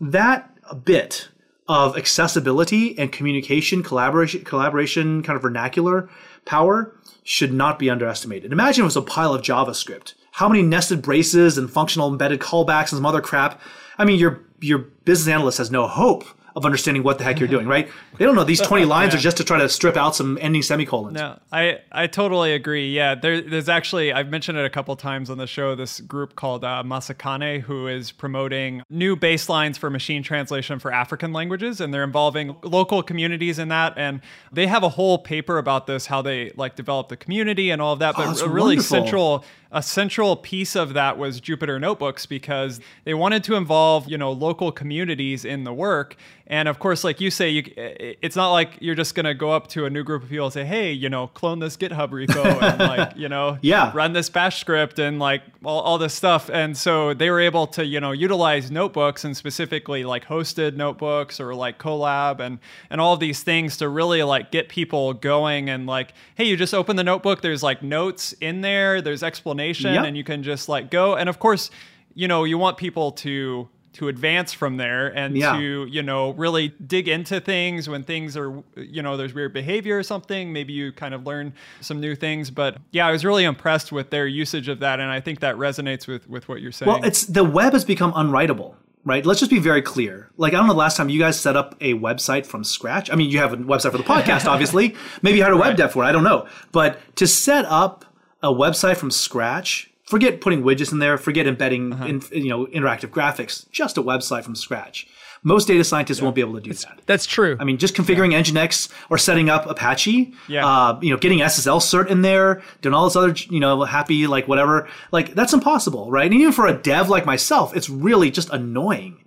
That 0.00 0.50
bit 0.84 1.28
of 1.68 1.96
accessibility 1.96 2.98
and 2.98 3.12
communication, 3.12 3.82
collaboration, 3.82 4.42
collaboration 4.44 5.22
kind 5.22 5.36
of 5.36 5.42
vernacular 5.42 6.08
power 6.44 6.94
should 7.24 7.52
not 7.52 7.78
be 7.78 7.90
underestimated. 7.90 8.52
Imagine 8.52 8.82
it 8.82 8.86
was 8.86 8.96
a 8.96 9.02
pile 9.02 9.34
of 9.34 9.42
JavaScript 9.42 10.14
how 10.38 10.48
many 10.48 10.62
nested 10.62 11.02
braces 11.02 11.58
and 11.58 11.68
functional 11.68 12.06
embedded 12.06 12.38
callbacks 12.38 12.92
and 12.92 12.98
some 12.98 13.04
other 13.04 13.20
crap. 13.20 13.60
I 13.98 14.04
mean, 14.04 14.20
your 14.20 14.40
your 14.60 14.78
business 14.78 15.26
analyst 15.26 15.58
has 15.58 15.72
no 15.72 15.88
hope 15.88 16.24
of 16.54 16.64
understanding 16.64 17.02
what 17.02 17.18
the 17.18 17.24
heck 17.24 17.38
you're 17.38 17.48
doing, 17.48 17.66
right? 17.66 17.88
They 18.18 18.24
don't 18.24 18.34
know 18.34 18.44
these 18.44 18.60
20 18.60 18.84
lines 18.96 19.12
yeah. 19.12 19.18
are 19.18 19.22
just 19.22 19.36
to 19.38 19.44
try 19.44 19.58
to 19.58 19.68
strip 19.68 19.96
out 19.96 20.16
some 20.16 20.38
ending 20.40 20.62
semicolons. 20.62 21.14
No, 21.14 21.38
I, 21.52 21.78
I 21.92 22.08
totally 22.08 22.52
agree. 22.52 22.92
Yeah, 22.92 23.14
there, 23.14 23.40
there's 23.40 23.68
actually, 23.68 24.12
I've 24.12 24.28
mentioned 24.28 24.58
it 24.58 24.64
a 24.64 24.70
couple 24.70 24.94
times 24.96 25.30
on 25.30 25.38
the 25.38 25.46
show, 25.46 25.74
this 25.76 26.00
group 26.00 26.34
called 26.34 26.64
uh, 26.64 26.82
Masakhane, 26.84 27.60
who 27.60 27.86
is 27.86 28.10
promoting 28.10 28.82
new 28.90 29.14
baselines 29.16 29.78
for 29.78 29.88
machine 29.88 30.22
translation 30.22 30.80
for 30.80 30.92
African 30.92 31.32
languages, 31.32 31.80
and 31.80 31.94
they're 31.94 32.04
involving 32.04 32.56
local 32.64 33.02
communities 33.04 33.58
in 33.58 33.68
that. 33.68 33.94
And 33.96 34.20
they 34.52 34.66
have 34.66 34.82
a 34.82 34.88
whole 34.88 35.18
paper 35.18 35.58
about 35.58 35.86
this, 35.86 36.06
how 36.06 36.22
they 36.22 36.52
like 36.56 36.74
develop 36.74 37.08
the 37.08 37.16
community 37.16 37.70
and 37.70 37.80
all 37.80 37.92
of 37.92 38.00
that. 38.00 38.16
But 38.16 38.42
oh, 38.42 38.46
a 38.46 38.48
really 38.48 38.76
wonderful. 38.76 38.82
central 38.82 39.44
a 39.70 39.82
central 39.82 40.36
piece 40.36 40.74
of 40.74 40.94
that 40.94 41.18
was 41.18 41.40
Jupyter 41.40 41.78
Notebooks 41.78 42.24
because 42.24 42.80
they 43.04 43.12
wanted 43.12 43.44
to 43.44 43.54
involve, 43.54 44.08
you 44.08 44.16
know, 44.16 44.32
local 44.32 44.72
communities 44.72 45.44
in 45.44 45.64
the 45.64 45.74
work. 45.74 46.16
And 46.50 46.66
of 46.66 46.78
course, 46.78 47.04
like 47.04 47.20
you 47.20 47.30
say, 47.30 47.50
you, 47.50 47.62
it's 47.76 48.34
not 48.34 48.52
like 48.52 48.78
you're 48.80 48.94
just 48.94 49.14
going 49.14 49.26
to 49.26 49.34
go 49.34 49.52
up 49.52 49.66
to 49.68 49.84
a 49.84 49.90
new 49.90 50.02
group 50.02 50.22
of 50.22 50.30
people 50.30 50.46
and 50.46 50.52
say, 50.52 50.64
"Hey, 50.64 50.92
you 50.92 51.10
know, 51.10 51.26
clone 51.26 51.58
this 51.58 51.76
GitHub 51.76 52.08
repo 52.08 52.62
and 52.62 52.78
like, 52.78 53.14
you 53.16 53.28
know, 53.28 53.58
yeah. 53.60 53.92
run 53.94 54.14
this 54.14 54.30
bash 54.30 54.58
script 54.58 54.98
and 54.98 55.18
like 55.18 55.42
all, 55.62 55.80
all 55.80 55.98
this 55.98 56.14
stuff." 56.14 56.48
And 56.48 56.74
so 56.74 57.12
they 57.12 57.28
were 57.28 57.40
able 57.40 57.66
to, 57.68 57.84
you 57.84 58.00
know, 58.00 58.12
utilize 58.12 58.70
notebooks 58.70 59.24
and 59.24 59.36
specifically 59.36 60.04
like 60.04 60.24
hosted 60.24 60.74
notebooks 60.74 61.38
or 61.38 61.54
like 61.54 61.78
Colab 61.78 62.40
and 62.40 62.58
and 62.88 62.98
all 62.98 63.18
these 63.18 63.42
things 63.42 63.76
to 63.76 63.88
really 63.90 64.22
like 64.22 64.50
get 64.50 64.70
people 64.70 65.12
going 65.12 65.68
and 65.68 65.86
like, 65.86 66.14
"Hey, 66.34 66.44
you 66.44 66.56
just 66.56 66.72
open 66.72 66.96
the 66.96 67.04
notebook, 67.04 67.42
there's 67.42 67.62
like 67.62 67.82
notes 67.82 68.32
in 68.40 68.62
there, 68.62 69.02
there's 69.02 69.22
explanation 69.60 69.94
yep. 69.94 70.04
and 70.04 70.16
you 70.16 70.24
can 70.24 70.42
just 70.42 70.68
like 70.68 70.90
go." 70.90 71.14
And 71.14 71.28
of 71.28 71.38
course, 71.38 71.70
you 72.14 72.28
know, 72.28 72.44
you 72.44 72.58
want 72.58 72.76
people 72.76 73.12
to 73.12 73.68
to 73.94 74.08
advance 74.08 74.52
from 74.52 74.76
there 74.76 75.08
and 75.08 75.36
yeah. 75.36 75.58
to 75.58 75.86
you 75.86 76.02
know 76.02 76.30
really 76.34 76.68
dig 76.86 77.08
into 77.08 77.40
things 77.40 77.88
when 77.88 78.04
things 78.04 78.36
are 78.36 78.62
you 78.76 79.02
know 79.02 79.16
there's 79.16 79.34
weird 79.34 79.52
behavior 79.52 79.98
or 79.98 80.02
something 80.02 80.52
maybe 80.52 80.72
you 80.72 80.92
kind 80.92 81.14
of 81.14 81.26
learn 81.26 81.52
some 81.80 82.00
new 82.00 82.14
things 82.14 82.50
but 82.50 82.76
yeah 82.92 83.06
i 83.06 83.10
was 83.10 83.24
really 83.24 83.44
impressed 83.44 83.90
with 83.90 84.10
their 84.10 84.26
usage 84.26 84.68
of 84.68 84.80
that 84.80 85.00
and 85.00 85.10
i 85.10 85.20
think 85.20 85.40
that 85.40 85.56
resonates 85.56 86.06
with 86.06 86.28
with 86.28 86.48
what 86.48 86.60
you're 86.60 86.70
saying 86.70 86.88
well 86.88 87.02
it's 87.02 87.24
the 87.24 87.42
web 87.42 87.72
has 87.72 87.84
become 87.84 88.12
unwritable 88.12 88.74
right? 89.04 89.24
Let's 89.24 89.40
just 89.40 89.50
be 89.50 89.58
very 89.58 89.80
clear. 89.80 90.28
Like, 90.36 90.52
I 90.52 90.58
don't 90.58 90.66
know 90.66 90.74
the 90.74 90.78
last 90.78 90.96
time 90.96 91.08
you 91.08 91.18
guys 91.18 91.40
set 91.40 91.56
up 91.56 91.74
a 91.80 91.94
website 91.94 92.44
from 92.44 92.62
scratch. 92.62 93.10
I 93.10 93.14
mean, 93.14 93.30
you 93.30 93.38
have 93.38 93.54
a 93.54 93.56
website 93.56 93.92
for 93.92 93.96
the 93.96 94.04
podcast, 94.04 94.44
obviously. 94.50 94.96
Maybe 95.22 95.38
you 95.38 95.44
had 95.44 95.52
a 95.52 95.56
web 95.56 95.68
right. 95.68 95.76
dev 95.78 95.92
for 95.92 96.04
it. 96.04 96.08
I 96.08 96.12
don't 96.12 96.24
know. 96.24 96.46
But 96.72 96.98
to 97.16 97.26
set 97.26 97.64
up 97.64 98.04
a 98.42 98.52
website 98.52 98.96
from 98.96 99.10
scratch 99.10 99.90
forget 100.08 100.40
putting 100.40 100.62
widgets 100.62 100.90
in 100.90 100.98
there, 100.98 101.18
forget 101.18 101.46
embedding 101.46 101.92
uh-huh. 101.92 102.06
in, 102.06 102.22
you 102.32 102.48
know 102.48 102.66
interactive 102.66 103.10
graphics, 103.10 103.70
just 103.70 103.98
a 103.98 104.02
website 104.02 104.42
from 104.42 104.56
scratch. 104.56 105.06
Most 105.44 105.68
data 105.68 105.84
scientists 105.84 106.18
yeah. 106.18 106.24
won't 106.24 106.34
be 106.34 106.40
able 106.40 106.54
to 106.54 106.60
do 106.60 106.70
that's, 106.70 106.84
that. 106.84 107.00
That's 107.06 107.26
true. 107.26 107.56
I 107.60 107.64
mean, 107.64 107.78
just 107.78 107.94
configuring 107.94 108.32
yeah. 108.32 108.40
Nginx 108.40 108.90
or 109.08 109.18
setting 109.18 109.48
up 109.48 109.66
Apache, 109.66 110.34
yeah. 110.48 110.66
Uh, 110.66 110.98
you 111.00 111.10
know, 111.10 111.16
getting 111.16 111.38
SSL 111.38 111.78
cert 111.78 112.08
in 112.08 112.22
there, 112.22 112.60
doing 112.80 112.92
all 112.92 113.04
this 113.04 113.14
other, 113.14 113.34
you 113.48 113.60
know, 113.60 113.84
happy 113.84 114.26
like 114.26 114.48
whatever, 114.48 114.88
like 115.12 115.34
that's 115.34 115.52
impossible, 115.52 116.10
right? 116.10 116.26
And 116.26 116.40
even 116.40 116.52
for 116.52 116.66
a 116.66 116.76
dev 116.76 117.08
like 117.08 117.24
myself, 117.24 117.76
it's 117.76 117.88
really 117.88 118.30
just 118.32 118.50
annoying. 118.50 119.22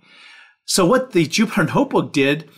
So 0.66 0.84
what 0.84 1.12
the 1.12 1.26
Jupyter 1.26 1.74
Notebook 1.74 2.12
did, 2.12 2.48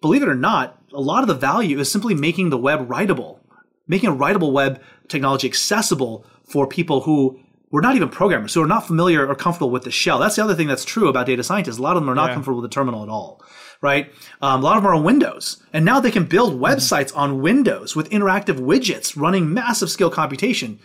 believe 0.00 0.22
it 0.22 0.28
or 0.28 0.34
not, 0.34 0.80
a 0.92 1.00
lot 1.00 1.22
of 1.22 1.28
the 1.28 1.34
value 1.34 1.78
is 1.78 1.90
simply 1.90 2.14
making 2.14 2.50
the 2.50 2.58
web 2.58 2.88
writable, 2.88 3.38
making 3.86 4.08
a 4.08 4.14
writable 4.14 4.52
web 4.52 4.80
technology 5.08 5.48
accessible 5.48 6.26
for 6.44 6.66
people 6.66 7.02
who 7.02 7.38
we're 7.74 7.80
not 7.80 7.96
even 7.96 8.08
programmers, 8.08 8.52
so 8.52 8.60
we're 8.60 8.68
not 8.68 8.86
familiar 8.86 9.26
or 9.26 9.34
comfortable 9.34 9.70
with 9.70 9.82
the 9.82 9.90
shell. 9.90 10.20
That's 10.20 10.36
the 10.36 10.44
other 10.44 10.54
thing 10.54 10.68
that's 10.68 10.84
true 10.84 11.08
about 11.08 11.26
data 11.26 11.42
scientists. 11.42 11.78
A 11.78 11.82
lot 11.82 11.96
of 11.96 12.02
them 12.02 12.08
are 12.08 12.14
not 12.14 12.28
yeah. 12.28 12.34
comfortable 12.34 12.60
with 12.60 12.70
the 12.70 12.72
terminal 12.72 13.02
at 13.02 13.08
all, 13.08 13.42
right? 13.80 14.12
Um, 14.40 14.60
a 14.60 14.62
lot 14.62 14.76
of 14.76 14.84
them 14.84 14.92
are 14.92 14.94
on 14.94 15.02
Windows, 15.02 15.60
and 15.72 15.84
now 15.84 15.98
they 15.98 16.12
can 16.12 16.24
build 16.24 16.60
websites 16.60 17.08
mm-hmm. 17.08 17.18
on 17.18 17.42
Windows 17.42 17.96
with 17.96 18.10
interactive 18.10 18.60
widgets 18.60 19.20
running 19.20 19.52
massive 19.52 19.90
scale 19.90 20.08
computation. 20.08 20.78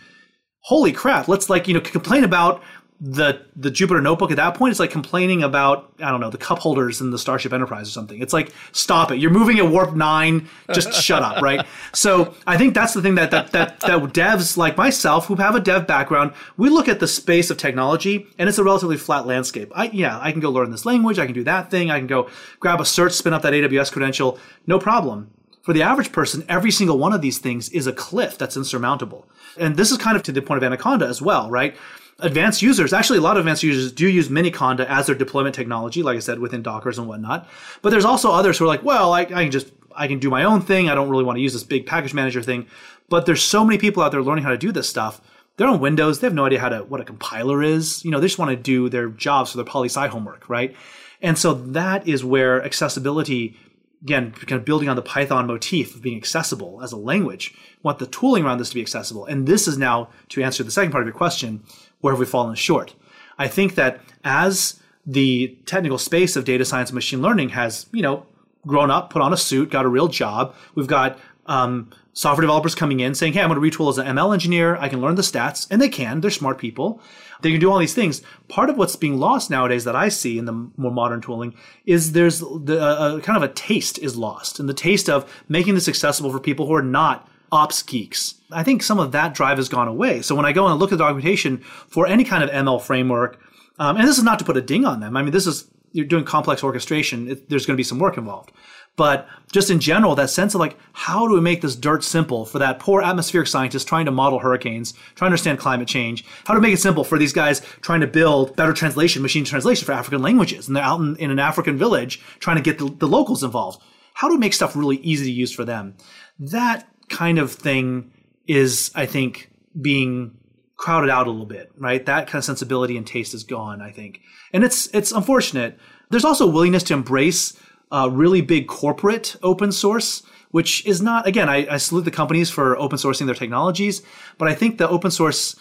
Holy 0.62 0.90
crap! 0.90 1.28
Let's 1.28 1.48
like 1.48 1.68
you 1.68 1.74
know 1.74 1.80
complain 1.80 2.24
about 2.24 2.60
the 3.00 3.40
the 3.56 3.70
Jupyter 3.70 4.02
notebook 4.02 4.30
at 4.30 4.36
that 4.36 4.54
point 4.54 4.72
is 4.72 4.80
like 4.80 4.90
complaining 4.90 5.42
about 5.42 5.90
I 6.00 6.10
don't 6.10 6.20
know 6.20 6.28
the 6.28 6.36
cup 6.36 6.58
holders 6.58 7.00
in 7.00 7.10
the 7.10 7.18
Starship 7.18 7.52
Enterprise 7.52 7.88
or 7.88 7.92
something. 7.92 8.20
It's 8.20 8.34
like 8.34 8.52
stop 8.72 9.10
it. 9.10 9.18
You're 9.18 9.30
moving 9.30 9.58
at 9.58 9.66
warp 9.68 9.94
9, 9.94 10.48
just 10.74 10.92
shut 11.02 11.22
up, 11.22 11.40
right? 11.40 11.64
So, 11.94 12.34
I 12.46 12.58
think 12.58 12.74
that's 12.74 12.92
the 12.92 13.00
thing 13.00 13.14
that 13.14 13.30
that 13.30 13.52
that 13.52 13.80
that 13.80 14.00
devs 14.12 14.58
like 14.58 14.76
myself 14.76 15.26
who 15.26 15.36
have 15.36 15.54
a 15.54 15.60
dev 15.60 15.86
background, 15.86 16.34
we 16.58 16.68
look 16.68 16.88
at 16.88 17.00
the 17.00 17.08
space 17.08 17.50
of 17.50 17.56
technology 17.56 18.26
and 18.38 18.50
it's 18.50 18.58
a 18.58 18.64
relatively 18.64 18.98
flat 18.98 19.26
landscape. 19.26 19.72
I 19.74 19.86
yeah, 19.86 20.18
I 20.20 20.30
can 20.30 20.40
go 20.40 20.50
learn 20.50 20.70
this 20.70 20.84
language, 20.84 21.18
I 21.18 21.24
can 21.24 21.34
do 21.34 21.44
that 21.44 21.70
thing, 21.70 21.90
I 21.90 21.98
can 21.98 22.06
go 22.06 22.28
grab 22.58 22.80
a 22.80 22.84
search, 22.84 23.12
spin 23.14 23.32
up 23.32 23.40
that 23.42 23.54
AWS 23.54 23.92
credential, 23.92 24.38
no 24.66 24.78
problem. 24.78 25.30
For 25.62 25.72
the 25.72 25.82
average 25.82 26.12
person, 26.12 26.44
every 26.48 26.70
single 26.70 26.98
one 26.98 27.12
of 27.12 27.20
these 27.22 27.38
things 27.38 27.68
is 27.70 27.86
a 27.86 27.92
cliff 27.92 28.36
that's 28.36 28.56
insurmountable. 28.56 29.26
And 29.58 29.76
this 29.76 29.90
is 29.90 29.98
kind 29.98 30.16
of 30.16 30.22
to 30.24 30.32
the 30.32 30.42
point 30.42 30.58
of 30.58 30.64
Anaconda 30.64 31.06
as 31.06 31.20
well, 31.20 31.50
right? 31.50 31.76
Advanced 32.22 32.62
users, 32.62 32.92
actually 32.92 33.18
a 33.18 33.22
lot 33.22 33.36
of 33.36 33.40
advanced 33.40 33.62
users 33.62 33.92
do 33.92 34.08
use 34.08 34.28
Miniconda 34.28 34.86
as 34.86 35.06
their 35.06 35.14
deployment 35.14 35.54
technology, 35.54 36.02
like 36.02 36.16
I 36.16 36.20
said, 36.20 36.38
within 36.38 36.62
Dockers 36.62 36.98
and 36.98 37.08
whatnot. 37.08 37.48
But 37.82 37.90
there's 37.90 38.04
also 38.04 38.32
others 38.32 38.58
who 38.58 38.64
are 38.64 38.68
like, 38.68 38.82
well, 38.82 39.12
I, 39.12 39.20
I 39.22 39.26
can 39.26 39.50
just, 39.50 39.72
I 39.94 40.06
can 40.06 40.18
do 40.18 40.30
my 40.30 40.44
own 40.44 40.60
thing. 40.60 40.88
I 40.88 40.94
don't 40.94 41.10
really 41.10 41.24
want 41.24 41.36
to 41.36 41.42
use 41.42 41.52
this 41.52 41.64
big 41.64 41.86
package 41.86 42.14
manager 42.14 42.42
thing. 42.42 42.66
But 43.08 43.26
there's 43.26 43.42
so 43.42 43.64
many 43.64 43.78
people 43.78 44.02
out 44.02 44.12
there 44.12 44.22
learning 44.22 44.44
how 44.44 44.50
to 44.50 44.58
do 44.58 44.72
this 44.72 44.88
stuff. 44.88 45.20
They're 45.56 45.68
on 45.68 45.80
Windows. 45.80 46.20
They 46.20 46.26
have 46.26 46.34
no 46.34 46.46
idea 46.46 46.60
how 46.60 46.68
to, 46.70 46.84
what 46.84 47.00
a 47.00 47.04
compiler 47.04 47.62
is. 47.62 48.04
You 48.04 48.10
know, 48.10 48.20
they 48.20 48.28
just 48.28 48.38
want 48.38 48.50
to 48.50 48.56
do 48.56 48.88
their 48.88 49.08
jobs 49.08 49.50
for 49.50 49.56
their 49.56 49.66
poli 49.66 49.88
sci 49.88 50.06
homework, 50.06 50.48
right? 50.48 50.74
And 51.20 51.36
so 51.36 51.52
that 51.52 52.08
is 52.08 52.24
where 52.24 52.64
accessibility, 52.64 53.56
again, 54.02 54.30
kind 54.32 54.52
of 54.52 54.64
building 54.64 54.88
on 54.88 54.96
the 54.96 55.02
Python 55.02 55.46
motif 55.46 55.94
of 55.94 56.02
being 56.02 56.16
accessible 56.16 56.80
as 56.82 56.92
a 56.92 56.96
language, 56.96 57.54
want 57.82 57.98
the 57.98 58.06
tooling 58.06 58.44
around 58.44 58.58
this 58.58 58.70
to 58.70 58.74
be 58.74 58.80
accessible. 58.80 59.26
And 59.26 59.46
this 59.46 59.68
is 59.68 59.76
now, 59.76 60.08
to 60.30 60.42
answer 60.42 60.64
the 60.64 60.70
second 60.70 60.92
part 60.92 61.02
of 61.02 61.06
your 61.06 61.16
question, 61.16 61.62
where 62.00 62.12
have 62.12 62.20
we 62.20 62.26
fallen 62.26 62.54
short? 62.54 62.94
I 63.38 63.48
think 63.48 63.74
that 63.74 64.00
as 64.24 64.80
the 65.06 65.56
technical 65.66 65.98
space 65.98 66.36
of 66.36 66.44
data 66.44 66.64
science 66.64 66.90
and 66.90 66.94
machine 66.94 67.22
learning 67.22 67.50
has, 67.50 67.86
you 67.92 68.02
know, 68.02 68.26
grown 68.66 68.90
up, 68.90 69.10
put 69.10 69.22
on 69.22 69.32
a 69.32 69.36
suit, 69.36 69.70
got 69.70 69.84
a 69.84 69.88
real 69.88 70.08
job. 70.08 70.54
We've 70.74 70.86
got 70.86 71.18
um, 71.46 71.90
software 72.12 72.42
developers 72.42 72.74
coming 72.74 73.00
in 73.00 73.14
saying, 73.14 73.32
hey, 73.32 73.40
I'm 73.40 73.48
going 73.48 73.60
to 73.60 73.78
retool 73.78 73.90
as 73.90 73.98
an 73.98 74.06
ML 74.06 74.32
engineer. 74.32 74.76
I 74.76 74.88
can 74.88 75.00
learn 75.00 75.14
the 75.14 75.22
stats. 75.22 75.66
And 75.70 75.80
they 75.80 75.88
can. 75.88 76.20
They're 76.20 76.30
smart 76.30 76.58
people. 76.58 77.00
They 77.40 77.50
can 77.50 77.60
do 77.60 77.70
all 77.70 77.78
these 77.78 77.94
things. 77.94 78.22
Part 78.48 78.68
of 78.68 78.76
what's 78.76 78.96
being 78.96 79.18
lost 79.18 79.50
nowadays 79.50 79.84
that 79.84 79.96
I 79.96 80.10
see 80.10 80.38
in 80.38 80.44
the 80.44 80.70
more 80.76 80.92
modern 80.92 81.20
tooling 81.22 81.54
is 81.86 82.12
there's 82.12 82.40
the 82.40 82.78
uh, 82.80 83.20
kind 83.20 83.42
of 83.42 83.42
a 83.42 83.52
taste 83.52 83.98
is 83.98 84.16
lost. 84.16 84.60
And 84.60 84.68
the 84.68 84.74
taste 84.74 85.08
of 85.08 85.42
making 85.48 85.74
this 85.74 85.88
accessible 85.88 86.30
for 86.30 86.40
people 86.40 86.66
who 86.66 86.74
are 86.74 86.82
not 86.82 87.26
ops 87.52 87.82
geeks. 87.82 88.34
I 88.50 88.62
think 88.62 88.82
some 88.82 88.98
of 88.98 89.12
that 89.12 89.34
drive 89.34 89.58
has 89.58 89.68
gone 89.68 89.88
away. 89.88 90.22
So 90.22 90.34
when 90.34 90.46
I 90.46 90.52
go 90.52 90.66
and 90.66 90.78
look 90.78 90.92
at 90.92 90.98
the 90.98 91.04
documentation 91.04 91.58
for 91.58 92.06
any 92.06 92.24
kind 92.24 92.42
of 92.42 92.50
ML 92.50 92.82
framework, 92.82 93.40
um, 93.78 93.96
and 93.96 94.06
this 94.06 94.18
is 94.18 94.24
not 94.24 94.38
to 94.38 94.44
put 94.44 94.56
a 94.56 94.60
ding 94.60 94.84
on 94.84 95.00
them. 95.00 95.16
I 95.16 95.22
mean, 95.22 95.32
this 95.32 95.46
is 95.46 95.68
you're 95.92 96.06
doing 96.06 96.24
complex 96.24 96.62
orchestration. 96.62 97.28
It, 97.28 97.48
there's 97.48 97.66
going 97.66 97.74
to 97.74 97.80
be 97.80 97.84
some 97.84 97.98
work 97.98 98.16
involved. 98.16 98.52
But 98.96 99.28
just 99.50 99.70
in 99.70 99.80
general, 99.80 100.14
that 100.16 100.30
sense 100.30 100.54
of 100.54 100.60
like, 100.60 100.76
how 100.92 101.26
do 101.26 101.34
we 101.34 101.40
make 101.40 101.62
this 101.62 101.76
dirt 101.76 102.04
simple 102.04 102.44
for 102.44 102.58
that 102.58 102.78
poor 102.78 103.02
atmospheric 103.02 103.48
scientist 103.48 103.88
trying 103.88 104.04
to 104.04 104.10
model 104.10 104.40
hurricanes, 104.40 104.92
trying 104.92 105.14
to 105.16 105.24
understand 105.26 105.58
climate 105.58 105.88
change? 105.88 106.24
How 106.44 106.54
to 106.54 106.60
make 106.60 106.74
it 106.74 106.80
simple 106.80 107.04
for 107.04 107.18
these 107.18 107.32
guys 107.32 107.60
trying 107.80 108.00
to 108.00 108.06
build 108.06 108.56
better 108.56 108.72
translation, 108.72 109.22
machine 109.22 109.44
translation 109.44 109.86
for 109.86 109.92
African 109.92 110.22
languages, 110.22 110.66
and 110.66 110.76
they're 110.76 110.84
out 110.84 111.00
in, 111.00 111.16
in 111.16 111.30
an 111.30 111.38
African 111.38 111.78
village 111.78 112.20
trying 112.40 112.56
to 112.56 112.62
get 112.62 112.78
the, 112.78 112.90
the 112.98 113.08
locals 113.08 113.42
involved. 113.42 113.82
How 114.14 114.28
do 114.28 114.34
we 114.34 114.40
make 114.40 114.52
stuff 114.52 114.76
really 114.76 114.96
easy 114.98 115.24
to 115.24 115.32
use 115.32 115.52
for 115.52 115.64
them? 115.64 115.94
That 116.38 116.89
kind 117.10 117.38
of 117.38 117.52
thing 117.52 118.12
is, 118.46 118.90
I 118.94 119.06
think, 119.06 119.50
being 119.80 120.36
crowded 120.76 121.10
out 121.10 121.26
a 121.26 121.30
little 121.30 121.46
bit, 121.46 121.70
right? 121.76 122.04
That 122.06 122.26
kind 122.26 122.36
of 122.36 122.44
sensibility 122.44 122.96
and 122.96 123.06
taste 123.06 123.34
is 123.34 123.44
gone, 123.44 123.82
I 123.82 123.90
think. 123.90 124.20
And 124.52 124.64
it's 124.64 124.88
it's 124.94 125.12
unfortunate. 125.12 125.78
There's 126.10 126.24
also 126.24 126.46
willingness 126.46 126.82
to 126.84 126.94
embrace 126.94 127.56
uh, 127.92 128.08
really 128.10 128.40
big 128.40 128.66
corporate 128.66 129.36
open 129.42 129.72
source, 129.72 130.22
which 130.50 130.84
is 130.86 131.02
not, 131.02 131.26
again, 131.26 131.48
I, 131.48 131.66
I 131.74 131.76
salute 131.76 132.04
the 132.04 132.10
companies 132.10 132.50
for 132.50 132.76
open 132.78 132.98
sourcing 132.98 133.26
their 133.26 133.34
technologies, 133.34 134.02
but 134.38 134.48
I 134.48 134.54
think 134.54 134.78
the 134.78 134.88
open 134.88 135.10
source 135.10 135.56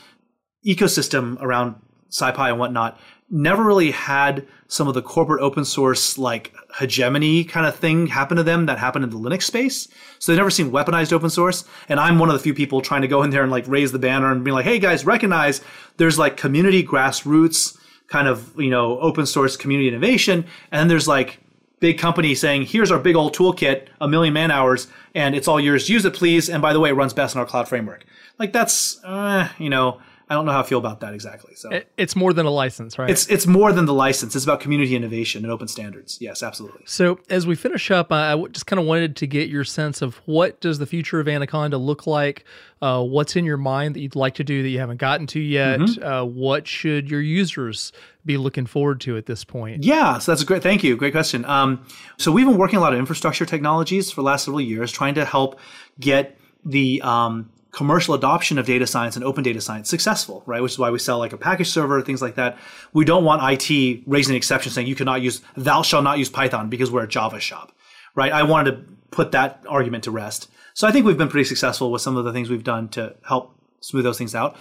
ecosystem 0.66 1.39
around 1.41 1.76
SciPy 2.12 2.50
and 2.50 2.60
whatnot 2.60 3.00
never 3.30 3.64
really 3.64 3.91
had 3.91 4.47
some 4.70 4.88
of 4.88 4.94
the 4.94 5.02
corporate 5.02 5.42
open 5.42 5.66
source 5.66 6.18
like 6.18 6.54
hegemony 6.80 7.44
kind 7.44 7.66
of 7.66 7.76
thing 7.76 8.06
happen 8.06 8.38
to 8.38 8.44
them 8.44 8.68
that 8.68 8.78
happened 8.78 9.04
in 9.04 9.10
the 9.10 9.18
Linux 9.18 9.44
space. 9.44 9.88
So 10.20 10.32
they've 10.32 10.38
never 10.38 10.52
seen 10.52 10.72
weaponized 10.72 11.12
open 11.12 11.32
source. 11.32 11.66
And 11.90 12.00
I'm 12.00 12.20
one 12.20 12.30
of 12.30 12.34
the 12.34 12.40
few 12.40 12.54
people 12.54 12.80
trying 12.80 13.02
to 13.02 13.08
go 13.08 13.24
in 13.24 13.32
there 13.32 13.42
and 13.42 13.52
like 13.52 13.68
raise 13.68 13.92
the 13.92 14.00
banner 14.00 14.32
and 14.32 14.46
be 14.46 14.52
like, 14.52 14.66
hey 14.66 14.78
guys, 14.78 15.06
recognize 15.06 15.62
there's 15.98 16.20
like 16.20 16.38
community 16.38 16.84
grassroots 16.84 17.78
kind 18.08 18.28
of, 18.28 18.58
you 18.60 18.70
know, 18.70 19.00
open 19.00 19.26
source 19.26 19.58
community 19.58 19.88
innovation. 19.88 20.46
And 20.72 20.80
then 20.80 20.88
there's 20.88 21.08
like 21.08 21.40
big 21.80 21.98
company 21.98 22.36
saying, 22.36 22.66
here's 22.66 22.92
our 22.92 23.00
big 23.00 23.16
old 23.16 23.36
toolkit, 23.36 23.88
a 24.00 24.08
million 24.08 24.36
man 24.36 24.52
hours, 24.52 24.88
and 25.16 25.34
it's 25.34 25.48
all 25.48 25.60
yours. 25.60 25.90
Use 25.90 26.06
it, 26.06 26.14
please. 26.14 26.48
And 26.48 26.62
by 26.62 26.74
the 26.74 26.80
way, 26.80 26.90
it 26.90 26.94
runs 26.94 27.14
best 27.14 27.34
in 27.34 27.40
our 27.40 27.48
cloud 27.48 27.68
framework. 27.68 28.06
Like 28.38 28.54
that's, 28.54 29.04
uh, 29.04 29.50
you 29.58 29.70
know, 29.72 30.00
I 30.30 30.36
don't 30.36 30.46
know 30.46 30.52
how 30.52 30.60
I 30.60 30.64
feel 30.64 30.78
about 30.78 31.00
that 31.00 31.16
exactly. 31.16 31.56
So 31.56 31.82
it's 31.98 32.16
more 32.16 32.34
than 32.34 32.46
a 32.46 32.52
license, 32.52 33.00
right? 33.00 33.10
It's 33.10 33.26
it's 33.28 33.48
more 33.48 33.74
than 33.74 33.86
the 33.86 33.96
license. 33.96 34.36
It's 34.36 34.46
about 34.46 34.60
community 34.60 34.96
innovation 34.96 35.44
and 35.44 35.52
open 35.52 35.68
standards. 35.68 36.20
Yes, 36.22 36.44
absolutely. 36.44 36.84
So 36.86 37.20
as 37.32 37.48
we 37.48 37.56
finish 37.56 37.90
up, 37.90 38.12
I 38.12 38.40
just 38.52 38.68
kind 38.68 38.80
of 38.80 38.86
wanted 38.86 39.16
to 39.16 39.28
get 39.28 39.50
your 39.50 39.64
sense 39.64 40.04
of 40.04 40.18
what 40.26 40.62
does 40.62 40.78
the 40.78 40.86
future 40.86 41.20
of 41.20 41.28
Anaconda 41.28 41.80
look 41.80 42.06
like? 42.06 42.46
Uh, 42.80 43.04
what's 43.04 43.36
in 43.36 43.44
your 43.44 43.58
mind 43.58 43.96
that 43.96 44.02
you'd 44.02 44.16
like 44.16 44.36
to 44.36 44.44
do 44.44 44.62
that 44.62 44.70
you 44.70 44.78
haven't 44.78 44.98
gotten 44.98 45.26
to 45.28 45.40
yet? 45.40 45.80
Mm-hmm. 45.80 46.04
Uh, 46.04 46.24
what 46.26 46.68
should 46.68 47.10
your 47.10 47.22
users 47.22 47.92
be 48.24 48.38
looking 48.38 48.68
forward 48.68 49.02
to 49.02 49.18
at 49.18 49.26
this 49.26 49.44
point? 49.44 49.84
Yeah, 49.84 50.20
so 50.20 50.32
that's 50.32 50.44
a 50.44 50.46
great. 50.46 50.62
Thank 50.62 50.84
you. 50.84 50.96
Great 50.96 51.12
question. 51.12 51.44
Um, 51.46 51.84
so 52.18 52.32
we've 52.32 52.46
been 52.46 52.58
working 52.58 52.78
a 52.78 52.82
lot 52.82 52.94
of 52.94 53.00
infrastructure 53.00 53.48
technologies 53.48 54.12
for 54.12 54.22
the 54.22 54.26
last 54.26 54.46
several 54.46 54.62
years, 54.62 54.92
trying 54.92 55.16
to 55.16 55.26
help 55.26 55.60
get 56.00 56.38
the 56.64 57.02
um, 57.02 57.50
commercial 57.72 58.14
adoption 58.14 58.58
of 58.58 58.66
data 58.66 58.88
science 58.88 59.16
and 59.16 59.24
open 59.24 59.44
data 59.44 59.62
science 59.62 59.90
successful, 59.90 60.44
right? 60.46 60.62
Which 60.62 60.74
is 60.74 60.80
why 60.80 60.90
we 60.90 61.00
sell 61.00 61.20
like 61.20 61.34
a 61.34 61.38
package 61.38 61.70
server, 61.70 62.02
things 62.02 62.22
like 62.22 62.36
that. 62.36 62.58
We 62.94 63.06
don't 63.06 63.24
want 63.24 63.42
IT 63.44 64.04
raising 64.08 64.34
an 64.34 64.38
exception 64.38 64.72
saying 64.72 64.88
you 64.88 64.96
cannot 64.96 65.22
use, 65.22 65.42
thou 65.56 65.82
shall 65.82 66.02
not 66.02 66.18
use 66.18 66.30
Python 66.30 66.70
because 66.70 66.90
we're 66.92 67.04
a 67.04 67.08
Java 67.08 67.40
shop, 67.40 67.72
right? 68.16 68.32
I 68.32 68.44
wanted 68.44 68.72
to 68.72 68.94
put 69.12 69.32
that 69.34 69.64
argument 69.68 70.04
to 70.06 70.12
rest. 70.12 70.50
So 70.74 70.88
I 70.88 70.92
think 70.92 71.06
we've 71.06 71.18
been 71.18 71.30
pretty 71.30 71.48
successful 71.48 71.92
with 71.92 72.02
some 72.02 72.18
of 72.18 72.26
the 72.26 72.34
things 72.34 72.50
we've 72.50 72.64
done 72.64 72.90
to 72.90 73.16
help 73.28 73.56
smooth 73.82 74.04
those 74.04 74.18
things 74.18 74.34
out. 74.34 74.58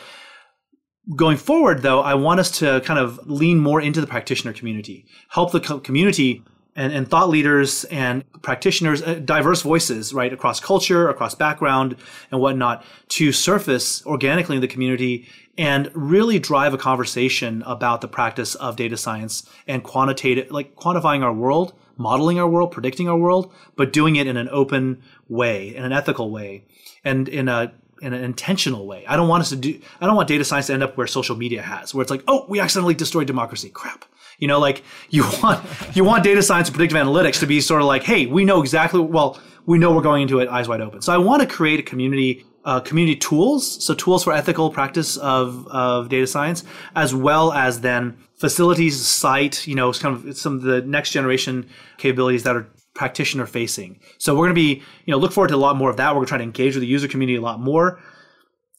Going 1.17 1.39
forward, 1.39 1.81
though, 1.81 2.01
I 2.01 2.15
want 2.15 2.41
us 2.41 2.51
to 2.59 2.83
kind 2.85 2.99
of 2.99 3.19
lean 3.27 3.59
more 3.59 3.81
into 3.81 4.01
the 4.01 4.07
practitioner 4.07 4.53
community, 4.53 5.07
help 5.31 5.53
the 5.53 5.61
co- 5.61 5.81
community 5.81 6.45
and, 6.79 6.93
and 6.93 7.09
thought 7.09 7.29
leaders 7.29 7.83
and 7.87 8.25
practitioners, 8.41 9.03
uh, 9.03 9.15
diverse 9.15 9.63
voices, 9.63 10.15
right, 10.15 10.33
across 10.33 10.61
culture, 10.61 11.09
across 11.09 11.35
background 11.35 11.97
and 12.31 12.41
whatnot 12.41 12.85
to 13.09 13.33
surface 13.33 14.07
organically 14.07 14.55
in 14.55 14.63
the 14.63 14.69
community 14.69 15.29
and 15.59 15.91
really 15.93 16.39
drive 16.39 16.73
a 16.73 16.79
conversation 16.79 17.65
about 17.67 18.01
the 18.01 18.07
practice 18.07 18.55
of 18.55 18.77
data 18.77 18.97
science 18.97 19.43
and 19.67 19.83
quantitative, 19.83 20.53
like 20.53 20.77
quantifying 20.77 21.25
our 21.25 21.35
world, 21.35 21.75
modeling 21.97 22.39
our 22.39 22.49
world, 22.49 22.71
predicting 22.71 23.09
our 23.09 23.19
world, 23.19 23.53
but 23.75 23.93
doing 23.93 24.15
it 24.15 24.29
in 24.29 24.37
an 24.37 24.49
open 24.53 25.03
way, 25.29 25.75
in 25.75 25.85
an 25.85 25.93
ethical 25.93 26.31
way, 26.31 26.65
and 27.05 27.29
in 27.29 27.49
a 27.49 27.73
in 28.01 28.13
an 28.13 28.23
intentional 28.23 28.87
way. 28.87 29.05
I 29.09 29.17
don't 29.17 29.27
want 29.27 29.41
us 29.41 29.49
to 29.49 29.57
do. 29.57 29.81
I 30.01 30.07
don't 30.07 30.15
want 30.15 30.29
data 30.29 30.45
science 30.45 30.69
to 30.69 30.75
end 30.75 30.85
up 30.85 30.97
where 30.97 31.09
social 31.09 31.35
media 31.35 31.61
has, 31.61 31.93
where 31.93 32.03
it's 32.03 32.11
like, 32.13 32.23
oh, 32.29 32.47
we 32.49 32.61
accidentally 32.61 32.95
destroyed 32.95 33.27
democracy. 33.27 33.69
Crap. 33.69 34.05
You 34.39 34.49
know, 34.49 34.59
like 34.59 34.83
you 35.11 35.25
want 35.43 35.65
you 35.95 36.05
want 36.05 36.25
data 36.25 36.43
science 36.43 36.69
and 36.69 36.75
predictive 36.75 36.99
analytics 36.99 37.41
to 37.41 37.47
be 37.47 37.61
sort 37.61 37.81
of 37.81 37.87
like, 37.87 38.05
hey, 38.05 38.27
we 38.27 38.45
know 38.45 38.61
exactly. 38.61 39.01
Well, 39.01 39.41
we 39.67 39.79
know 39.79 39.95
we're 39.95 40.03
going 40.03 40.23
into 40.23 40.41
it 40.41 40.49
eyes 40.49 40.69
wide 40.69 40.81
open. 40.81 41.03
So 41.03 41.13
I 41.13 41.19
want 41.19 41.43
to 41.43 41.49
create 41.49 41.81
a 41.81 41.83
community. 41.83 42.45
Uh, 42.65 42.81
community 42.81 43.17
tools, 43.17 43.83
so 43.83 43.95
tools 43.95 44.23
for 44.25 44.31
ethical 44.31 44.69
practice 44.69 45.17
of, 45.17 45.67
of 45.69 46.11
data 46.11 46.27
science, 46.27 46.65
as 46.95 47.15
well 47.15 47.51
as 47.53 47.81
then 47.81 48.19
facilities, 48.35 49.07
site, 49.07 49.67
you 49.67 49.75
know, 49.75 49.91
kind 49.93 50.29
of 50.29 50.37
some 50.37 50.57
of 50.57 50.63
the 50.63 50.83
next 50.83 51.13
generation 51.13 51.67
capabilities 51.97 52.43
that 52.43 52.55
are 52.55 52.69
practitioner 52.95 53.47
facing. 53.47 53.99
So 54.19 54.35
we're 54.35 54.47
going 54.47 54.51
to 54.51 54.55
be, 54.55 54.83
you 55.07 55.13
know, 55.13 55.19
look 55.19 55.33
forward 55.33 55.49
to 55.49 55.55
a 55.55 55.57
lot 55.57 55.77
more 55.77 55.89
of 55.89 55.97
that. 55.97 56.11
We're 56.11 56.17
going 56.17 56.27
to 56.27 56.31
try 56.31 56.39
to 56.39 56.45
engage 56.45 56.75
with 56.75 56.83
the 56.83 56.89
user 56.89 57.09
community 57.09 57.39
a 57.39 57.41
lot 57.41 57.61
more. 57.61 58.01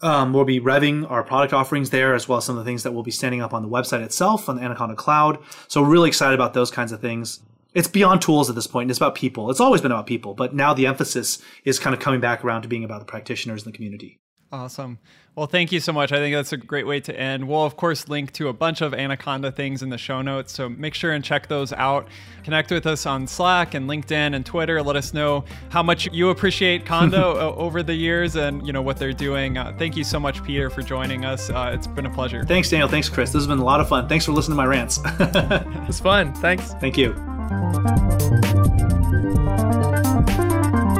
Um, 0.01 0.31
we'll 0.31 0.45
be 0.45 0.61
revving 0.61 1.09
our 1.11 1.23
product 1.23 1.51
offerings 1.53 1.89
there, 1.89 2.13
as 2.15 2.27
well 2.27 2.37
as 2.37 2.45
some 2.45 2.57
of 2.57 2.63
the 2.63 2.69
things 2.69 2.83
that 2.83 2.93
we'll 2.93 3.03
be 3.03 3.11
standing 3.11 3.41
up 3.41 3.53
on 3.53 3.61
the 3.61 3.67
website 3.67 4.01
itself 4.01 4.47
on 4.47 4.55
the 4.55 4.61
Anaconda 4.61 4.95
Cloud. 4.95 5.39
So 5.67 5.81
really 5.81 6.07
excited 6.07 6.35
about 6.35 6.53
those 6.53 6.71
kinds 6.71 6.91
of 6.91 7.01
things. 7.01 7.41
It's 7.73 7.87
beyond 7.87 8.21
tools 8.21 8.49
at 8.49 8.55
this 8.55 8.65
point. 8.65 8.89
It's 8.89 8.97
about 8.97 9.13
people. 9.13 9.51
It's 9.51 9.59
always 9.59 9.81
been 9.81 9.91
about 9.91 10.07
people, 10.07 10.33
but 10.33 10.55
now 10.55 10.73
the 10.73 10.87
emphasis 10.87 11.39
is 11.65 11.79
kind 11.79 11.93
of 11.93 12.01
coming 12.01 12.19
back 12.19 12.43
around 12.43 12.63
to 12.63 12.67
being 12.67 12.83
about 12.83 12.99
the 12.99 13.05
practitioners 13.05 13.63
in 13.63 13.71
the 13.71 13.75
community. 13.75 14.19
Awesome. 14.51 14.97
Well, 15.35 15.45
thank 15.45 15.71
you 15.71 15.79
so 15.79 15.93
much. 15.93 16.11
I 16.11 16.17
think 16.17 16.35
that's 16.35 16.51
a 16.51 16.57
great 16.57 16.87
way 16.87 16.99
to 17.01 17.17
end. 17.17 17.47
We'll, 17.47 17.63
of 17.63 17.77
course, 17.77 18.09
link 18.09 18.33
to 18.33 18.47
a 18.47 18.53
bunch 18.53 18.81
of 18.81 18.93
Anaconda 18.95 19.51
things 19.51 19.83
in 19.83 19.89
the 19.89 19.97
show 19.97 20.21
notes. 20.21 20.51
So 20.51 20.67
make 20.67 20.95
sure 20.95 21.13
and 21.13 21.23
check 21.23 21.47
those 21.47 21.71
out. 21.71 22.07
Connect 22.43 22.71
with 22.71 22.87
us 22.87 23.05
on 23.05 23.27
Slack 23.27 23.75
and 23.75 23.87
LinkedIn 23.87 24.35
and 24.35 24.43
Twitter. 24.45 24.81
Let 24.81 24.95
us 24.95 25.13
know 25.13 25.45
how 25.69 25.83
much 25.83 26.11
you 26.11 26.29
appreciate 26.29 26.83
Conda 26.83 27.35
over 27.57 27.83
the 27.83 27.93
years 27.93 28.35
and 28.35 28.65
you 28.65 28.73
know 28.73 28.81
what 28.81 28.97
they're 28.97 29.13
doing. 29.13 29.57
Uh, 29.57 29.73
thank 29.77 29.95
you 29.95 30.03
so 30.03 30.19
much, 30.19 30.43
Peter, 30.43 30.69
for 30.69 30.81
joining 30.81 31.25
us. 31.25 31.49
Uh, 31.49 31.71
it's 31.73 31.87
been 31.87 32.07
a 32.07 32.13
pleasure. 32.13 32.43
Thanks, 32.43 32.69
Daniel. 32.69 32.89
Thanks, 32.89 33.07
Chris. 33.07 33.31
This 33.31 33.41
has 33.41 33.47
been 33.47 33.59
a 33.59 33.63
lot 33.63 33.79
of 33.79 33.87
fun. 33.87 34.09
Thanks 34.09 34.25
for 34.25 34.31
listening 34.31 34.57
to 34.57 34.63
my 34.63 34.65
rants. 34.65 34.99
it's 35.05 35.99
fun. 35.99 36.33
Thanks. 36.33 36.73
Thank 36.73 36.97
you. 36.97 37.13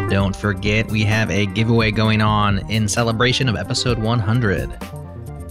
Don't 0.10 0.36
forget, 0.36 0.90
we 0.90 1.04
have 1.04 1.30
a 1.30 1.46
giveaway 1.46 1.92
going 1.92 2.20
on 2.20 2.68
in 2.72 2.88
celebration 2.88 3.48
of 3.48 3.56
episode 3.56 4.00
100. 4.00 4.76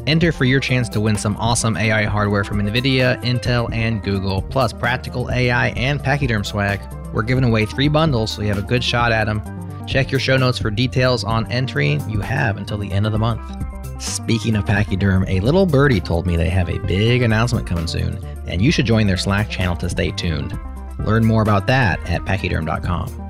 Enter 0.09 0.33
for 0.33 0.45
your 0.45 0.59
chance 0.59 0.89
to 0.89 1.01
win 1.01 1.17
some 1.17 1.37
awesome 1.37 1.77
AI 1.77 2.05
hardware 2.05 2.43
from 2.43 2.59
NVIDIA, 2.61 3.23
Intel, 3.23 3.73
and 3.73 4.03
Google, 4.03 4.43
plus 4.43 4.73
practical 4.73 5.31
AI 5.31 5.69
and 5.71 6.01
Pachyderm 6.01 6.45
swag. 6.45 6.81
We're 7.13 7.23
giving 7.23 7.45
away 7.45 7.67
three 7.67 7.87
bundles, 7.87 8.33
so 8.33 8.43
you 8.43 8.49
have 8.49 8.59
a 8.59 8.63
good 8.63 8.83
shot 8.83 9.13
at 9.13 9.27
them. 9.27 9.43
Check 9.87 10.11
your 10.11 10.19
show 10.19 10.37
notes 10.37 10.59
for 10.59 10.73
details 10.73 11.23
on 11.23 11.51
entering. 11.53 12.09
You 12.11 12.21
have 12.21 12.57
until 12.57 12.79
the 12.79 12.91
end 12.91 13.07
of 13.07 13.13
the 13.13 13.19
month. 13.19 14.03
Speaking 14.03 14.57
of 14.57 14.65
Pachyderm, 14.65 15.25
a 15.29 15.39
little 15.39 15.67
birdie 15.67 16.01
told 16.01 16.27
me 16.27 16.37
they 16.37 16.51
have 16.51 16.69
a 16.69 16.81
big 16.81 17.23
announcement 17.23 17.69
coming 17.69 17.87
soon, 17.87 18.17
and 18.49 18.61
you 18.61 18.73
should 18.73 18.87
join 18.87 19.07
their 19.07 19.17
Slack 19.17 19.51
channel 19.51 19.77
to 19.77 19.89
stay 19.89 20.11
tuned. 20.11 20.59
Learn 20.99 21.25
more 21.25 21.43
about 21.43 21.69
that 21.69 22.01
at 22.09 22.23
pachyderm.com. 22.23 23.28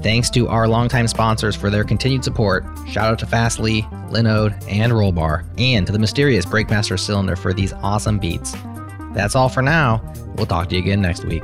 Thanks 0.00 0.30
to 0.30 0.48
our 0.48 0.68
longtime 0.68 1.08
sponsors 1.08 1.56
for 1.56 1.70
their 1.70 1.84
continued 1.84 2.22
support. 2.24 2.64
Shout 2.88 3.12
out 3.12 3.18
to 3.18 3.26
Fastly, 3.26 3.82
Linode, 4.10 4.52
and 4.68 4.92
Rollbar, 4.92 5.44
and 5.58 5.86
to 5.86 5.92
the 5.92 5.98
mysterious 5.98 6.46
Breakmaster 6.46 6.98
cylinder 6.98 7.36
for 7.36 7.52
these 7.52 7.72
awesome 7.74 8.18
beats. 8.18 8.54
That's 9.12 9.34
all 9.34 9.48
for 9.48 9.62
now. 9.62 10.02
We'll 10.36 10.46
talk 10.46 10.68
to 10.68 10.76
you 10.76 10.82
again 10.82 11.02
next 11.02 11.24
week. 11.24 11.42